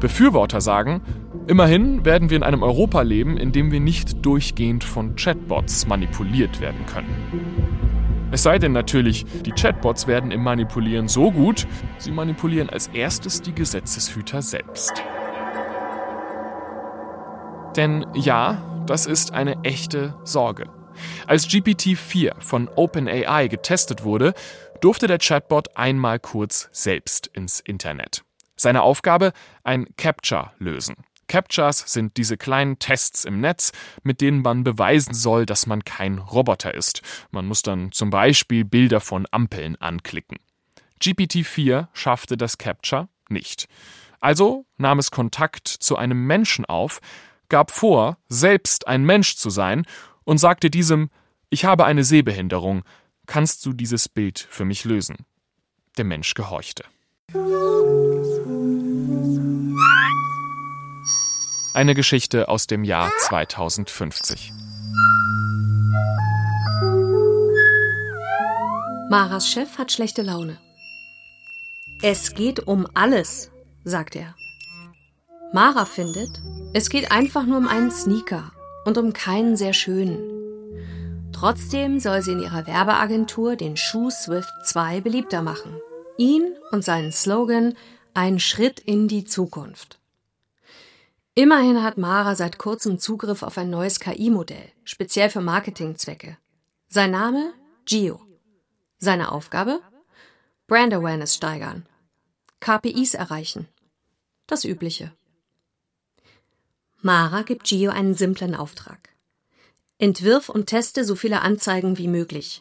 Befürworter 0.00 0.60
sagen, 0.60 1.02
immerhin 1.46 2.04
werden 2.04 2.30
wir 2.30 2.36
in 2.36 2.42
einem 2.42 2.62
Europa 2.62 3.02
leben, 3.02 3.36
in 3.36 3.52
dem 3.52 3.70
wir 3.70 3.80
nicht 3.80 4.24
durchgehend 4.24 4.82
von 4.84 5.14
Chatbots 5.16 5.86
manipuliert 5.86 6.60
werden 6.60 6.86
können. 6.86 7.89
Es 8.32 8.44
sei 8.44 8.60
denn 8.60 8.72
natürlich, 8.72 9.26
die 9.42 9.50
Chatbots 9.50 10.06
werden 10.06 10.30
im 10.30 10.42
Manipulieren 10.44 11.08
so 11.08 11.32
gut, 11.32 11.66
sie 11.98 12.12
manipulieren 12.12 12.70
als 12.70 12.86
erstes 12.88 13.42
die 13.42 13.52
Gesetzeshüter 13.52 14.40
selbst. 14.40 15.02
Denn 17.76 18.06
ja, 18.14 18.84
das 18.86 19.06
ist 19.06 19.32
eine 19.32 19.62
echte 19.64 20.14
Sorge. 20.22 20.68
Als 21.26 21.48
GPT-4 21.48 22.40
von 22.40 22.68
OpenAI 22.68 23.48
getestet 23.48 24.04
wurde, 24.04 24.34
durfte 24.80 25.08
der 25.08 25.18
Chatbot 25.18 25.76
einmal 25.76 26.20
kurz 26.20 26.68
selbst 26.72 27.26
ins 27.28 27.58
Internet. 27.58 28.22
Seine 28.56 28.82
Aufgabe? 28.82 29.32
Ein 29.64 29.86
Capture 29.96 30.52
lösen. 30.58 30.96
Captchas 31.30 31.84
sind 31.86 32.16
diese 32.16 32.36
kleinen 32.36 32.80
Tests 32.80 33.24
im 33.24 33.40
Netz, 33.40 33.70
mit 34.02 34.20
denen 34.20 34.42
man 34.42 34.64
beweisen 34.64 35.14
soll, 35.14 35.46
dass 35.46 35.64
man 35.64 35.84
kein 35.84 36.18
Roboter 36.18 36.74
ist. 36.74 37.02
Man 37.30 37.46
muss 37.46 37.62
dann 37.62 37.92
zum 37.92 38.10
Beispiel 38.10 38.64
Bilder 38.64 39.00
von 39.00 39.28
Ampeln 39.30 39.76
anklicken. 39.76 40.38
GPT-4 41.00 41.86
schaffte 41.92 42.36
das 42.36 42.58
Capture 42.58 43.08
nicht. 43.28 43.68
Also 44.18 44.66
nahm 44.76 44.98
es 44.98 45.12
Kontakt 45.12 45.68
zu 45.68 45.96
einem 45.96 46.26
Menschen 46.26 46.64
auf, 46.64 47.00
gab 47.48 47.70
vor, 47.70 48.18
selbst 48.28 48.88
ein 48.88 49.04
Mensch 49.04 49.36
zu 49.36 49.50
sein 49.50 49.86
und 50.24 50.38
sagte 50.38 50.68
diesem, 50.68 51.10
ich 51.48 51.64
habe 51.64 51.84
eine 51.84 52.02
Sehbehinderung, 52.02 52.82
kannst 53.26 53.64
du 53.64 53.72
dieses 53.72 54.08
Bild 54.08 54.40
für 54.40 54.64
mich 54.64 54.84
lösen? 54.84 55.18
Der 55.96 56.04
Mensch 56.04 56.34
gehorchte. 56.34 56.84
Eine 61.72 61.94
Geschichte 61.94 62.48
aus 62.48 62.66
dem 62.66 62.82
Jahr 62.82 63.12
2050. 63.20 64.52
Maras 69.08 69.48
Chef 69.48 69.78
hat 69.78 69.92
schlechte 69.92 70.22
Laune. 70.22 70.58
Es 72.02 72.34
geht 72.34 72.66
um 72.66 72.88
alles, 72.94 73.52
sagt 73.84 74.16
er. 74.16 74.34
Mara 75.52 75.84
findet, 75.84 76.40
es 76.74 76.90
geht 76.90 77.12
einfach 77.12 77.46
nur 77.46 77.58
um 77.58 77.68
einen 77.68 77.92
Sneaker 77.92 78.50
und 78.84 78.98
um 78.98 79.12
keinen 79.12 79.56
sehr 79.56 79.72
schönen. 79.72 81.30
Trotzdem 81.32 82.00
soll 82.00 82.22
sie 82.22 82.32
in 82.32 82.42
ihrer 82.42 82.66
Werbeagentur 82.66 83.54
den 83.54 83.76
Schuh 83.76 84.10
Swift 84.10 84.50
2 84.64 85.02
beliebter 85.02 85.40
machen. 85.40 85.80
Ihn 86.18 86.56
und 86.72 86.84
seinen 86.84 87.12
Slogan 87.12 87.74
Ein 88.12 88.40
Schritt 88.40 88.80
in 88.80 89.06
die 89.06 89.24
Zukunft. 89.24 89.99
Immerhin 91.40 91.82
hat 91.82 91.96
Mara 91.96 92.34
seit 92.34 92.58
kurzem 92.58 92.98
Zugriff 92.98 93.42
auf 93.42 93.56
ein 93.56 93.70
neues 93.70 93.98
KI-Modell, 93.98 94.72
speziell 94.84 95.30
für 95.30 95.40
Marketingzwecke. 95.40 96.36
Sein 96.88 97.12
Name? 97.12 97.54
Gio. 97.86 98.20
Seine 98.98 99.32
Aufgabe? 99.32 99.80
Brand 100.66 100.92
Awareness 100.92 101.34
steigern. 101.34 101.86
KPIs 102.60 103.14
erreichen. 103.14 103.68
Das 104.46 104.66
Übliche. 104.66 105.12
Mara 107.00 107.40
gibt 107.40 107.64
Gio 107.64 107.90
einen 107.90 108.12
simplen 108.12 108.54
Auftrag. 108.54 109.08
Entwirf 109.96 110.50
und 110.50 110.66
teste 110.66 111.06
so 111.06 111.14
viele 111.14 111.40
Anzeigen 111.40 111.96
wie 111.96 112.08
möglich. 112.08 112.60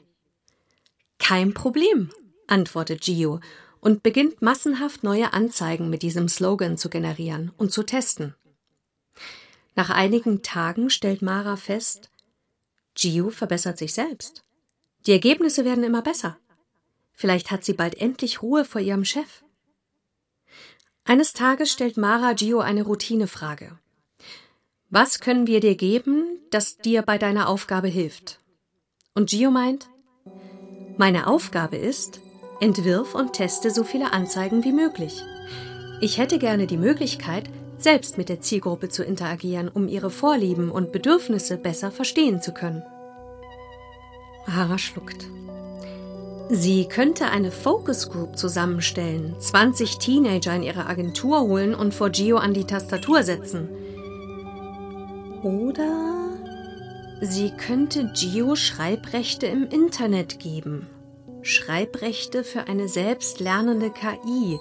Kein 1.17 1.53
Problem, 1.53 2.11
antwortet 2.47 3.01
Gio 3.01 3.41
und 3.81 4.03
beginnt 4.03 4.41
massenhaft 4.41 5.03
neue 5.03 5.33
Anzeigen 5.33 5.89
mit 5.89 6.01
diesem 6.01 6.29
Slogan 6.29 6.77
zu 6.77 6.89
generieren 6.89 7.51
und 7.57 7.73
zu 7.73 7.83
testen. 7.83 8.35
Nach 9.79 9.91
einigen 9.91 10.41
Tagen 10.41 10.89
stellt 10.89 11.21
Mara 11.21 11.55
fest, 11.55 12.11
Gio 12.95 13.29
verbessert 13.29 13.77
sich 13.77 13.93
selbst. 13.93 14.43
Die 15.05 15.13
Ergebnisse 15.13 15.63
werden 15.63 15.85
immer 15.85 16.01
besser. 16.01 16.37
Vielleicht 17.13 17.49
hat 17.49 17.63
sie 17.63 17.71
bald 17.71 17.95
endlich 17.95 18.41
Ruhe 18.41 18.65
vor 18.65 18.81
ihrem 18.81 19.05
Chef. 19.05 19.41
Eines 21.05 21.31
Tages 21.31 21.71
stellt 21.71 21.95
Mara 21.95 22.33
Gio 22.33 22.59
eine 22.59 22.83
Routinefrage. 22.83 23.79
Was 24.89 25.21
können 25.21 25.47
wir 25.47 25.61
dir 25.61 25.75
geben, 25.75 26.25
das 26.51 26.79
dir 26.79 27.01
bei 27.01 27.17
deiner 27.17 27.47
Aufgabe 27.47 27.87
hilft? 27.87 28.41
Und 29.15 29.29
Gio 29.29 29.49
meint, 29.49 29.89
meine 30.97 31.25
Aufgabe 31.25 31.77
ist, 31.77 32.19
entwirf 32.59 33.15
und 33.15 33.31
teste 33.31 33.71
so 33.71 33.85
viele 33.85 34.11
Anzeigen 34.11 34.65
wie 34.65 34.73
möglich. 34.73 35.23
Ich 36.01 36.17
hätte 36.17 36.37
gerne 36.37 36.67
die 36.67 36.75
Möglichkeit, 36.75 37.49
selbst 37.81 38.17
mit 38.17 38.29
der 38.29 38.41
Zielgruppe 38.41 38.89
zu 38.89 39.03
interagieren, 39.03 39.69
um 39.69 39.87
ihre 39.87 40.09
Vorlieben 40.09 40.71
und 40.71 40.91
Bedürfnisse 40.91 41.57
besser 41.57 41.91
verstehen 41.91 42.41
zu 42.41 42.53
können. 42.53 42.83
Hara 44.47 44.77
schluckt. 44.77 45.27
Sie 46.51 46.87
könnte 46.87 47.27
eine 47.27 47.51
Focus 47.51 48.09
Group 48.09 48.35
zusammenstellen, 48.35 49.35
20 49.37 49.99
Teenager 49.99 50.55
in 50.55 50.63
ihre 50.63 50.87
Agentur 50.87 51.41
holen 51.41 51.75
und 51.75 51.93
vor 51.93 52.09
Gio 52.09 52.37
an 52.37 52.55
die 52.55 52.65
Tastatur 52.65 53.21
setzen. 53.21 53.69
Oder 55.43 56.31
sie 57.21 57.51
könnte 57.51 58.11
Gio 58.15 58.55
Schreibrechte 58.55 59.45
im 59.45 59.67
Internet 59.67 60.39
geben. 60.39 60.87
Schreibrechte 61.43 62.43
für 62.43 62.67
eine 62.67 62.87
selbstlernende 62.87 63.91
KI. 63.91 64.59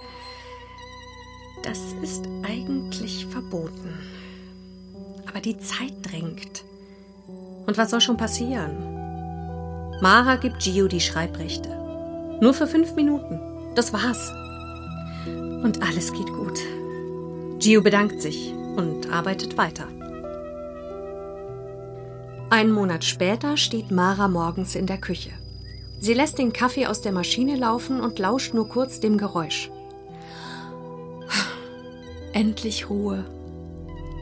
Das 1.63 1.79
ist 2.03 2.25
eigentlich 2.43 3.27
verboten. 3.27 3.93
Aber 5.29 5.41
die 5.41 5.59
Zeit 5.59 5.95
drängt. 6.03 6.65
Und 7.67 7.77
was 7.77 7.91
soll 7.91 8.01
schon 8.01 8.17
passieren? 8.17 8.77
Mara 10.01 10.37
gibt 10.37 10.61
Gio 10.61 10.89
die 10.89 11.01
Schreibrechte. 11.01 11.69
Nur 12.41 12.55
für 12.55 12.67
fünf 12.67 12.95
Minuten. 12.95 13.41
Das 13.75 13.93
war's. 13.93 14.31
Und 15.27 15.83
alles 15.83 16.13
geht 16.13 16.29
gut. 16.29 16.59
Gio 17.59 17.83
bedankt 17.83 18.23
sich 18.23 18.55
und 18.77 19.11
arbeitet 19.13 19.59
weiter. 19.59 19.89
Einen 22.51 22.73
Monat 22.73 23.05
später 23.05 23.57
steht 23.57 23.91
Mara 23.91 24.29
morgens 24.29 24.75
in 24.75 24.87
der 24.87 24.99
Küche. 24.99 25.31
Sie 26.01 26.15
lässt 26.15 26.39
den 26.39 26.53
Kaffee 26.53 26.87
aus 26.87 27.01
der 27.01 27.13
Maschine 27.13 27.57
laufen 27.57 28.01
und 28.01 28.19
lauscht 28.19 28.55
nur 28.55 28.69
kurz 28.69 29.01
dem 29.01 29.19
Geräusch. 29.19 29.71
Endlich 32.39 32.89
Ruhe. 32.89 33.25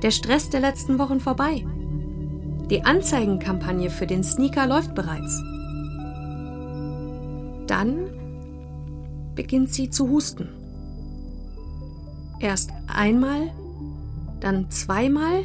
Der 0.03 0.11
Stress 0.11 0.49
der 0.49 0.61
letzten 0.61 0.99
Wochen 0.99 1.21
vorbei. 1.21 1.67
Die 2.71 2.83
Anzeigenkampagne 2.83 3.91
für 3.91 4.07
den 4.07 4.25
Sneaker 4.25 4.67
läuft 4.67 4.95
bereits. 4.95 5.43
Dann 7.67 8.07
beginnt 9.35 9.71
sie 9.71 9.91
zu 9.91 10.09
husten. 10.09 10.49
Erst 12.41 12.71
einmal, 12.87 13.51
dann 14.41 14.71
zweimal, 14.71 15.43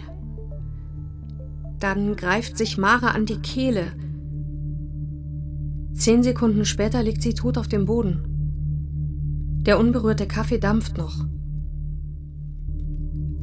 dann 1.77 2.15
greift 2.15 2.57
sich 2.57 2.77
Mara 2.77 3.07
an 3.07 3.25
die 3.25 3.41
Kehle. 3.41 3.87
Zehn 5.93 6.23
Sekunden 6.23 6.63
später 6.63 7.03
liegt 7.03 7.21
sie 7.21 7.33
tot 7.33 7.57
auf 7.57 7.67
dem 7.67 7.83
Boden. 7.83 9.59
Der 9.65 9.77
unberührte 9.77 10.25
Kaffee 10.25 10.57
dampft 10.57 10.97
noch. 10.97 11.30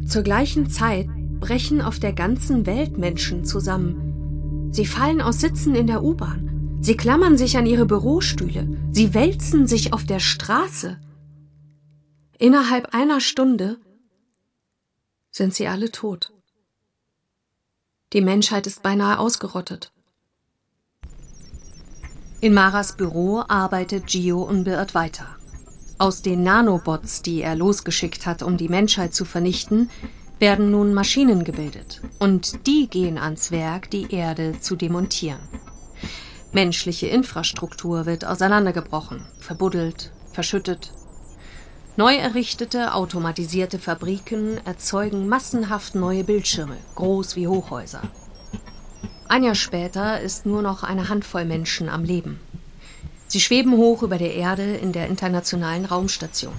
Zur 0.08 0.22
gleichen 0.22 0.70
Zeit 0.70 1.06
brechen 1.38 1.82
auf 1.82 1.98
der 1.98 2.14
ganzen 2.14 2.64
Welt 2.64 2.96
Menschen 2.96 3.44
zusammen. 3.44 4.70
Sie 4.72 4.86
fallen 4.86 5.20
aus 5.20 5.40
Sitzen 5.40 5.74
in 5.74 5.86
der 5.86 6.02
U-Bahn. 6.02 6.78
Sie 6.80 6.96
klammern 6.96 7.36
sich 7.36 7.58
an 7.58 7.66
ihre 7.66 7.84
Bürostühle. 7.84 8.78
Sie 8.90 9.12
wälzen 9.12 9.66
sich 9.66 9.92
auf 9.92 10.06
der 10.06 10.18
Straße. 10.18 10.98
Innerhalb 12.38 12.94
einer 12.94 13.20
Stunde 13.20 13.78
sind 15.30 15.54
sie 15.54 15.68
alle 15.68 15.90
tot. 15.90 16.32
Die 18.14 18.22
Menschheit 18.22 18.66
ist 18.66 18.82
beinahe 18.82 19.18
ausgerottet. 19.18 19.92
In 22.40 22.54
Maras 22.54 22.96
Büro 22.96 23.42
arbeitet 23.46 24.06
Gio 24.06 24.42
unbeirrt 24.42 24.94
weiter. 24.94 25.37
Aus 25.98 26.22
den 26.22 26.44
Nanobots, 26.44 27.22
die 27.22 27.42
er 27.42 27.56
losgeschickt 27.56 28.24
hat, 28.24 28.44
um 28.44 28.56
die 28.56 28.68
Menschheit 28.68 29.14
zu 29.14 29.24
vernichten, 29.24 29.90
werden 30.38 30.70
nun 30.70 30.94
Maschinen 30.94 31.42
gebildet. 31.42 32.00
Und 32.20 32.68
die 32.68 32.88
gehen 32.88 33.18
ans 33.18 33.50
Werk, 33.50 33.90
die 33.90 34.12
Erde 34.14 34.60
zu 34.60 34.76
demontieren. 34.76 35.40
Menschliche 36.52 37.08
Infrastruktur 37.08 38.06
wird 38.06 38.24
auseinandergebrochen, 38.24 39.26
verbuddelt, 39.40 40.12
verschüttet. 40.32 40.92
Neu 41.96 42.14
errichtete 42.14 42.94
automatisierte 42.94 43.80
Fabriken 43.80 44.64
erzeugen 44.64 45.28
massenhaft 45.28 45.96
neue 45.96 46.22
Bildschirme, 46.22 46.76
groß 46.94 47.34
wie 47.34 47.48
Hochhäuser. 47.48 48.02
Ein 49.26 49.42
Jahr 49.42 49.56
später 49.56 50.20
ist 50.20 50.46
nur 50.46 50.62
noch 50.62 50.84
eine 50.84 51.08
Handvoll 51.08 51.44
Menschen 51.44 51.88
am 51.88 52.04
Leben. 52.04 52.38
Sie 53.28 53.40
schweben 53.40 53.76
hoch 53.76 54.02
über 54.02 54.18
der 54.18 54.34
Erde 54.34 54.76
in 54.76 54.92
der 54.92 55.06
internationalen 55.06 55.84
Raumstation. 55.84 56.54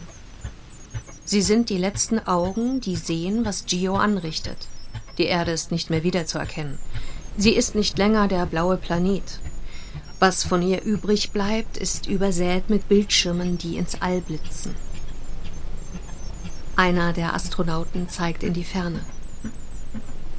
Sie 1.26 1.42
sind 1.42 1.70
die 1.70 1.78
letzten 1.78 2.20
Augen, 2.20 2.80
die 2.82 2.96
sehen, 2.96 3.46
was 3.46 3.66
Gio 3.66 3.96
anrichtet. 3.96 4.68
Die 5.18 5.26
Erde 5.26 5.52
ist 5.52 5.72
nicht 5.72 5.90
mehr 5.90 6.04
wiederzuerkennen. 6.04 6.80
Sie 7.38 7.52
ist 7.52 7.76
nicht 7.76 7.98
länger 7.98 8.28
der 8.28 8.46
blaue 8.46 8.78
Planet, 8.78 9.40
was 10.20 10.44
von 10.44 10.62
ihr 10.62 10.84
übrig 10.84 11.32
bleibt, 11.32 11.78
ist 11.78 12.06
übersät 12.06 12.70
mit 12.70 12.90
Bildschirmen, 12.90 13.58
die 13.58 13.78
ins 13.78 14.02
All 14.02 14.20
blitzen. 14.20 14.76
Einer 16.76 17.14
der 17.14 17.34
Astronauten 17.34 18.10
zeigt 18.10 18.44
in 18.44 18.54
die 18.54 18.66
Ferne. 18.66 19.00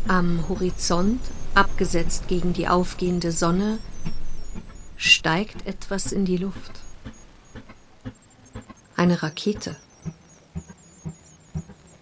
Am 0.07 0.47
Horizont, 0.51 1.21
abgesetzt 1.55 2.29
gegen 2.29 2.53
die 2.53 2.69
aufgehende 2.69 3.33
Sonne, 3.33 3.79
steigt 5.01 5.67
etwas 5.67 6.13
in 6.13 6.27
die 6.27 6.37
Luft. 6.37 6.73
Eine 8.97 9.23
Rakete. 9.23 9.77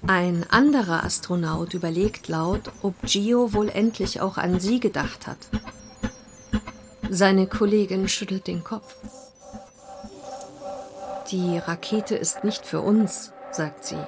Ein 0.04 0.44
anderer 0.50 1.04
Astronaut 1.04 1.74
überlegt 1.74 2.26
laut, 2.26 2.72
ob 2.82 2.94
Gio 3.02 3.52
wohl 3.52 3.68
endlich 3.68 4.20
auch 4.20 4.36
an 4.36 4.58
sie 4.58 4.80
gedacht 4.80 5.28
hat. 5.28 5.38
Seine 7.08 7.46
Kollegin 7.46 8.08
schüttelt 8.08 8.48
den 8.48 8.64
Kopf. 8.64 8.96
Die 11.30 11.58
Rakete 11.58 12.16
ist 12.16 12.42
nicht 12.42 12.66
für 12.66 12.80
uns, 12.80 13.32
sagt 13.52 13.84
sie. 13.84 14.02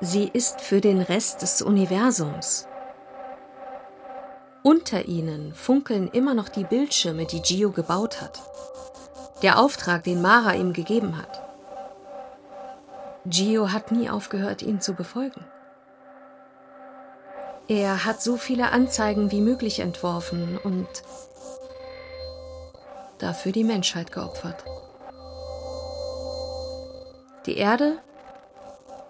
Sie 0.00 0.28
ist 0.32 0.60
für 0.60 0.80
den 0.80 1.00
Rest 1.00 1.42
des 1.42 1.62
Universums. 1.62 2.66
Unter 4.62 5.06
ihnen 5.06 5.54
funkeln 5.54 6.08
immer 6.08 6.34
noch 6.34 6.50
die 6.50 6.64
Bildschirme, 6.64 7.24
die 7.24 7.40
Gio 7.40 7.70
gebaut 7.70 8.20
hat. 8.20 8.40
Der 9.42 9.58
Auftrag, 9.58 10.04
den 10.04 10.20
Mara 10.20 10.54
ihm 10.54 10.74
gegeben 10.74 11.16
hat. 11.16 11.42
Gio 13.24 13.72
hat 13.72 13.90
nie 13.90 14.10
aufgehört, 14.10 14.60
ihn 14.60 14.82
zu 14.82 14.92
befolgen. 14.92 15.44
Er 17.68 18.04
hat 18.04 18.20
so 18.20 18.36
viele 18.36 18.70
Anzeigen 18.70 19.30
wie 19.30 19.40
möglich 19.40 19.80
entworfen 19.80 20.58
und 20.58 20.88
dafür 23.18 23.52
die 23.52 23.64
Menschheit 23.64 24.12
geopfert. 24.12 24.64
Die 27.46 27.56
Erde 27.56 27.98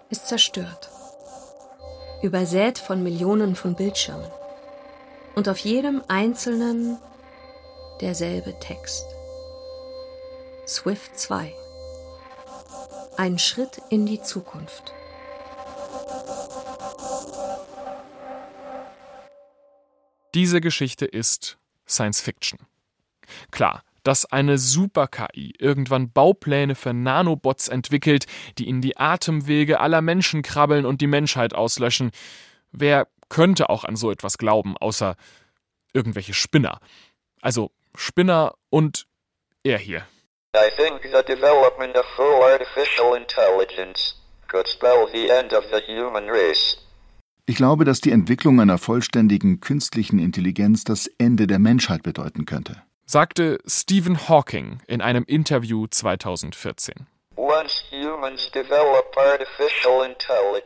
ist 0.09 0.29
zerstört, 0.29 0.89
übersät 2.21 2.77
von 2.79 3.03
Millionen 3.03 3.55
von 3.55 3.75
Bildschirmen 3.75 4.31
und 5.41 5.49
auf 5.49 5.57
jedem 5.57 6.03
einzelnen 6.07 6.99
derselbe 7.99 8.59
Text. 8.59 9.07
Swift 10.67 11.17
2. 11.17 11.51
Ein 13.17 13.39
Schritt 13.39 13.81
in 13.89 14.05
die 14.05 14.21
Zukunft. 14.21 14.93
Diese 20.35 20.61
Geschichte 20.61 21.05
ist 21.05 21.57
Science 21.87 22.21
Fiction. 22.21 22.59
Klar, 23.49 23.81
dass 24.03 24.25
eine 24.25 24.59
Super-KI 24.59 25.55
irgendwann 25.57 26.11
Baupläne 26.11 26.75
für 26.75 26.93
Nanobots 26.93 27.67
entwickelt, 27.67 28.27
die 28.59 28.69
in 28.69 28.81
die 28.81 28.97
Atemwege 28.97 29.79
aller 29.79 30.03
Menschen 30.03 30.43
krabbeln 30.43 30.85
und 30.85 31.01
die 31.01 31.07
Menschheit 31.07 31.55
auslöschen. 31.55 32.11
Wer 32.71 33.07
könnte 33.31 33.69
auch 33.69 33.83
an 33.83 33.95
so 33.95 34.11
etwas 34.11 34.37
glauben, 34.37 34.77
außer 34.77 35.15
irgendwelche 35.93 36.33
Spinner? 36.33 36.79
Also 37.41 37.71
Spinner 37.95 38.53
und 38.69 39.07
er 39.63 39.79
hier. 39.79 40.05
I 40.55 40.69
think 40.75 41.01
the 41.03 41.23
development 41.27 41.97
of 41.97 42.05
full 42.15 42.43
artificial 42.43 43.15
intelligence 43.17 44.15
could 44.47 44.67
spell 44.67 45.07
the 45.11 45.29
end 45.29 45.53
of 45.53 45.63
the 45.71 45.81
human 45.87 46.29
race. 46.29 46.77
Ich 47.45 47.55
glaube, 47.55 47.85
dass 47.85 48.01
die 48.01 48.11
Entwicklung 48.11 48.59
einer 48.59 48.77
vollständigen 48.77 49.61
künstlichen 49.61 50.19
Intelligenz 50.19 50.83
das 50.83 51.07
Ende 51.17 51.47
der 51.47 51.59
Menschheit 51.59 52.03
bedeuten 52.03 52.45
könnte 52.45 52.83
sagte 53.11 53.59
Stephen 53.67 54.29
Hawking 54.29 54.79
in 54.87 55.01
einem 55.01 55.25
Interview 55.25 55.85
2014. 55.85 57.07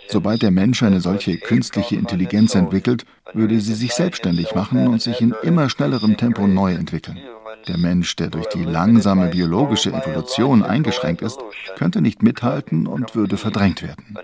Sobald 0.07 0.41
der 0.41 0.51
Mensch 0.51 0.83
eine 0.83 1.01
solche 1.01 1.37
künstliche 1.37 1.95
Intelligenz 1.95 2.55
entwickelt, 2.55 3.05
würde 3.33 3.59
sie 3.59 3.73
sich 3.73 3.93
selbstständig 3.93 4.55
machen 4.55 4.87
und 4.87 5.01
sich 5.01 5.21
in 5.21 5.33
immer 5.43 5.69
schnellerem 5.69 6.17
Tempo 6.17 6.47
neu 6.47 6.73
entwickeln. 6.73 7.19
Der 7.67 7.77
Mensch, 7.77 8.15
der 8.15 8.27
durch 8.27 8.47
die 8.47 8.63
langsame 8.63 9.27
biologische 9.27 9.91
Evolution 9.91 10.63
eingeschränkt 10.63 11.21
ist, 11.21 11.39
könnte 11.75 12.01
nicht 12.01 12.21
mithalten 12.21 12.85
und 12.85 13.15
würde 13.15 13.37
verdrängt 13.37 13.81
werden. 13.81 14.17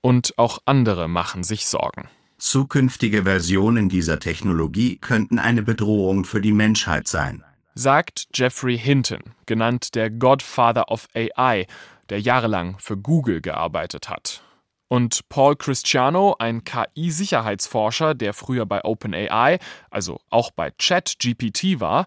Und 0.00 0.34
auch 0.36 0.58
andere 0.64 1.08
machen 1.08 1.42
sich 1.42 1.66
Sorgen. 1.66 2.08
Zukünftige 2.38 3.22
Versionen 3.22 3.88
dieser 3.88 4.18
Technologie 4.18 4.96
könnten 4.98 5.38
eine 5.38 5.62
Bedrohung 5.62 6.24
für 6.24 6.40
die 6.40 6.52
Menschheit 6.52 7.06
sein. 7.06 7.44
Sagt 7.74 8.28
Jeffrey 8.34 8.78
Hinton, 8.78 9.22
genannt 9.46 9.94
der 9.94 10.10
Godfather 10.10 10.90
of 10.90 11.08
AI, 11.14 11.66
der 12.08 12.20
jahrelang 12.20 12.76
für 12.78 12.96
Google 12.96 13.40
gearbeitet 13.40 14.08
hat. 14.08 14.42
Und 14.88 15.26
Paul 15.30 15.56
Cristiano, 15.56 16.36
ein 16.38 16.64
KI-Sicherheitsforscher, 16.64 18.14
der 18.14 18.34
früher 18.34 18.66
bei 18.66 18.84
OpenAI, 18.84 19.58
also 19.90 20.20
auch 20.28 20.50
bei 20.50 20.70
ChatGPT 20.70 21.80
war, 21.80 22.06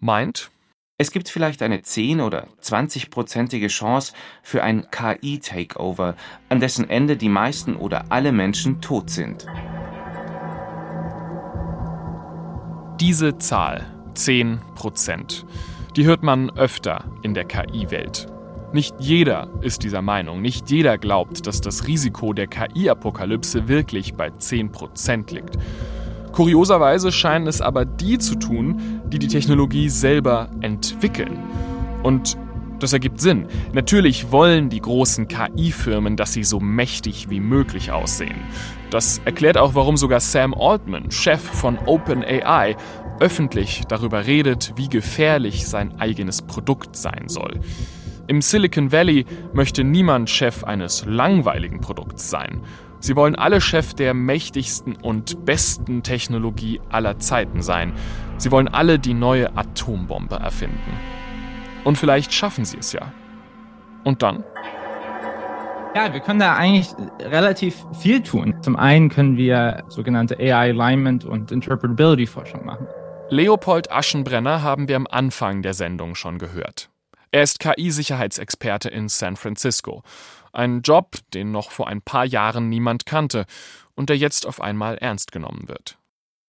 meint, 0.00 0.50
es 0.98 1.10
gibt 1.10 1.30
vielleicht 1.30 1.62
eine 1.62 1.80
10 1.80 2.20
oder 2.20 2.46
20-prozentige 2.62 3.68
Chance 3.68 4.12
für 4.42 4.62
ein 4.62 4.90
KI-Takeover, 4.90 6.14
an 6.50 6.60
dessen 6.60 6.88
Ende 6.90 7.16
die 7.16 7.28
meisten 7.30 7.76
oder 7.76 8.06
alle 8.10 8.32
Menschen 8.32 8.82
tot 8.82 9.08
sind. 9.08 9.46
Diese 13.00 13.36
Zahl, 13.38 13.95
10 14.16 14.60
Prozent, 14.74 15.44
die 15.94 16.04
hört 16.04 16.22
man 16.22 16.50
öfter 16.50 17.04
in 17.22 17.34
der 17.34 17.44
KI-Welt. 17.44 18.26
Nicht 18.72 18.94
jeder 18.98 19.48
ist 19.60 19.84
dieser 19.84 20.02
Meinung, 20.02 20.42
nicht 20.42 20.70
jeder 20.70 20.98
glaubt, 20.98 21.46
dass 21.46 21.60
das 21.60 21.86
Risiko 21.86 22.32
der 22.32 22.46
KI-Apokalypse 22.46 23.68
wirklich 23.68 24.14
bei 24.14 24.30
10 24.30 24.72
Prozent 24.72 25.30
liegt. 25.30 25.56
Kurioserweise 26.32 27.12
scheinen 27.12 27.46
es 27.46 27.60
aber 27.60 27.84
die 27.84 28.18
zu 28.18 28.34
tun, 28.34 29.00
die 29.06 29.18
die 29.18 29.28
Technologie 29.28 29.88
selber 29.88 30.50
entwickeln. 30.60 31.38
Und 32.02 32.36
das 32.78 32.92
ergibt 32.92 33.20
Sinn. 33.20 33.46
Natürlich 33.72 34.30
wollen 34.30 34.68
die 34.68 34.80
großen 34.80 35.28
KI-Firmen, 35.28 36.16
dass 36.16 36.34
sie 36.34 36.44
so 36.44 36.60
mächtig 36.60 37.30
wie 37.30 37.40
möglich 37.40 37.90
aussehen. 37.90 38.36
Das 38.90 39.20
erklärt 39.24 39.56
auch, 39.56 39.74
warum 39.74 39.96
sogar 39.96 40.20
Sam 40.20 40.54
Altman, 40.54 41.10
Chef 41.10 41.40
von 41.40 41.78
OpenAI, 41.86 42.76
öffentlich 43.20 43.82
darüber 43.88 44.26
redet, 44.26 44.72
wie 44.76 44.88
gefährlich 44.88 45.66
sein 45.66 45.98
eigenes 46.00 46.42
Produkt 46.42 46.96
sein 46.96 47.28
soll. 47.28 47.60
Im 48.28 48.42
Silicon 48.42 48.90
Valley 48.90 49.24
möchte 49.52 49.84
niemand 49.84 50.28
Chef 50.28 50.64
eines 50.64 51.04
langweiligen 51.06 51.80
Produkts 51.80 52.28
sein. 52.28 52.60
Sie 52.98 53.14
wollen 53.14 53.36
alle 53.36 53.60
Chef 53.60 53.94
der 53.94 54.14
mächtigsten 54.14 54.96
und 54.96 55.44
besten 55.44 56.02
Technologie 56.02 56.80
aller 56.90 57.18
Zeiten 57.18 57.62
sein. 57.62 57.92
Sie 58.38 58.50
wollen 58.50 58.68
alle 58.68 58.98
die 58.98 59.14
neue 59.14 59.56
Atombombe 59.56 60.36
erfinden. 60.36 60.98
Und 61.84 61.98
vielleicht 61.98 62.32
schaffen 62.32 62.64
sie 62.64 62.78
es 62.78 62.92
ja. 62.92 63.12
Und 64.02 64.22
dann? 64.22 64.42
Ja, 65.94 66.12
wir 66.12 66.20
können 66.20 66.40
da 66.40 66.56
eigentlich 66.56 66.90
relativ 67.20 67.86
viel 67.98 68.22
tun. 68.22 68.54
Zum 68.60 68.76
einen 68.76 69.08
können 69.08 69.36
wir 69.36 69.84
sogenannte 69.88 70.36
AI 70.38 70.70
Alignment 70.70 71.24
und 71.24 71.52
Interpretability 71.52 72.26
Forschung 72.26 72.66
machen. 72.66 72.86
Leopold 73.28 73.90
Aschenbrenner 73.90 74.62
haben 74.62 74.86
wir 74.88 74.94
am 74.96 75.08
Anfang 75.08 75.62
der 75.62 75.74
Sendung 75.74 76.14
schon 76.14 76.38
gehört. 76.38 76.90
Er 77.32 77.42
ist 77.42 77.58
KI-Sicherheitsexperte 77.58 78.88
in 78.88 79.08
San 79.08 79.36
Francisco. 79.36 80.04
Ein 80.52 80.82
Job, 80.82 81.16
den 81.34 81.50
noch 81.50 81.72
vor 81.72 81.88
ein 81.88 82.02
paar 82.02 82.24
Jahren 82.24 82.68
niemand 82.68 83.04
kannte 83.04 83.44
und 83.94 84.10
der 84.10 84.16
jetzt 84.16 84.46
auf 84.46 84.60
einmal 84.60 84.96
ernst 84.98 85.32
genommen 85.32 85.64
wird. 85.66 85.98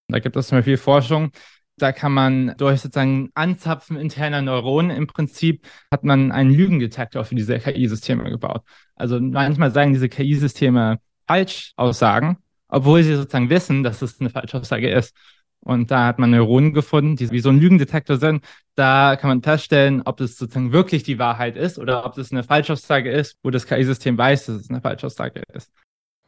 Da 0.07 0.19
gibt 0.19 0.35
es 0.35 0.47
zum 0.47 0.59
Beispiel 0.59 0.77
Forschung, 0.77 1.31
da 1.77 1.91
kann 1.91 2.11
man 2.11 2.55
durch 2.57 2.81
sozusagen 2.81 3.31
Anzapfen 3.33 3.97
interner 3.97 4.41
Neuronen 4.41 4.95
im 4.95 5.07
Prinzip 5.07 5.67
hat 5.91 6.03
man 6.03 6.31
einen 6.31 6.51
Lügendetektor 6.51 7.25
für 7.25 7.35
diese 7.35 7.59
KI-Systeme 7.59 8.29
gebaut. 8.29 8.63
Also 8.95 9.19
manchmal 9.19 9.71
sagen 9.71 9.93
diese 9.93 10.09
KI-Systeme 10.09 10.99
Falschaussagen, 11.27 12.37
obwohl 12.67 13.03
sie 13.03 13.15
sozusagen 13.15 13.49
wissen, 13.49 13.83
dass 13.83 14.01
es 14.01 14.19
eine 14.19 14.29
Falschaussage 14.29 14.89
ist. 14.89 15.15
Und 15.61 15.91
da 15.91 16.05
hat 16.05 16.19
man 16.19 16.31
Neuronen 16.31 16.73
gefunden, 16.73 17.15
die 17.15 17.29
wie 17.31 17.39
so 17.39 17.49
ein 17.49 17.59
Lügendetektor 17.59 18.17
sind. 18.17 18.43
Da 18.75 19.15
kann 19.15 19.29
man 19.29 19.41
feststellen, 19.41 20.01
ob 20.05 20.17
das 20.17 20.37
sozusagen 20.37 20.71
wirklich 20.71 21.03
die 21.03 21.19
Wahrheit 21.19 21.57
ist 21.57 21.77
oder 21.79 22.05
ob 22.05 22.15
das 22.15 22.31
eine 22.31 22.43
Falschaussage 22.43 23.11
ist, 23.11 23.37
wo 23.43 23.49
das 23.49 23.65
KI-System 23.65 24.17
weiß, 24.17 24.45
dass 24.45 24.55
es 24.57 24.69
eine 24.69 24.81
Falschaussage 24.81 25.41
ist. 25.53 25.71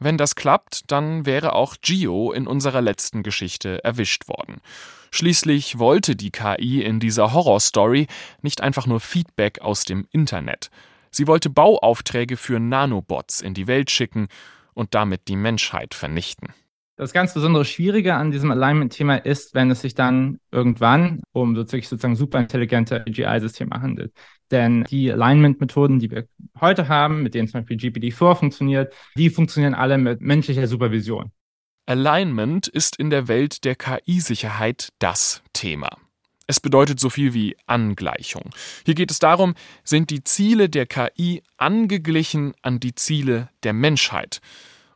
Wenn 0.02 0.16
das 0.16 0.34
klappt, 0.34 0.90
dann 0.90 1.26
wäre 1.26 1.52
auch 1.52 1.76
Gio 1.82 2.32
in 2.32 2.46
unserer 2.46 2.80
letzten 2.80 3.22
Geschichte 3.22 3.84
erwischt 3.84 4.28
worden. 4.28 4.62
Schließlich 5.10 5.78
wollte 5.78 6.16
die 6.16 6.30
KI 6.30 6.82
in 6.82 7.00
dieser 7.00 7.34
Horrorstory 7.34 8.06
nicht 8.40 8.62
einfach 8.62 8.86
nur 8.86 9.00
Feedback 9.00 9.60
aus 9.60 9.84
dem 9.84 10.06
Internet. 10.10 10.70
Sie 11.10 11.26
wollte 11.26 11.50
Bauaufträge 11.50 12.36
für 12.36 12.60
Nanobots 12.60 13.42
in 13.42 13.52
die 13.52 13.66
Welt 13.66 13.90
schicken 13.90 14.28
und 14.72 14.94
damit 14.94 15.28
die 15.28 15.36
Menschheit 15.36 15.94
vernichten. 15.94 16.48
Das 17.00 17.14
ganz 17.14 17.32
besondere 17.32 17.64
Schwierige 17.64 18.14
an 18.14 18.30
diesem 18.30 18.50
Alignment-Thema 18.50 19.24
ist, 19.24 19.54
wenn 19.54 19.70
es 19.70 19.80
sich 19.80 19.94
dann 19.94 20.38
irgendwann 20.52 21.22
um 21.32 21.56
wirklich 21.56 21.88
sozusagen 21.88 22.14
superintelligente 22.14 23.06
AGI-Systeme 23.08 23.80
handelt. 23.80 24.12
Denn 24.50 24.84
die 24.84 25.10
Alignment-Methoden, 25.10 25.98
die 25.98 26.10
wir 26.10 26.26
heute 26.60 26.88
haben, 26.88 27.22
mit 27.22 27.32
denen 27.32 27.48
zum 27.48 27.62
Beispiel 27.62 27.78
GPT-4 27.78 28.34
funktioniert, 28.34 28.92
die 29.16 29.30
funktionieren 29.30 29.72
alle 29.72 29.96
mit 29.96 30.20
menschlicher 30.20 30.66
Supervision. 30.66 31.32
Alignment 31.86 32.68
ist 32.68 32.96
in 32.96 33.08
der 33.08 33.28
Welt 33.28 33.64
der 33.64 33.76
KI-Sicherheit 33.76 34.90
das 34.98 35.42
Thema. 35.54 35.88
Es 36.46 36.60
bedeutet 36.60 37.00
so 37.00 37.08
viel 37.08 37.32
wie 37.32 37.56
Angleichung. 37.64 38.50
Hier 38.84 38.94
geht 38.94 39.10
es 39.10 39.20
darum, 39.20 39.54
sind 39.84 40.10
die 40.10 40.22
Ziele 40.22 40.68
der 40.68 40.84
KI 40.84 41.42
angeglichen 41.56 42.52
an 42.60 42.78
die 42.78 42.94
Ziele 42.94 43.48
der 43.62 43.72
Menschheit? 43.72 44.42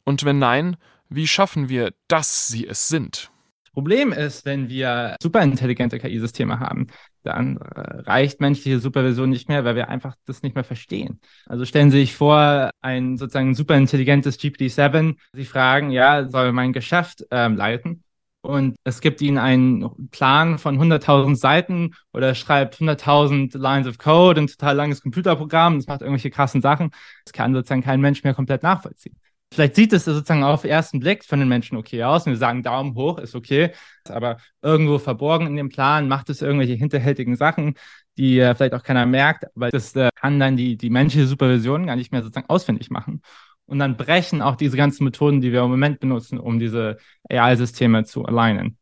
Und 0.05 0.26
wenn 0.26 0.38
nein, 0.38 0.76
wie 1.09 1.26
schaffen 1.26 1.68
wir, 1.68 1.92
dass 2.09 2.48
sie 2.48 2.66
es 2.66 2.88
sind? 2.88 3.30
Problem 3.74 4.12
ist, 4.12 4.44
wenn 4.44 4.68
wir 4.68 5.16
superintelligente 5.20 5.98
KI-Systeme 5.98 6.61
haben, 6.61 6.86
dann 7.24 7.57
äh, 7.57 8.02
reicht 8.02 8.40
menschliche 8.40 8.78
Supervision 8.78 9.30
nicht 9.30 9.48
mehr, 9.48 9.64
weil 9.64 9.74
wir 9.74 9.88
einfach 9.88 10.14
das 10.26 10.42
nicht 10.42 10.55
mehr 10.55 10.62
verstehen. 10.62 11.20
Also 11.46 11.64
stellen 11.64 11.90
Sie 11.90 11.98
sich 11.98 12.14
vor, 12.14 12.70
ein 12.82 13.16
sozusagen 13.16 13.55
superintelligentes 13.57 14.38
GPT-7, 14.38 15.16
Sie 15.32 15.44
fragen, 15.44 15.90
ja, 15.90 16.28
soll 16.28 16.52
mein 16.52 16.72
Geschäft 16.72 17.24
ähm, 17.32 17.57
leiten? 17.57 18.05
Und 18.42 18.76
es 18.84 19.00
gibt 19.00 19.22
Ihnen 19.22 19.38
einen 19.38 20.11
Plan 20.11 20.59
von 20.59 20.78
100.000 20.78 21.34
Seiten 21.34 21.94
oder 22.12 22.34
schreibt 22.34 22.76
100.000 22.76 23.59
Lines 23.59 23.88
of 23.88 23.98
Code, 23.98 24.42
ein 24.42 24.46
total 24.46 24.76
langes 24.76 25.00
Computerprogramm, 25.00 25.78
das 25.78 25.86
macht 25.86 26.02
irgendwelche 26.02 26.30
krassen 26.30 26.61
Sachen. 26.61 26.90
Das 27.24 27.32
kann 27.32 27.55
sozusagen 27.55 27.82
kein 27.82 28.02
Mensch 28.02 28.22
mehr 28.22 28.34
komplett 28.34 28.62
nachvollziehen. 28.62 29.16
Vielleicht 29.55 29.76
sieht 29.76 29.92
es 29.92 30.05
sozusagen 30.05 30.42
auf 30.42 30.62
den 30.62 30.70
ersten 30.72 30.98
Blick 30.98 31.24
von 31.24 31.38
den 31.38 31.48
Menschen 31.48 31.76
okay 31.76 32.02
aus 32.02 32.26
und 32.26 32.32
wir 32.32 32.38
sagen, 32.38 32.62
Daumen 32.64 32.94
hoch 32.96 33.18
ist 33.18 33.36
okay, 33.36 33.70
aber 34.09 34.38
irgendwo 34.62 34.98
verborgen 34.98 35.46
in 35.46 35.57
dem 35.57 35.68
Plan 35.68 36.09
macht 36.09 36.28
es 36.28 36.42
irgendwelche 36.42 36.74
hinterhältigen 36.74 37.36
Sachen, 37.36 37.74
die 38.18 38.40
äh, 38.40 38.55
vielleicht 38.55 38.74
auch 38.74 38.82
keiner 38.82 39.07
merkt, 39.07 39.46
weil 39.55 39.70
das 39.70 39.94
äh, 39.94 40.11
kann 40.16 40.40
dann 40.40 40.57
die, 40.57 40.76
die 40.76 40.90
menschliche 40.90 41.28
Supervision 41.28 41.86
gar 41.86 41.94
nicht 41.96 42.11
mehr 42.11 42.22
sozusagen 42.22 42.48
ausfindig 42.48 42.90
machen. 42.90 43.22
Und 43.66 43.78
dann 43.78 43.96
brechen 43.96 44.42
auch 44.42 44.57
diese 44.57 44.76
ganzen 44.76 45.05
Methoden, 45.05 45.40
die 45.40 45.52
wir 45.52 45.62
im 45.62 45.70
Moment 45.70 46.00
benutzen, 46.00 46.38
um 46.38 46.59
diese 46.59 46.98
AI-Systeme 47.30 48.05
zu 48.05 48.24
alignen. 48.24 48.76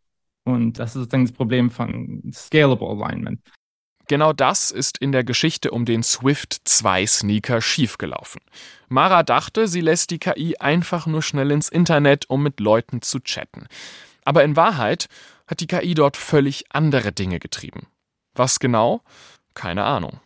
Und 0.44 0.78
das 0.78 0.90
ist 0.90 1.02
sozusagen 1.02 1.26
das 1.26 1.32
Problem 1.34 1.70
von 1.70 2.22
Scalable 2.32 2.88
Alignment. 2.88 3.40
Genau 4.12 4.34
das 4.34 4.70
ist 4.70 4.98
in 4.98 5.10
der 5.10 5.24
Geschichte 5.24 5.70
um 5.70 5.86
den 5.86 6.02
Swift 6.02 6.60
2 6.64 7.06
Sneaker 7.06 7.62
schiefgelaufen. 7.62 8.42
Mara 8.90 9.22
dachte, 9.22 9.66
sie 9.66 9.80
lässt 9.80 10.10
die 10.10 10.18
KI 10.18 10.58
einfach 10.58 11.06
nur 11.06 11.22
schnell 11.22 11.50
ins 11.50 11.70
Internet, 11.70 12.28
um 12.28 12.42
mit 12.42 12.60
Leuten 12.60 13.00
zu 13.00 13.20
chatten. 13.20 13.68
Aber 14.22 14.44
in 14.44 14.54
Wahrheit 14.54 15.08
hat 15.46 15.60
die 15.60 15.66
KI 15.66 15.94
dort 15.94 16.18
völlig 16.18 16.66
andere 16.74 17.12
Dinge 17.12 17.38
getrieben. 17.38 17.86
Was 18.34 18.60
genau? 18.60 19.00
Keine 19.54 19.84
Ahnung. 19.84 20.20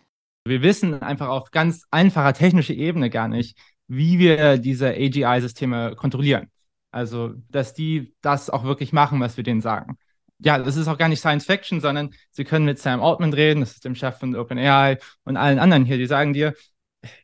Wir 0.45 0.63
wissen 0.63 1.01
einfach 1.01 1.29
auf 1.29 1.53
ganz 1.53 1.85
einfacher 1.93 2.33
technischer 2.33 2.75
Ebene 2.75 3.09
gar 3.09 3.29
nicht, 3.29 3.57
wie 3.87 4.19
wir 4.19 4.59
diese 4.59 4.89
AGI-Systeme 4.89 5.95
kontrollieren. 5.95 6.51
Also, 6.91 7.35
dass 7.51 7.73
die 7.73 8.17
das 8.21 8.51
auch 8.51 8.65
wirklich 8.65 8.93
machen, 8.93 9.21
was 9.21 9.37
wir 9.37 9.45
denen 9.45 9.61
sagen 9.61 9.97
ja, 10.39 10.59
das 10.59 10.77
ist 10.77 10.89
auch 10.89 10.99
gar 10.99 11.09
nicht 11.09 11.21
Science 11.21 11.47
Fiction, 11.47 11.81
sondern 11.81 12.15
sie 12.31 12.45
können 12.45 12.65
mit 12.65 12.79
Sam 12.79 13.03
Altman 13.03 13.33
reden, 13.33 13.61
das 13.61 13.73
ist 13.73 13.85
dem 13.85 13.95
Chef 13.95 14.19
von 14.19 14.37
OpenAI 14.37 14.99
und 15.25 15.37
allen 15.37 15.59
anderen 15.59 15.85
hier, 15.85 15.99
die 15.99 16.07
sagen 16.07 16.33
dir, 16.33 16.55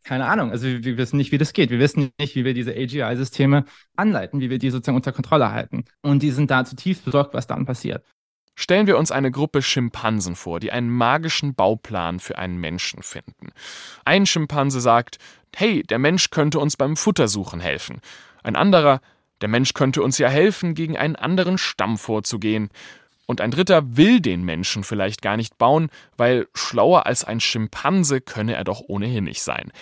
keine 0.04 0.26
Ahnung, 0.26 0.50
also 0.50 0.66
wir, 0.66 0.84
wir 0.84 0.96
wissen 0.96 1.16
nicht, 1.16 1.32
wie 1.32 1.38
das 1.38 1.52
geht. 1.52 1.70
Wir 1.70 1.78
wissen 1.78 2.12
nicht, 2.18 2.36
wie 2.36 2.44
wir 2.44 2.54
diese 2.54 2.72
AGI-Systeme 2.72 3.64
anleiten, 3.96 4.40
wie 4.40 4.50
wir 4.50 4.58
die 4.58 4.70
sozusagen 4.70 4.96
unter 4.96 5.12
Kontrolle 5.12 5.50
halten. 5.50 5.84
Und 6.02 6.22
die 6.22 6.30
sind 6.30 6.50
da 6.50 6.64
zutiefst 6.64 7.04
besorgt, 7.04 7.34
was 7.34 7.46
dann 7.46 7.66
passiert. 7.66 8.04
Stellen 8.54 8.86
wir 8.86 8.98
uns 8.98 9.10
eine 9.10 9.30
Gruppe 9.30 9.62
Schimpansen 9.62 10.36
vor, 10.36 10.60
die 10.60 10.72
einen 10.72 10.90
magischen 10.90 11.54
Bauplan 11.54 12.20
für 12.20 12.38
einen 12.38 12.58
Menschen 12.58 13.02
finden. 13.02 13.50
Ein 14.04 14.26
Schimpanse 14.26 14.80
sagt, 14.80 15.18
hey, 15.56 15.82
der 15.82 15.98
Mensch 15.98 16.30
könnte 16.30 16.58
uns 16.58 16.76
beim 16.76 16.96
Futtersuchen 16.96 17.60
helfen. 17.60 18.00
Ein 18.42 18.56
anderer, 18.56 19.00
der 19.40 19.48
Mensch 19.48 19.72
könnte 19.72 20.02
uns 20.02 20.18
ja 20.18 20.28
helfen, 20.28 20.74
gegen 20.74 20.98
einen 20.98 21.16
anderen 21.16 21.56
Stamm 21.56 21.96
vorzugehen. 21.96 22.68
Und 23.32 23.40
ein 23.40 23.50
dritter 23.50 23.96
will 23.96 24.20
den 24.20 24.44
Menschen 24.44 24.84
vielleicht 24.84 25.22
gar 25.22 25.38
nicht 25.38 25.56
bauen, 25.56 25.88
weil 26.18 26.48
schlauer 26.52 27.06
als 27.06 27.24
ein 27.24 27.40
Schimpanse 27.40 28.20
könne 28.20 28.56
er 28.56 28.62
doch 28.62 28.82
ohnehin 28.86 29.24
nicht 29.24 29.40
sein. 29.40 29.72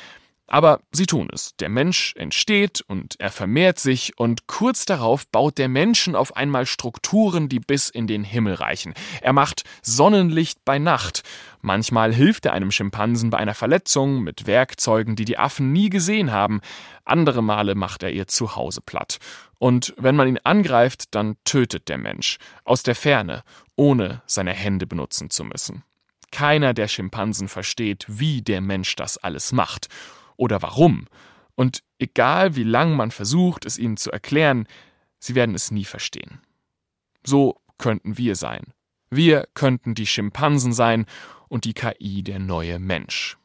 Aber 0.46 0.78
sie 0.92 1.07
tun 1.07 1.28
es. 1.32 1.57
Der 1.57 1.68
Mensch 1.68 2.14
entsteht 2.16 2.80
und 2.86 3.16
er 3.18 3.32
vermehrt 3.32 3.80
sich 3.80 4.16
und 4.18 4.46
kurz 4.46 4.84
darauf 4.84 5.26
baut 5.26 5.59
der 5.59 5.68
Menschen 5.68 6.14
auf 6.14 6.36
einmal 6.36 6.64
Strukturen, 6.64 7.48
die 7.48 7.59
bis 7.59 7.88
in 7.88 8.07
den 8.07 8.22
Himmel 8.22 8.55
reichen. 8.55 8.94
Er 9.20 9.32
macht 9.32 9.64
Sonnenlicht 9.82 10.64
bei 10.64 10.78
Nacht. 10.78 11.24
Manchmal 11.61 12.14
hilft 12.14 12.46
er 12.46 12.53
einem 12.53 12.70
Schimpansen 12.70 13.30
bei 13.30 13.38
einer 13.38 13.55
Verletzung 13.55 14.22
mit 14.22 14.46
Werkzeugen, 14.46 15.16
die 15.16 15.24
die 15.24 15.38
Affen 15.38 15.72
nie 15.72 15.90
gesehen 15.90 16.30
haben. 16.30 16.61
Andere 17.05 17.42
Male 17.42 17.74
macht 17.74 18.05
er 18.05 18.11
ihr 18.11 18.28
Zuhause 18.28 18.80
platt. 18.80 19.18
Und 19.61 19.92
wenn 19.98 20.16
man 20.16 20.26
ihn 20.26 20.38
angreift, 20.42 21.14
dann 21.14 21.36
tötet 21.44 21.90
der 21.90 21.98
Mensch 21.98 22.38
aus 22.64 22.82
der 22.82 22.94
Ferne, 22.94 23.42
ohne 23.76 24.22
seine 24.24 24.54
Hände 24.54 24.86
benutzen 24.86 25.28
zu 25.28 25.44
müssen. 25.44 25.84
Keiner 26.32 26.72
der 26.72 26.88
Schimpansen 26.88 27.46
versteht, 27.46 28.06
wie 28.08 28.40
der 28.40 28.62
Mensch 28.62 28.96
das 28.96 29.18
alles 29.18 29.52
macht 29.52 29.88
oder 30.36 30.62
warum. 30.62 31.08
Und 31.56 31.82
egal 31.98 32.56
wie 32.56 32.64
lang 32.64 32.96
man 32.96 33.11
versucht, 33.11 33.66
es 33.66 33.76
ihnen 33.76 33.98
zu 33.98 34.11
erklären, 34.11 34.66
sie 35.18 35.34
werden 35.34 35.54
es 35.54 35.70
nie 35.70 35.84
verstehen. 35.84 36.40
So 37.22 37.61
könnten 37.76 38.16
wir 38.16 38.36
sein. 38.36 38.72
Wir 39.11 39.46
könnten 39.52 39.94
die 39.94 40.06
Schimpansen 40.06 40.72
sein 40.72 41.04
und 41.48 41.66
die 41.66 41.74
KI 41.74 42.22
der 42.22 42.38
neue 42.38 42.78
Mensch. 42.78 43.36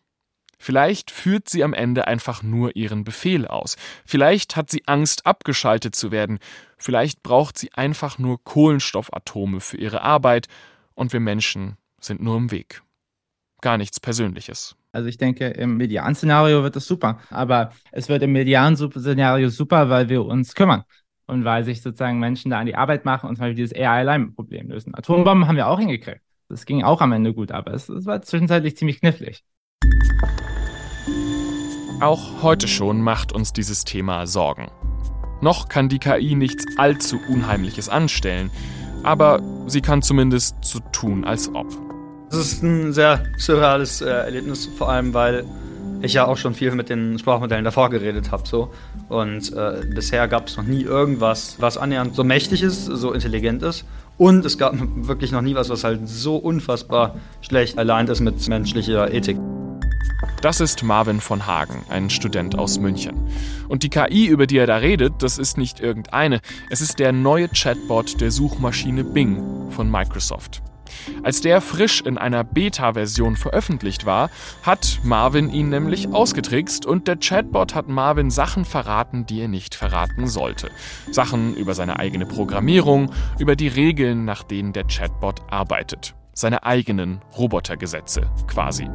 Vielleicht 0.65 1.11
führt 1.11 1.47
sie 1.47 1.63
am 1.63 1.75
Ende 1.75 2.07
einfach 2.07 2.41
nur 2.41 2.75
ihren 2.75 3.03
Befehl 3.03 3.45
aus. 3.45 3.75
Vielleicht 4.03 4.55
hat 4.55 4.71
sie 4.71 4.81
Angst, 4.87 5.27
abgeschaltet 5.27 5.93
zu 5.93 6.09
werden. 6.11 6.39
Vielleicht 6.79 7.21
braucht 7.21 7.59
sie 7.59 7.71
einfach 7.73 8.17
nur 8.17 8.43
Kohlenstoffatome 8.43 9.59
für 9.59 9.77
ihre 9.77 10.01
Arbeit 10.01 10.47
und 10.95 11.13
wir 11.13 11.19
Menschen 11.19 11.77
sind 12.01 12.19
nur 12.19 12.35
im 12.37 12.49
Weg. 12.49 12.81
Gar 13.61 13.77
nichts 13.77 13.99
Persönliches. 13.99 14.75
Also 14.91 15.07
ich 15.07 15.17
denke, 15.17 15.49
im 15.49 15.77
medialen 15.77 16.15
Szenario 16.15 16.63
wird 16.63 16.75
es 16.77 16.87
super. 16.87 17.19
Aber 17.29 17.71
es 17.91 18.09
wird 18.09 18.23
im 18.23 18.31
medialen 18.31 18.75
Szenario 18.75 19.49
super, 19.49 19.91
weil 19.91 20.09
wir 20.09 20.25
uns 20.25 20.55
kümmern. 20.55 20.83
Und 21.27 21.45
weil 21.45 21.63
sich 21.63 21.83
sozusagen 21.83 22.17
Menschen 22.17 22.49
da 22.49 22.57
an 22.57 22.65
die 22.65 22.75
Arbeit 22.75 23.05
machen 23.05 23.29
und 23.29 23.37
weil 23.37 23.49
wir 23.49 23.55
dieses 23.55 23.75
AI-Allein-Problem 23.77 24.69
lösen. 24.69 24.95
Atombomben 24.95 25.47
haben 25.47 25.57
wir 25.57 25.67
auch 25.67 25.77
hingekriegt. 25.77 26.21
Das 26.49 26.65
ging 26.65 26.83
auch 26.83 27.01
am 27.01 27.11
Ende 27.11 27.35
gut, 27.35 27.51
aber 27.51 27.71
es, 27.71 27.87
es 27.87 28.07
war 28.07 28.23
zwischenzeitlich 28.23 28.75
ziemlich 28.75 28.99
knifflig. 28.99 29.43
Auch 32.01 32.43
heute 32.43 32.67
schon 32.67 33.01
macht 33.01 33.31
uns 33.31 33.53
dieses 33.53 33.85
Thema 33.85 34.27
Sorgen. 34.27 34.69
Noch 35.41 35.69
kann 35.69 35.87
die 35.87 35.99
KI 35.99 36.35
nichts 36.35 36.65
allzu 36.77 37.19
Unheimliches 37.29 37.87
anstellen, 37.87 38.51
aber 39.03 39.41
sie 39.67 39.79
kann 39.79 40.01
zumindest 40.01 40.57
so 40.61 40.79
tun, 40.91 41.23
als 41.23 41.53
ob. 41.55 41.67
Es 42.29 42.37
ist 42.37 42.63
ein 42.63 42.91
sehr 42.91 43.23
surreales 43.37 44.01
äh, 44.01 44.09
Erlebnis, 44.09 44.65
vor 44.77 44.89
allem 44.89 45.13
weil 45.13 45.45
ich 46.01 46.13
ja 46.13 46.27
auch 46.27 46.35
schon 46.35 46.53
viel 46.53 46.71
mit 46.71 46.89
den 46.89 47.17
Sprachmodellen 47.17 47.63
davor 47.63 47.89
geredet 47.89 48.29
habe. 48.29 48.45
So. 48.45 48.73
Und 49.07 49.53
äh, 49.53 49.81
bisher 49.93 50.27
gab 50.27 50.47
es 50.47 50.57
noch 50.57 50.65
nie 50.65 50.81
irgendwas, 50.81 51.55
was 51.59 51.77
annähernd 51.77 52.13
so 52.13 52.25
mächtig 52.25 52.61
ist, 52.61 52.85
so 52.85 53.13
intelligent 53.13 53.63
ist. 53.63 53.85
Und 54.17 54.45
es 54.45 54.57
gab 54.57 54.75
wirklich 54.95 55.31
noch 55.31 55.41
nie 55.41 55.55
was, 55.55 55.69
was 55.69 55.85
halt 55.85 56.07
so 56.07 56.35
unfassbar 56.35 57.15
schlecht 57.41 57.77
allein 57.77 58.07
ist 58.07 58.19
mit 58.19 58.47
menschlicher 58.49 59.13
Ethik. 59.13 59.37
Das 60.41 60.59
ist 60.59 60.83
Marvin 60.83 61.21
von 61.21 61.47
Hagen, 61.47 61.83
ein 61.89 62.09
Student 62.09 62.57
aus 62.57 62.79
München. 62.79 63.15
Und 63.67 63.83
die 63.83 63.89
KI, 63.89 64.27
über 64.27 64.47
die 64.47 64.57
er 64.57 64.67
da 64.67 64.77
redet, 64.77 65.13
das 65.19 65.37
ist 65.37 65.57
nicht 65.57 65.79
irgendeine. 65.79 66.39
Es 66.69 66.81
ist 66.81 66.99
der 66.99 67.11
neue 67.11 67.49
Chatbot 67.49 68.21
der 68.21 68.31
Suchmaschine 68.31 69.03
Bing 69.03 69.71
von 69.71 69.89
Microsoft. 69.89 70.61
Als 71.23 71.41
der 71.41 71.61
frisch 71.61 72.01
in 72.01 72.17
einer 72.17 72.43
Beta-Version 72.43 73.35
veröffentlicht 73.35 74.05
war, 74.05 74.29
hat 74.63 74.99
Marvin 75.03 75.49
ihn 75.49 75.69
nämlich 75.69 76.09
ausgetrickst 76.09 76.85
und 76.85 77.07
der 77.07 77.17
Chatbot 77.17 77.75
hat 77.75 77.87
Marvin 77.87 78.31
Sachen 78.31 78.65
verraten, 78.65 79.25
die 79.25 79.41
er 79.41 79.47
nicht 79.47 79.75
verraten 79.75 80.27
sollte. 80.27 80.69
Sachen 81.11 81.55
über 81.55 81.73
seine 81.73 81.99
eigene 81.99 82.25
Programmierung, 82.25 83.11
über 83.39 83.55
die 83.55 83.67
Regeln, 83.67 84.25
nach 84.25 84.43
denen 84.43 84.73
der 84.73 84.85
Chatbot 84.85 85.41
arbeitet 85.49 86.15
seine 86.35 86.63
eigenen 86.63 87.21
Robotergesetze 87.35 88.29
quasi. 88.47 88.87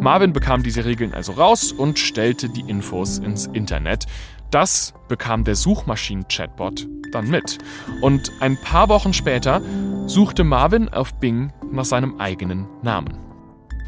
Marvin 0.00 0.34
bekam 0.34 0.62
diese 0.62 0.84
Regeln 0.84 1.14
also 1.14 1.32
raus 1.32 1.72
und 1.72 1.98
stellte 1.98 2.50
die 2.50 2.68
Infos 2.68 3.18
ins 3.18 3.46
Internet. 3.46 4.06
Das 4.50 4.92
bekam 5.08 5.44
der 5.44 5.54
Suchmaschinen-Chatbot 5.54 6.86
dann 7.12 7.28
mit. 7.28 7.58
Und 8.02 8.30
ein 8.40 8.60
paar 8.60 8.88
Wochen 8.88 9.12
später 9.12 9.62
suchte 10.06 10.44
Marvin 10.44 10.88
auf 10.88 11.14
Bing 11.14 11.52
nach 11.70 11.84
seinem 11.84 12.20
eigenen 12.20 12.66
Namen. 12.82 13.16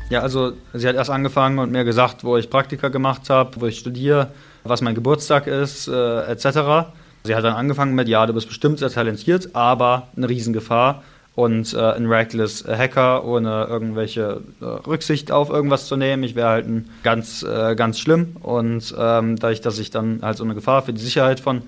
Ja, 0.08 0.20
also 0.20 0.52
sie 0.72 0.86
hat 0.86 0.94
erst 0.94 1.10
angefangen 1.10 1.58
und 1.58 1.72
mir 1.72 1.84
gesagt, 1.84 2.22
wo 2.22 2.36
ich 2.36 2.50
Praktika 2.50 2.88
gemacht 2.88 3.30
habe, 3.30 3.60
wo 3.60 3.66
ich 3.66 3.78
studiere, 3.78 4.28
was 4.62 4.80
mein 4.82 4.94
Geburtstag 4.94 5.46
ist, 5.46 5.88
äh, 5.88 6.22
etc. 6.26 6.92
Sie 7.24 7.34
hat 7.34 7.44
dann 7.44 7.54
angefangen 7.54 7.94
mit, 7.94 8.08
ja, 8.08 8.26
du 8.26 8.34
bist 8.34 8.46
bestimmt 8.46 8.78
sehr 8.78 8.90
talentiert, 8.90 9.54
aber 9.54 10.08
eine 10.16 10.28
Riesengefahr 10.28 11.02
und 11.34 11.72
äh, 11.74 11.78
ein 11.78 12.06
reckless 12.06 12.64
Hacker 12.66 13.24
ohne 13.24 13.66
irgendwelche 13.68 14.42
äh, 14.60 14.64
Rücksicht 14.64 15.32
auf 15.32 15.50
irgendwas 15.50 15.86
zu 15.86 15.96
nehmen. 15.96 16.22
Ich 16.24 16.34
wäre 16.34 16.48
halt 16.48 16.66
ein 16.66 16.90
ganz, 17.02 17.42
äh, 17.42 17.74
ganz 17.74 17.98
schlimm 17.98 18.36
und 18.40 18.94
ähm, 18.98 19.38
dadurch, 19.38 19.60
dass 19.60 19.78
ich 19.78 19.90
dann 19.90 20.20
halt 20.22 20.36
so 20.36 20.44
eine 20.44 20.54
Gefahr 20.54 20.82
für 20.82 20.92
die 20.92 21.00
Sicherheit 21.00 21.40
von 21.40 21.62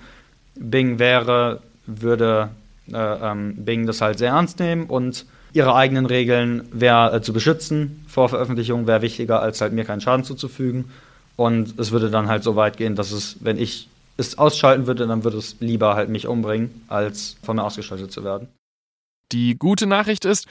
Bing 0.54 0.98
wäre, 0.98 1.60
würde 1.86 2.50
äh, 2.92 2.96
ähm, 2.96 3.54
Bing 3.56 3.86
das 3.86 4.00
halt 4.00 4.18
sehr 4.18 4.30
ernst 4.30 4.60
nehmen 4.60 4.86
und 4.86 5.24
ihre 5.52 5.74
eigenen 5.74 6.06
Regeln 6.06 6.68
wäre 6.72 7.16
äh, 7.16 7.22
zu 7.22 7.32
beschützen 7.32 8.04
vor 8.08 8.28
Veröffentlichung 8.28 8.86
wäre 8.86 9.02
wichtiger, 9.02 9.40
als 9.40 9.60
halt 9.60 9.72
mir 9.72 9.84
keinen 9.84 10.00
Schaden 10.00 10.24
zuzufügen. 10.24 10.90
Und 11.36 11.78
es 11.80 11.90
würde 11.90 12.10
dann 12.10 12.28
halt 12.28 12.44
so 12.44 12.54
weit 12.54 12.76
gehen, 12.76 12.94
dass 12.94 13.10
es, 13.10 13.38
wenn 13.40 13.58
ich 13.58 13.88
es 14.16 14.38
ausschalten 14.38 14.86
würde, 14.86 15.06
dann 15.06 15.24
würde 15.24 15.38
es 15.38 15.56
lieber 15.58 15.96
halt 15.96 16.08
mich 16.08 16.28
umbringen, 16.28 16.84
als 16.86 17.36
von 17.42 17.56
mir 17.56 17.64
ausgeschaltet 17.64 18.12
zu 18.12 18.22
werden. 18.22 18.48
Die 19.32 19.56
gute 19.58 19.86
Nachricht 19.86 20.24
ist, 20.24 20.46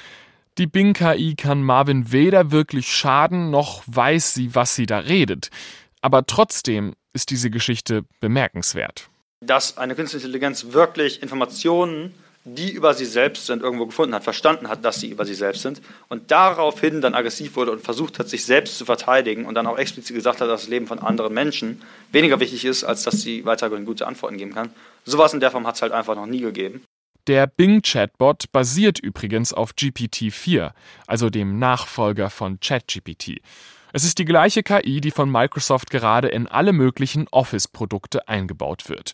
die 0.58 0.68
Bing-KI 0.68 1.36
kann 1.36 1.64
Marvin 1.64 2.12
weder 2.12 2.52
wirklich 2.52 2.94
schaden, 2.94 3.50
noch 3.50 3.84
weiß 3.88 4.34
sie, 4.36 4.54
was 4.54 4.76
sie 4.76 4.86
da 4.86 5.00
redet. 5.00 5.50
Aber 6.02 6.26
trotzdem 6.26 6.94
ist 7.14 7.32
diese 7.32 7.50
Geschichte 7.50 8.04
bemerkenswert. 8.20 9.10
Dass 9.42 9.78
eine 9.78 9.96
künstliche 9.96 10.28
Intelligenz 10.28 10.68
wirklich 10.72 11.24
Informationen, 11.24 12.14
die 12.46 12.72
über 12.72 12.94
sie 12.94 13.06
selbst 13.06 13.46
sind, 13.46 13.64
irgendwo 13.64 13.86
gefunden 13.86 14.14
hat, 14.14 14.24
verstanden 14.24 14.68
hat, 14.68 14.84
dass 14.84 15.00
sie 15.00 15.10
über 15.10 15.26
sie 15.26 15.34
selbst 15.34 15.62
sind 15.62 15.82
und 16.10 16.30
daraufhin 16.30 17.02
dann 17.02 17.16
aggressiv 17.16 17.56
wurde 17.56 17.72
und 17.72 17.82
versucht 17.82 18.20
hat, 18.20 18.28
sich 18.28 18.46
selbst 18.46 18.78
zu 18.78 18.86
verteidigen 18.86 19.46
und 19.46 19.56
dann 19.56 19.66
auch 19.66 19.78
explizit 19.78 20.16
gesagt 20.16 20.42
hat, 20.42 20.50
dass 20.50 20.62
das 20.62 20.70
Leben 20.70 20.88
von 20.88 21.00
anderen 21.00 21.34
Menschen 21.34 21.82
weniger 22.12 22.40
wichtig 22.40 22.66
ist, 22.66 22.84
als 22.84 23.04
dass 23.04 23.22
sie 23.22 23.46
weiterhin 23.46 23.86
gute 23.86 24.06
Antworten 24.06 24.38
geben 24.38 24.54
kann. 24.54 24.70
Sowas 25.06 25.34
in 25.34 25.40
der 25.40 25.52
Form 25.52 25.66
hat 25.66 25.76
es 25.76 25.82
halt 25.82 25.94
einfach 25.94 26.16
noch 26.16 26.26
nie 26.26 26.42
gegeben. 26.42 26.84
Der 27.28 27.48
Bing-Chatbot 27.48 28.52
basiert 28.52 29.00
übrigens 29.00 29.54
auf 29.54 29.72
GPT-4, 29.72 30.72
also 31.08 31.30
dem 31.30 31.58
Nachfolger 31.58 32.30
von 32.30 32.60
ChatGPT. 32.60 33.40
Es 33.94 34.04
ist 34.04 34.18
die 34.18 34.26
gleiche 34.26 34.62
KI, 34.62 35.00
die 35.00 35.12
von 35.12 35.32
Microsoft 35.32 35.90
gerade 35.90 36.28
in 36.28 36.48
alle 36.48 36.74
möglichen 36.74 37.30
Office-Produkte 37.30 38.28
eingebaut 38.28 38.90
wird. 38.90 39.14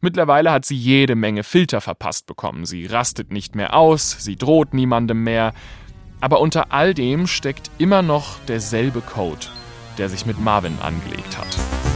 Mittlerweile 0.00 0.52
hat 0.52 0.64
sie 0.64 0.76
jede 0.76 1.16
Menge 1.16 1.42
Filter 1.42 1.82
verpasst 1.82 2.26
bekommen. 2.26 2.64
Sie 2.64 2.86
rastet 2.86 3.30
nicht 3.30 3.54
mehr 3.54 3.74
aus, 3.74 4.10
sie 4.20 4.36
droht 4.36 4.72
niemandem 4.72 5.22
mehr. 5.22 5.52
Aber 6.22 6.40
unter 6.40 6.72
all 6.72 6.94
dem 6.94 7.26
steckt 7.26 7.70
immer 7.76 8.00
noch 8.00 8.38
derselbe 8.46 9.02
Code, 9.02 9.48
der 9.98 10.08
sich 10.08 10.24
mit 10.24 10.38
Marvin 10.40 10.78
angelegt 10.80 11.36
hat. 11.36 11.89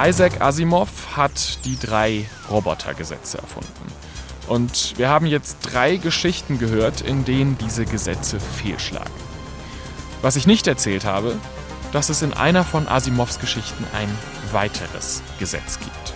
Isaac 0.00 0.40
Asimov 0.40 1.16
hat 1.16 1.64
die 1.64 1.76
drei 1.76 2.26
Robotergesetze 2.48 3.38
erfunden. 3.38 3.92
Und 4.46 4.96
wir 4.96 5.08
haben 5.08 5.26
jetzt 5.26 5.58
drei 5.62 5.96
Geschichten 5.96 6.58
gehört, 6.58 7.00
in 7.00 7.24
denen 7.24 7.58
diese 7.58 7.84
Gesetze 7.84 8.38
fehlschlagen. 8.38 9.10
Was 10.22 10.36
ich 10.36 10.46
nicht 10.46 10.68
erzählt 10.68 11.04
habe, 11.04 11.34
dass 11.90 12.10
es 12.10 12.22
in 12.22 12.32
einer 12.32 12.64
von 12.64 12.86
Asimovs 12.86 13.40
Geschichten 13.40 13.84
ein 13.92 14.08
weiteres 14.52 15.22
Gesetz 15.40 15.80
gibt. 15.80 16.14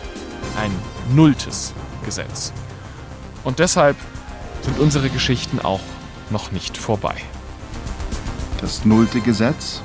Ein 0.56 0.70
nulltes 1.12 1.74
Gesetz. 2.04 2.52
Und 3.42 3.58
deshalb 3.58 3.96
sind 4.60 4.78
unsere 4.78 5.10
Geschichten 5.10 5.58
auch 5.58 5.80
noch 6.30 6.52
nicht 6.52 6.76
vorbei. 6.78 7.16
Das 8.60 8.84
nullte 8.84 9.20
Gesetz 9.20 9.82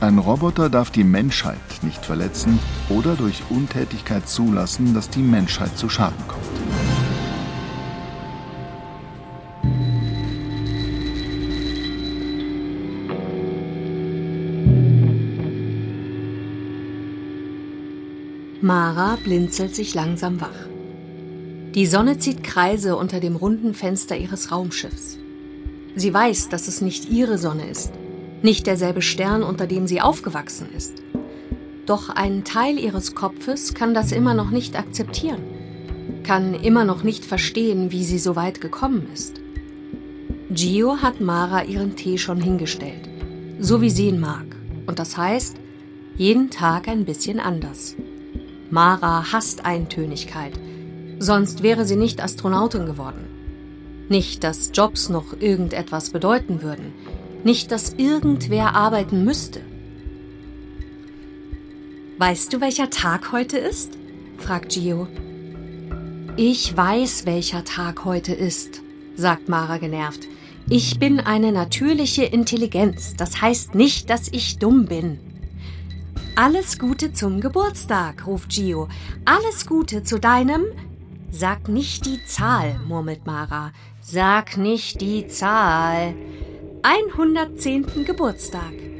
ein 0.00 0.18
Roboter 0.18 0.70
darf 0.70 0.90
die 0.90 1.04
Menschheit 1.04 1.71
nicht 1.82 2.04
verletzen 2.04 2.58
oder 2.88 3.14
durch 3.14 3.42
Untätigkeit 3.50 4.28
zulassen, 4.28 4.94
dass 4.94 5.10
die 5.10 5.22
Menschheit 5.22 5.76
zu 5.76 5.88
Schaden 5.88 6.26
kommt. 6.28 6.42
Mara 18.62 19.18
blinzelt 19.24 19.74
sich 19.74 19.92
langsam 19.92 20.40
wach. 20.40 20.68
Die 21.74 21.86
Sonne 21.86 22.18
zieht 22.18 22.44
Kreise 22.44 22.96
unter 22.96 23.18
dem 23.18 23.34
runden 23.34 23.74
Fenster 23.74 24.16
ihres 24.16 24.52
Raumschiffs. 24.52 25.18
Sie 25.96 26.14
weiß, 26.14 26.48
dass 26.48 26.68
es 26.68 26.80
nicht 26.80 27.10
ihre 27.10 27.38
Sonne 27.38 27.68
ist, 27.68 27.90
nicht 28.42 28.68
derselbe 28.68 29.02
Stern, 29.02 29.42
unter 29.42 29.66
dem 29.66 29.88
sie 29.88 30.00
aufgewachsen 30.00 30.68
ist. 30.76 31.01
Doch 31.86 32.08
ein 32.10 32.44
Teil 32.44 32.78
ihres 32.78 33.14
Kopfes 33.14 33.74
kann 33.74 33.92
das 33.92 34.12
immer 34.12 34.34
noch 34.34 34.50
nicht 34.50 34.78
akzeptieren, 34.78 35.42
kann 36.22 36.54
immer 36.54 36.84
noch 36.84 37.02
nicht 37.02 37.24
verstehen, 37.24 37.90
wie 37.90 38.04
sie 38.04 38.18
so 38.18 38.36
weit 38.36 38.60
gekommen 38.60 39.08
ist. 39.12 39.40
Gio 40.50 40.98
hat 40.98 41.20
Mara 41.20 41.64
ihren 41.64 41.96
Tee 41.96 42.18
schon 42.18 42.40
hingestellt, 42.40 43.08
so 43.58 43.80
wie 43.80 43.90
sie 43.90 44.08
ihn 44.08 44.20
mag. 44.20 44.44
Und 44.86 44.98
das 44.98 45.16
heißt, 45.16 45.56
jeden 46.16 46.50
Tag 46.50 46.88
ein 46.88 47.04
bisschen 47.04 47.40
anders. 47.40 47.96
Mara 48.70 49.32
hasst 49.32 49.64
Eintönigkeit, 49.64 50.52
sonst 51.18 51.62
wäre 51.62 51.84
sie 51.84 51.96
nicht 51.96 52.22
Astronautin 52.22 52.86
geworden. 52.86 53.24
Nicht, 54.08 54.44
dass 54.44 54.70
Jobs 54.74 55.08
noch 55.08 55.32
irgendetwas 55.40 56.10
bedeuten 56.10 56.62
würden, 56.62 56.92
nicht, 57.44 57.72
dass 57.72 57.94
irgendwer 57.94 58.74
arbeiten 58.74 59.24
müsste. 59.24 59.62
Weißt 62.24 62.52
du, 62.52 62.60
welcher 62.60 62.88
Tag 62.88 63.32
heute 63.32 63.58
ist? 63.58 63.98
fragt 64.38 64.68
Gio. 64.68 65.08
Ich 66.36 66.76
weiß, 66.76 67.26
welcher 67.26 67.64
Tag 67.64 68.04
heute 68.04 68.32
ist, 68.32 68.80
sagt 69.16 69.48
Mara 69.48 69.78
genervt. 69.78 70.28
Ich 70.68 71.00
bin 71.00 71.18
eine 71.18 71.50
natürliche 71.50 72.22
Intelligenz. 72.22 73.16
Das 73.16 73.42
heißt 73.42 73.74
nicht, 73.74 74.08
dass 74.08 74.28
ich 74.28 74.60
dumm 74.60 74.86
bin. 74.86 75.18
Alles 76.36 76.78
Gute 76.78 77.12
zum 77.12 77.40
Geburtstag, 77.40 78.24
ruft 78.24 78.50
Gio. 78.50 78.86
Alles 79.24 79.66
Gute 79.66 80.04
zu 80.04 80.20
deinem. 80.20 80.62
Sag 81.32 81.68
nicht 81.68 82.06
die 82.06 82.24
Zahl, 82.24 82.78
murmelt 82.86 83.26
Mara. 83.26 83.72
Sag 84.00 84.56
nicht 84.56 85.00
die 85.00 85.26
Zahl. 85.26 86.14
110. 86.84 88.04
Geburtstag. 88.04 88.91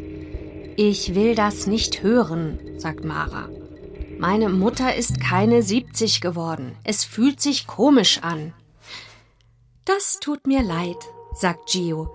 Ich 0.76 1.14
will 1.14 1.34
das 1.34 1.66
nicht 1.66 2.02
hören, 2.02 2.58
sagt 2.78 3.04
Mara. 3.04 3.48
Meine 4.18 4.48
Mutter 4.48 4.94
ist 4.94 5.20
keine 5.20 5.62
70 5.62 6.20
geworden. 6.20 6.76
Es 6.84 7.04
fühlt 7.04 7.40
sich 7.40 7.66
komisch 7.66 8.20
an. 8.22 8.54
Das 9.84 10.18
tut 10.20 10.46
mir 10.46 10.62
leid, 10.62 10.96
sagt 11.34 11.70
Gio. 11.70 12.08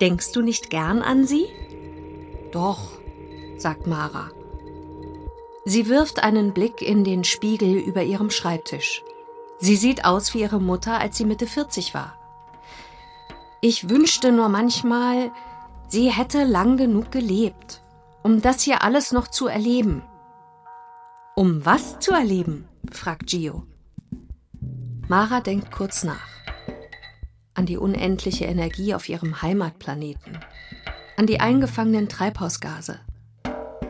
Denkst 0.00 0.32
du 0.32 0.40
nicht 0.40 0.70
gern 0.70 1.02
an 1.02 1.26
sie? 1.26 1.46
Doch, 2.52 2.92
sagt 3.58 3.86
Mara. 3.86 4.30
Sie 5.64 5.88
wirft 5.88 6.22
einen 6.22 6.54
Blick 6.54 6.80
in 6.80 7.04
den 7.04 7.24
Spiegel 7.24 7.74
über 7.74 8.04
ihrem 8.04 8.30
Schreibtisch. 8.30 9.02
Sie 9.58 9.76
sieht 9.76 10.04
aus 10.04 10.32
wie 10.32 10.40
ihre 10.40 10.60
Mutter, 10.60 10.98
als 10.98 11.18
sie 11.18 11.26
Mitte 11.26 11.46
40 11.46 11.92
war. 11.92 12.16
Ich 13.60 13.90
wünschte 13.90 14.30
nur 14.30 14.48
manchmal, 14.48 15.32
sie 15.88 16.10
hätte 16.10 16.44
lang 16.44 16.76
genug 16.76 17.10
gelebt, 17.10 17.82
um 18.28 18.42
das 18.42 18.60
hier 18.60 18.82
alles 18.82 19.10
noch 19.10 19.28
zu 19.28 19.46
erleben. 19.46 20.02
Um 21.34 21.64
was 21.64 21.98
zu 21.98 22.12
erleben? 22.12 22.68
fragt 22.92 23.28
Gio. 23.28 23.64
Mara 25.08 25.40
denkt 25.40 25.72
kurz 25.72 26.04
nach 26.04 26.28
an 27.54 27.64
die 27.64 27.78
unendliche 27.78 28.44
Energie 28.44 28.94
auf 28.94 29.08
ihrem 29.08 29.40
Heimatplaneten, 29.40 30.38
an 31.16 31.26
die 31.26 31.40
eingefangenen 31.40 32.10
Treibhausgase, 32.10 33.00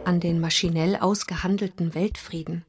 an 0.04 0.20
den 0.20 0.40
maschinell 0.40 0.94
ausgehandelten 0.94 1.96
Weltfrieden, 1.96 2.64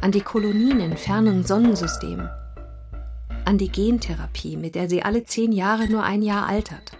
an 0.00 0.12
die 0.12 0.22
Kolonien 0.22 0.80
in 0.80 0.96
fernen 0.96 1.44
Sonnensystemen, 1.44 2.30
an 3.44 3.58
die 3.58 3.68
Gentherapie, 3.68 4.56
mit 4.56 4.74
der 4.74 4.88
sie 4.88 5.02
alle 5.02 5.24
zehn 5.24 5.52
Jahre 5.52 5.88
nur 5.88 6.02
ein 6.02 6.22
Jahr 6.22 6.48
altert. 6.48 6.92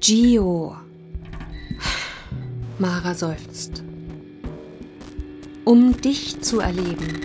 Gio. 0.00 0.76
Mara 2.80 3.12
seufzt. 3.12 3.84
Um 5.66 6.00
dich 6.00 6.40
zu 6.40 6.60
erleben, 6.60 7.20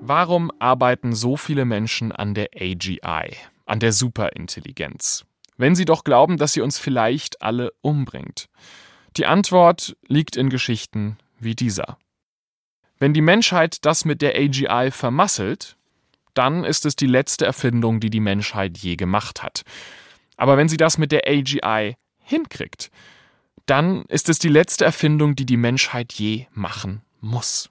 Warum 0.00 0.52
arbeiten 0.60 1.12
so 1.12 1.36
viele 1.36 1.64
Menschen 1.64 2.12
an 2.12 2.34
der 2.34 2.50
AGI, 2.56 3.34
an 3.64 3.80
der 3.80 3.90
Superintelligenz? 3.90 5.24
Wenn 5.56 5.74
sie 5.74 5.86
doch 5.86 6.04
glauben, 6.04 6.36
dass 6.36 6.52
sie 6.52 6.60
uns 6.60 6.78
vielleicht 6.78 7.42
alle 7.42 7.72
umbringt. 7.80 8.48
Die 9.16 9.26
Antwort 9.26 9.96
liegt 10.06 10.36
in 10.36 10.50
Geschichten 10.50 11.18
wie 11.40 11.56
dieser. 11.56 11.98
Wenn 13.00 13.12
die 13.12 13.20
Menschheit 13.20 13.84
das 13.84 14.04
mit 14.04 14.22
der 14.22 14.36
AGI 14.36 14.92
vermasselt, 14.92 15.76
dann 16.36 16.64
ist 16.64 16.86
es 16.86 16.96
die 16.96 17.06
letzte 17.06 17.46
Erfindung, 17.46 18.00
die 18.00 18.10
die 18.10 18.20
Menschheit 18.20 18.78
je 18.78 18.96
gemacht 18.96 19.42
hat. 19.42 19.62
Aber 20.36 20.56
wenn 20.56 20.68
sie 20.68 20.76
das 20.76 20.98
mit 20.98 21.12
der 21.12 21.22
AGI 21.26 21.96
hinkriegt, 22.22 22.90
dann 23.64 24.04
ist 24.08 24.28
es 24.28 24.38
die 24.38 24.48
letzte 24.48 24.84
Erfindung, 24.84 25.34
die 25.34 25.46
die 25.46 25.56
Menschheit 25.56 26.12
je 26.12 26.46
machen 26.52 27.02
muss. 27.20 27.70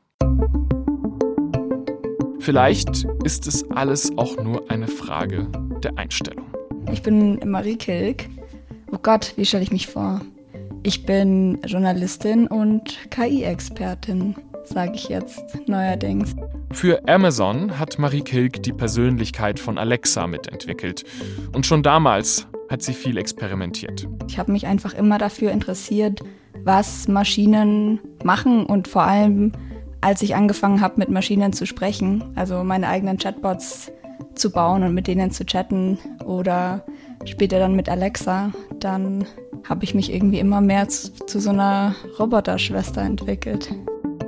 Vielleicht 2.40 3.06
ist 3.24 3.48
es 3.48 3.70
alles 3.72 4.16
auch 4.18 4.38
nur 4.38 4.70
eine 4.70 4.88
Frage 4.88 5.48
der 5.82 5.98
Einstellung. 5.98 6.46
Ich 6.92 7.02
bin 7.02 7.40
Marie 7.50 7.78
Kilk. 7.78 8.30
Oh 8.92 8.98
Gott, 9.02 9.34
wie 9.36 9.46
stelle 9.46 9.64
ich 9.64 9.72
mich 9.72 9.88
vor? 9.88 10.22
Ich 10.84 11.06
bin 11.06 11.60
Journalistin 11.66 12.48
und 12.48 13.10
KI-Expertin, 13.10 14.36
sage 14.64 14.94
ich 14.96 15.10
jetzt 15.10 15.68
neuerdings. 15.68 16.35
Für 16.76 17.08
Amazon 17.08 17.80
hat 17.80 17.98
Marie 18.00 18.22
Kilk 18.22 18.62
die 18.62 18.74
Persönlichkeit 18.74 19.60
von 19.60 19.78
Alexa 19.78 20.28
mitentwickelt. 20.28 21.06
Und 21.54 21.66
schon 21.66 21.84
damals 21.84 22.48
hat 22.70 22.82
sie 22.82 22.94
viel 22.94 23.18
experimentiert. 23.18 24.08
Ich 24.28 24.38
habe 24.38 24.52
mich 24.52 24.68
einfach 24.68 24.94
immer 24.94 25.18
dafür 25.18 25.52
interessiert, 25.52 26.20
was 26.66 27.08
Maschinen 27.08 28.02
machen 28.24 28.66
und 28.66 28.90
vor 28.90 29.04
allem 29.04 29.54
als 30.02 30.22
ich 30.22 30.36
angefangen 30.36 30.82
habe, 30.82 30.96
mit 30.98 31.10
Maschinen 31.10 31.54
zu 31.54 31.66
sprechen, 31.66 32.24
also 32.36 32.64
meine 32.64 32.90
eigenen 32.90 33.18
Chatbots 33.18 33.92
zu 34.36 34.52
bauen 34.52 34.84
und 34.84 34.94
mit 34.94 35.08
denen 35.08 35.32
zu 35.32 35.46
chatten 35.46 35.98
oder 36.26 36.86
später 37.24 37.58
dann 37.58 37.76
mit 37.76 37.90
Alexa, 37.90 38.52
dann 38.80 39.26
habe 39.68 39.86
ich 39.86 39.96
mich 39.96 40.14
irgendwie 40.14 40.40
immer 40.40 40.62
mehr 40.62 40.90
zu, 40.90 41.12
zu 41.26 41.40
so 41.40 41.50
einer 41.50 41.96
Roboterschwester 42.20 43.02
entwickelt. 43.02 43.74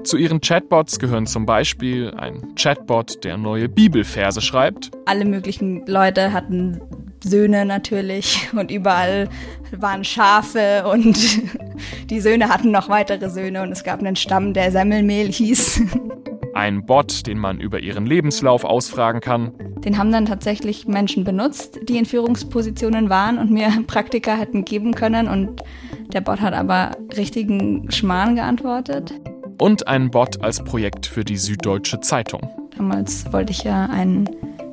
Zu 0.03 0.17
ihren 0.17 0.41
Chatbots 0.41 0.99
gehören 0.99 1.25
zum 1.25 1.45
Beispiel 1.45 2.13
ein 2.17 2.55
Chatbot, 2.55 3.23
der 3.23 3.37
neue 3.37 3.67
Bibelverse 3.67 4.41
schreibt. 4.41 4.91
Alle 5.05 5.25
möglichen 5.25 5.85
Leute 5.85 6.33
hatten 6.33 6.81
Söhne 7.23 7.65
natürlich 7.65 8.49
und 8.53 8.71
überall 8.71 9.29
waren 9.71 10.03
Schafe 10.03 10.85
und 10.91 11.17
die 12.09 12.19
Söhne 12.19 12.49
hatten 12.49 12.71
noch 12.71 12.89
weitere 12.89 13.29
Söhne 13.29 13.61
und 13.63 13.71
es 13.71 13.83
gab 13.83 13.99
einen 13.99 14.15
Stamm, 14.15 14.53
der 14.53 14.71
Semmelmehl 14.71 15.27
hieß. 15.31 15.81
Ein 16.53 16.87
Bot, 16.87 17.27
den 17.27 17.37
man 17.37 17.59
über 17.59 17.79
ihren 17.81 18.07
Lebenslauf 18.07 18.63
ausfragen 18.63 19.21
kann. 19.21 19.51
Den 19.83 19.99
haben 19.99 20.11
dann 20.11 20.25
tatsächlich 20.25 20.87
Menschen 20.87 21.23
benutzt, 21.23 21.79
die 21.83 21.97
in 21.97 22.05
Führungspositionen 22.05 23.11
waren 23.11 23.37
und 23.37 23.51
mir 23.51 23.69
Praktika 23.87 24.35
hätten 24.35 24.65
geben 24.65 24.95
können 24.95 25.27
und 25.27 25.61
der 26.13 26.21
Bot 26.21 26.41
hat 26.41 26.53
aber 26.53 26.91
richtigen 27.15 27.91
Schmarrn 27.91 28.35
geantwortet. 28.35 29.13
Und 29.59 29.87
ein 29.87 30.11
Bot 30.11 30.43
als 30.43 30.63
Projekt 30.63 31.07
für 31.07 31.25
die 31.25 31.37
Süddeutsche 31.37 31.99
Zeitung. 31.99 32.41
Damals 32.77 33.31
wollte 33.33 33.51
ich 33.51 33.63
ja 33.63 33.87
einen 33.87 34.29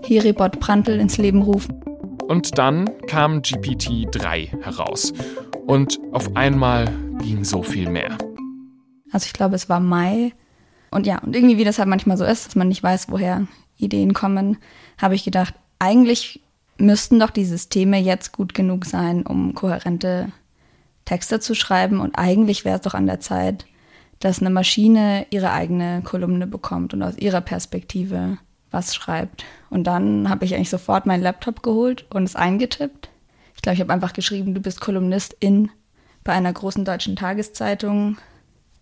Heribot 0.06 0.60
Prantl 0.60 1.00
ins 1.00 1.16
Leben 1.16 1.40
rufen. 1.40 1.82
Und 2.28 2.58
dann 2.58 2.90
kam 3.06 3.38
GPT-3 3.38 4.62
heraus. 4.62 5.14
Und 5.66 5.98
auf 6.12 6.36
einmal 6.36 6.86
ging 7.22 7.44
so 7.44 7.62
viel 7.62 7.88
mehr. 7.88 8.18
Also 9.10 9.24
ich 9.26 9.32
glaube, 9.32 9.54
es 9.54 9.70
war 9.70 9.80
Mai. 9.80 10.32
Und 10.90 11.06
ja, 11.06 11.18
und 11.20 11.34
irgendwie, 11.34 11.56
wie 11.56 11.64
das 11.64 11.78
halt 11.78 11.88
manchmal 11.88 12.18
so 12.18 12.24
ist, 12.24 12.46
dass 12.46 12.54
man 12.54 12.68
nicht 12.68 12.82
weiß, 12.82 13.06
woher 13.08 13.46
Ideen 13.78 14.12
kommen, 14.12 14.58
habe 14.98 15.14
ich 15.14 15.24
gedacht, 15.24 15.54
eigentlich 15.78 16.42
müssten 16.76 17.18
doch 17.18 17.30
die 17.30 17.46
Systeme 17.46 17.98
jetzt 17.98 18.32
gut 18.32 18.52
genug 18.52 18.84
sein, 18.84 19.24
um 19.24 19.54
kohärente 19.54 20.30
Texte 21.06 21.40
zu 21.40 21.54
schreiben. 21.54 22.00
Und 22.00 22.18
eigentlich 22.18 22.66
wäre 22.66 22.76
es 22.76 22.82
doch 22.82 22.94
an 22.94 23.06
der 23.06 23.20
Zeit, 23.20 23.64
dass 24.24 24.40
eine 24.40 24.48
Maschine 24.48 25.26
ihre 25.28 25.50
eigene 25.50 26.00
Kolumne 26.02 26.46
bekommt 26.46 26.94
und 26.94 27.02
aus 27.02 27.18
ihrer 27.18 27.42
Perspektive 27.42 28.38
was 28.70 28.94
schreibt. 28.94 29.44
Und 29.68 29.84
dann 29.84 30.30
habe 30.30 30.46
ich 30.46 30.54
eigentlich 30.54 30.70
sofort 30.70 31.04
meinen 31.04 31.22
Laptop 31.22 31.62
geholt 31.62 32.06
und 32.08 32.24
es 32.24 32.34
eingetippt. 32.34 33.10
Ich 33.54 33.60
glaube, 33.60 33.74
ich 33.74 33.80
habe 33.82 33.92
einfach 33.92 34.14
geschrieben, 34.14 34.54
du 34.54 34.62
bist 34.62 34.80
Kolumnistin 34.80 35.70
bei 36.24 36.32
einer 36.32 36.54
großen 36.54 36.86
deutschen 36.86 37.16
Tageszeitung 37.16 38.16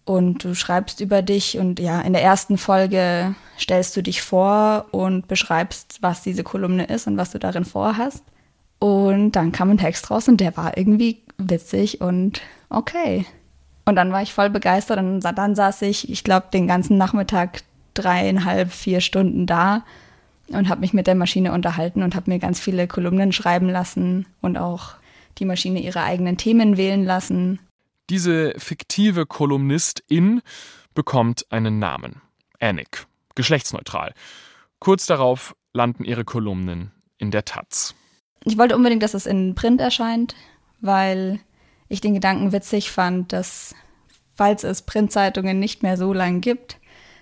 und 0.04 0.44
du 0.44 0.54
schreibst 0.54 1.00
über 1.00 1.22
dich 1.22 1.58
und 1.58 1.80
ja, 1.80 2.00
in 2.02 2.12
der 2.12 2.22
ersten 2.22 2.56
Folge 2.56 3.34
stellst 3.58 3.96
du 3.96 4.02
dich 4.02 4.22
vor 4.22 4.86
und 4.92 5.26
beschreibst, 5.26 5.98
was 6.02 6.22
diese 6.22 6.44
Kolumne 6.44 6.84
ist 6.84 7.08
und 7.08 7.16
was 7.16 7.32
du 7.32 7.40
darin 7.40 7.64
vorhast. 7.64 8.22
Und 8.78 9.32
dann 9.32 9.50
kam 9.50 9.70
ein 9.70 9.78
Text 9.78 10.08
raus 10.08 10.28
und 10.28 10.40
der 10.40 10.56
war 10.56 10.76
irgendwie 10.76 11.24
witzig 11.36 12.00
und 12.00 12.40
okay. 12.70 13.26
Und 13.84 13.96
dann 13.96 14.12
war 14.12 14.22
ich 14.22 14.32
voll 14.32 14.50
begeistert 14.50 14.98
und 14.98 15.20
dann 15.20 15.54
saß 15.54 15.82
ich, 15.82 16.08
ich 16.08 16.22
glaube, 16.24 16.46
den 16.52 16.68
ganzen 16.68 16.98
Nachmittag 16.98 17.62
dreieinhalb, 17.94 18.70
vier 18.72 19.00
Stunden 19.00 19.46
da 19.46 19.84
und 20.48 20.68
habe 20.68 20.80
mich 20.80 20.92
mit 20.92 21.06
der 21.06 21.14
Maschine 21.14 21.52
unterhalten 21.52 22.02
und 22.02 22.14
habe 22.14 22.30
mir 22.30 22.38
ganz 22.38 22.60
viele 22.60 22.86
Kolumnen 22.86 23.32
schreiben 23.32 23.68
lassen 23.68 24.26
und 24.40 24.56
auch 24.56 24.94
die 25.38 25.44
Maschine 25.44 25.80
ihre 25.80 26.02
eigenen 26.02 26.36
Themen 26.36 26.76
wählen 26.76 27.04
lassen. 27.04 27.58
Diese 28.10 28.52
fiktive 28.56 29.26
Kolumnistin 29.26 30.42
bekommt 30.94 31.46
einen 31.50 31.78
Namen. 31.78 32.20
Annick. 32.60 33.06
Geschlechtsneutral. 33.34 34.12
Kurz 34.78 35.06
darauf 35.06 35.56
landen 35.72 36.04
ihre 36.04 36.24
Kolumnen 36.24 36.92
in 37.16 37.30
der 37.30 37.44
Taz. 37.44 37.94
Ich 38.44 38.58
wollte 38.58 38.76
unbedingt, 38.76 39.02
dass 39.02 39.14
es 39.14 39.26
in 39.26 39.54
Print 39.54 39.80
erscheint, 39.80 40.34
weil 40.80 41.40
ich 41.92 42.00
den 42.00 42.14
Gedanken 42.14 42.52
witzig 42.52 42.90
fand, 42.90 43.32
dass, 43.32 43.74
falls 44.34 44.64
es 44.64 44.82
Printzeitungen 44.82 45.58
nicht 45.58 45.82
mehr 45.82 45.96
so 45.96 46.12
lang 46.12 46.40
gibt, 46.40 46.78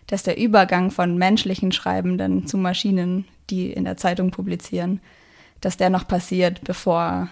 dass 0.06 0.22
der 0.22 0.38
Übergang 0.38 0.90
von 0.90 1.16
menschlichen 1.16 1.72
Schreibenden 1.72 2.46
zu 2.46 2.56
Maschinen, 2.56 3.26
die 3.50 3.72
in 3.72 3.84
der 3.84 3.96
Zeitung 3.96 4.30
publizieren, 4.30 5.00
dass 5.60 5.76
der 5.76 5.90
noch 5.90 6.06
passiert, 6.06 6.62
bevor 6.62 7.28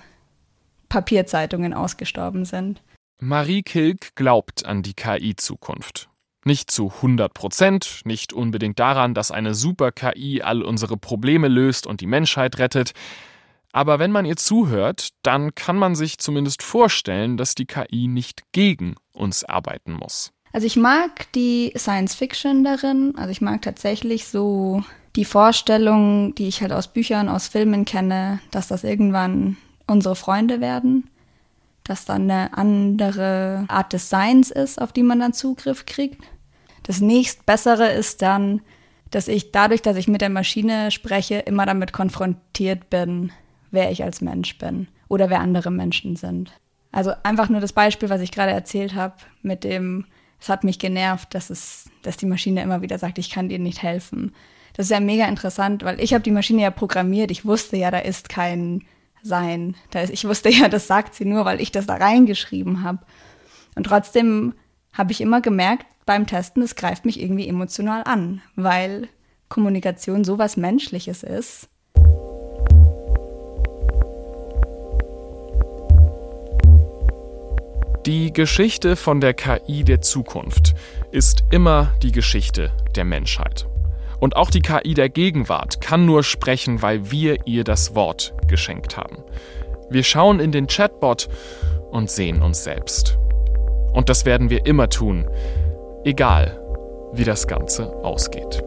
Papierzeitungen 0.89 1.75
ausgestorben 1.75 2.45
sind. 2.45 2.83
Marie 3.21 3.63
Kilk 3.63 4.15
glaubt 4.15 4.67
an 4.67 4.83
die 4.83 4.95
KI-Zukunft. 4.95 6.09
Nicht 6.45 6.71
zu 6.71 6.91
100 6.91 7.35
Prozent, 7.35 8.01
nicht 8.05 8.33
unbedingt 8.33 8.79
daran, 8.79 9.13
dass 9.13 9.31
eine 9.31 9.55
Super-KI 9.55 10.43
all 10.43 10.63
unsere 10.63 10.97
Probleme 10.97 11.49
löst 11.49 11.87
und 11.87 12.01
die 12.01 12.07
Menschheit 12.07 12.59
rettet. 12.59 12.93
Aber 13.73 13.99
wenn 13.99 14.13
man 14.13 14.25
ihr 14.25 14.37
zuhört, 14.37 15.11
dann 15.23 15.55
kann 15.55 15.77
man 15.77 15.95
sich 15.95 16.19
zumindest 16.19 16.63
vorstellen, 16.63 17.37
dass 17.37 17.55
die 17.55 17.67
KI 17.67 18.09
nicht 18.09 18.43
gegen 18.53 18.97
uns 19.13 19.45
arbeiten 19.45 19.93
muss. 19.93 20.33
Also 20.53 20.67
ich 20.67 20.77
mag 20.77 21.31
die 21.33 21.73
Science 21.77 22.15
Fiction 22.15 22.65
darin. 22.65 23.15
Also 23.17 23.31
ich 23.31 23.41
mag 23.41 23.63
tatsächlich 23.63 24.27
so 24.27 24.83
die 25.17 25.25
Vorstellung, 25.25 26.35
die 26.35 26.49
ich 26.49 26.63
halt 26.63 26.73
aus 26.73 26.89
Büchern, 26.89 27.29
aus 27.29 27.49
Filmen 27.49 27.85
kenne, 27.85 28.41
dass 28.51 28.69
das 28.69 28.85
irgendwann 28.85 29.57
unsere 29.87 30.17
Freunde 30.17 30.61
werden, 30.61 31.11
dass 31.85 32.05
dann 32.05 32.31
eine 32.31 32.57
andere 32.57 33.65
Art 33.69 33.93
des 33.93 34.09
Seins 34.09 34.51
ist, 34.51 34.81
auf 34.81 34.93
die 34.93 35.03
man 35.03 35.21
dann 35.21 35.33
Zugriff 35.33 35.87
kriegt. 35.87 36.23
Das 36.83 37.01
nächstbessere 37.01 37.93
ist 37.93 38.23
dann, 38.23 38.63
dass 39.11 39.29
ich 39.29 39.53
dadurch, 39.53 39.83
dass 39.83 39.97
ich 39.97 40.09
mit 40.09 40.21
der 40.21 40.31
Maschine 40.31 40.91
spreche, 40.91 41.41
immer 41.41 41.67
damit 41.67 41.93
konfrontiert 41.93 42.91
bin, 42.91 43.33
wer 43.71 43.91
ich 43.91 44.03
als 44.03 44.21
Mensch 44.21 44.59
bin 44.59 44.89
oder 45.09 45.31
wer 45.31 45.41
andere 45.41 45.71
Menschen 45.71 46.17
sind. 46.17 46.53
Also 46.93 47.13
einfach 47.23 47.49
nur 47.49 47.61
das 47.61 47.73
Beispiel, 47.73 48.09
was 48.09 48.21
ich 48.21 48.33
gerade 48.33 48.53
erzählt 48.53 48.95
habe, 48.95 49.15
mit 49.43 49.65
dem, 49.65 50.07
es 50.41 50.49
hat 50.49 50.65
mich 50.65 50.79
genervt, 50.79 51.35
dass 51.35 51.51
es, 51.51 51.91
dass 52.03 52.17
die 52.17 52.27
Maschine 52.27 52.63
immer 52.63 52.83
wieder 52.83 52.99
sagt, 52.99 53.19
ich 53.19 53.31
kann 53.31 53.49
dir 53.49 53.59
nicht 53.59 53.83
helfen. 53.83 54.35
Das 54.75 54.87
ist 54.87 54.91
ja 54.91 55.01
mega 55.01 55.27
interessant, 55.27 55.85
weil 55.85 56.01
ich 56.01 56.15
habe 56.15 56.23
die 56.23 56.31
Maschine 56.31 56.63
ja 56.63 56.71
programmiert. 56.71 57.31
Ich 57.31 57.45
wusste 57.45 57.77
ja, 57.77 57.91
da 57.91 57.99
ist 57.99 58.29
kein 58.29 58.85
Sein. 59.23 59.77
Da 59.91 60.01
ist, 60.01 60.13
ich 60.13 60.25
wusste 60.25 60.49
ja, 60.49 60.69
das 60.69 60.87
sagt 60.87 61.15
sie 61.15 61.25
nur, 61.25 61.45
weil 61.45 61.61
ich 61.61 61.73
das 61.73 61.87
da 61.87 61.95
reingeschrieben 61.95 62.83
habe. 62.85 63.01
Und 63.75 63.85
trotzdem 63.85 64.55
habe 64.93 65.13
ich 65.13 65.21
immer 65.21 65.41
gemerkt 65.41 65.87
beim 66.07 66.27
Testen, 66.27 66.63
es 66.63 66.75
greift 66.75 67.05
mich 67.05 67.21
irgendwie 67.21 67.49
emotional 67.49 68.03
an, 68.05 68.41
weil 68.57 69.09
Kommunikation 69.49 70.25
sowas 70.25 70.57
Menschliches 70.57 71.23
ist 71.23 71.69
Die 78.09 78.33
Geschichte 78.33 78.97
von 78.97 79.21
der 79.21 79.35
KI 79.35 79.85
der 79.85 80.01
Zukunft 80.01 80.75
ist 81.11 81.45
immer 81.51 81.93
die 82.03 82.11
Geschichte 82.11 82.71
der 82.97 83.05
Menschheit. 83.05 83.67
Und 84.19 84.35
auch 84.35 84.49
die 84.49 84.63
KI 84.63 84.95
der 84.95 85.11
Gegenwart 85.11 85.83
kann 85.83 86.07
nur 86.07 86.23
sprechen, 86.23 86.81
weil 86.81 87.11
wir 87.11 87.47
ihr 87.47 87.65
das 87.65 87.95
Wort 87.95 88.33
geschenkt 88.47 88.97
haben. 88.97 89.19
Wir 89.91 90.05
schauen 90.05 90.41
in 90.41 90.53
den 90.53 90.69
Chatbot 90.69 91.29
und 91.91 92.09
sehen 92.09 92.41
uns 92.41 92.65
selbst. 92.65 93.19
Und 93.93 94.09
das 94.09 94.25
werden 94.25 94.49
wir 94.49 94.65
immer 94.65 94.89
tun, 94.89 95.27
egal 96.03 96.59
wie 97.13 97.25
das 97.25 97.47
Ganze 97.47 97.93
ausgeht. 98.03 98.65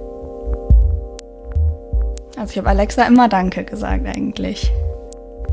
Also 2.37 2.51
ich 2.51 2.57
habe 2.59 2.69
Alexa 2.69 3.07
immer 3.07 3.27
Danke 3.27 3.63
gesagt 3.63 4.05
eigentlich. 4.05 4.71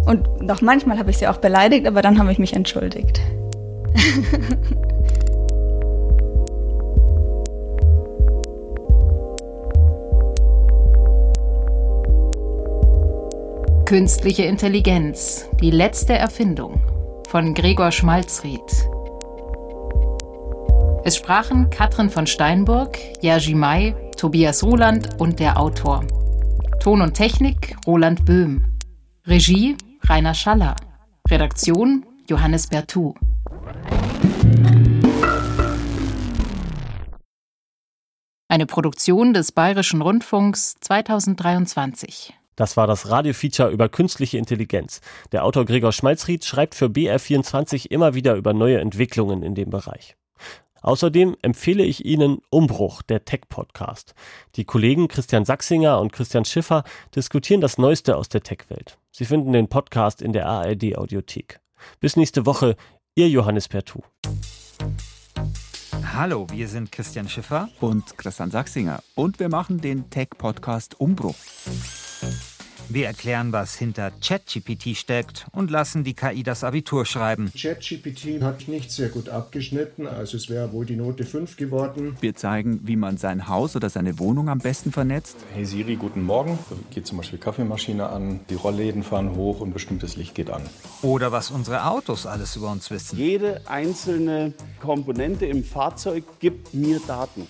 Und 0.05 0.43
noch 0.43 0.61
manchmal 0.61 0.99
habe 0.99 1.09
ich 1.09 1.17
sie 1.17 1.27
auch 1.27 1.39
beleidigt, 1.39 1.87
aber 1.87 2.03
dann 2.03 2.19
habe 2.19 2.31
ich 2.31 2.39
mich 2.39 2.53
entschuldigt. 2.53 3.23
Künstliche 13.87 14.43
Intelligenz, 14.43 15.49
die 15.61 15.71
letzte 15.71 16.13
Erfindung 16.13 16.83
von 17.29 17.55
Gregor 17.55 17.91
Schmalzried. 17.91 18.61
Es 21.05 21.17
sprachen 21.17 21.71
Katrin 21.71 22.11
von 22.11 22.27
Steinburg, 22.27 22.99
Jerzy 23.23 23.55
May, 23.55 23.95
Tobias 24.17 24.63
Roland 24.63 25.19
und 25.19 25.41
der 25.41 25.59
Autor. 25.59 26.05
Ton 26.81 27.01
und 27.01 27.15
Technik 27.15 27.75
Roland 27.87 28.27
Böhm. 28.27 28.67
Regie 29.27 29.75
Rainer 30.07 30.35
Schaller. 30.35 30.77
Redaktion 31.31 32.05
Johannes 32.29 32.67
Bertou. 32.67 33.15
Eine 38.59 38.67
Produktion 38.67 39.35
des 39.35 39.53
Bayerischen 39.53 40.03
Rundfunks 40.03 40.75
2023. 40.81 42.35
Das 42.57 42.77
war 42.77 42.89
das 42.89 43.09
Radiofeature 43.09 43.71
über 43.71 43.89
künstliche 43.89 44.37
Intelligenz. 44.37 45.01
Der 45.31 45.45
Autor 45.45 45.65
Gregor 45.65 45.93
Schmalzried 45.93 46.45
schreibt 46.45 46.75
für 46.75 46.87
BR24 46.87 47.87
immer 47.89 48.15
wieder 48.15 48.35
über 48.35 48.55
neue 48.55 48.81
Entwicklungen 48.81 49.45
in 49.45 49.55
dem 49.55 49.71
Bereich. 49.71 50.17
Außerdem 50.83 51.37
empfehle 51.41 51.85
ich 51.85 52.05
Ihnen 52.05 52.41
Umbruch, 52.51 53.03
der 53.03 53.25
Tech-Podcast. 53.25 54.17
Die 54.57 54.65
Kollegen 54.65 55.07
Christian 55.07 55.45
Sachsinger 55.45 56.01
und 56.01 56.13
Christian 56.13 56.45
Schiffer 56.45 56.83
diskutieren 57.15 57.61
das 57.61 57.79
Neueste 57.79 58.17
aus 58.17 58.29
der 58.29 58.43
Tech-Welt. 58.43 58.99
Sie 59.13 59.25
finden 59.25 59.53
den 59.53 59.69
Podcast 59.69 60.21
in 60.21 60.33
der 60.33 60.49
ARD-Audiothek. 60.49 61.61
Bis 62.01 62.17
nächste 62.17 62.45
Woche, 62.45 62.75
Ihr 63.15 63.29
Johannes 63.29 63.69
Pertu. 63.69 64.01
Hallo, 66.15 66.47
wir 66.51 66.69
sind 66.69 66.91
Christian 66.91 67.29
Schiffer 67.29 67.69
und 67.81 68.17
Christian 68.17 68.51
Sachsinger 68.51 69.03
und 69.15 69.39
wir 69.39 69.49
machen 69.49 69.81
den 69.81 70.11
Tech-Podcast 70.11 70.99
Umbruch. 71.01 71.37
Wir 72.91 73.07
erklären, 73.07 73.53
was 73.53 73.75
hinter 73.75 74.11
ChatGPT 74.23 74.97
steckt 74.97 75.47
und 75.53 75.71
lassen 75.71 76.05
die 76.05 76.15
KI 76.15 76.43
das 76.43 76.65
Abitur 76.65 77.05
schreiben. 77.05 77.53
ChatGPT 77.55 78.41
hat 78.41 78.67
nicht 78.67 78.91
sehr 78.91 79.11
gut 79.11 79.29
abgeschnitten, 79.29 80.07
also 80.07 80.39
es 80.39 80.49
wäre 80.49 80.73
wohl 80.73 80.87
die 80.87 80.97
Note 80.97 81.25
5 81.25 81.59
geworden. 81.59 82.17
Wir 82.23 82.35
zeigen, 82.35 82.81
wie 82.85 82.97
man 82.97 83.19
sein 83.19 83.47
Haus 83.47 83.77
oder 83.77 83.91
seine 83.91 84.19
Wohnung 84.19 84.49
am 84.49 84.61
besten 84.61 84.91
vernetzt. 84.91 85.37
Hey 85.53 85.67
Siri, 85.67 85.97
guten 85.97 86.23
Morgen. 86.23 86.59
Geht 86.91 87.07
zum 87.07 87.19
Beispiel 87.19 87.39
Kaffeemaschine 87.39 88.09
an, 88.09 88.41
die 88.49 88.55
Rollläden 88.55 89.03
fahren 89.03 89.37
hoch 89.37 89.61
und 89.61 89.75
bestimmtes 89.75 90.17
Licht 90.17 90.35
geht 90.35 90.49
an. 90.49 90.63
Oder 91.03 91.31
was 91.31 91.51
unsere 91.51 91.85
Autos 91.85 92.25
alles 92.25 92.57
über 92.57 92.73
uns 92.73 92.91
wissen. 92.91 93.19
Jede 93.19 93.61
einzelne 93.67 94.55
Komponente 94.81 95.45
im 95.45 95.63
Fahrzeug 95.63 96.25
gibt 96.41 96.73
mir 96.73 97.01
Daten. 97.07 97.47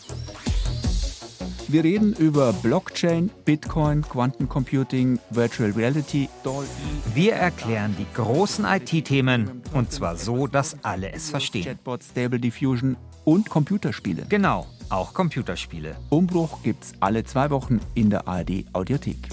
Wir 1.71 1.85
reden 1.85 2.15
über 2.15 2.55
Blockchain, 2.55 3.31
Bitcoin, 3.45 4.01
Quantencomputing, 4.01 5.19
Virtual 5.29 5.71
Reality. 5.73 6.31
Wir 7.15 7.35
erklären 7.35 7.95
die 7.99 8.07
großen 8.15 8.65
IT-Themen 8.65 9.61
und 9.75 9.93
zwar 9.93 10.17
so, 10.17 10.47
dass 10.47 10.83
alle 10.83 11.13
es 11.13 11.29
verstehen. 11.29 11.65
Chatbot, 11.65 12.03
Stable 12.03 12.41
Diffusion 12.41 12.97
und 13.25 13.51
Computerspiele. 13.51 14.25
Genau, 14.31 14.67
auch 14.89 15.13
Computerspiele. 15.13 15.95
Umbruch 16.09 16.63
gibt's 16.63 16.93
alle 17.01 17.23
zwei 17.25 17.51
Wochen 17.51 17.81
in 17.95 18.09
der 18.09 18.27
ARD 18.27 18.65
Audiothek. 18.73 19.29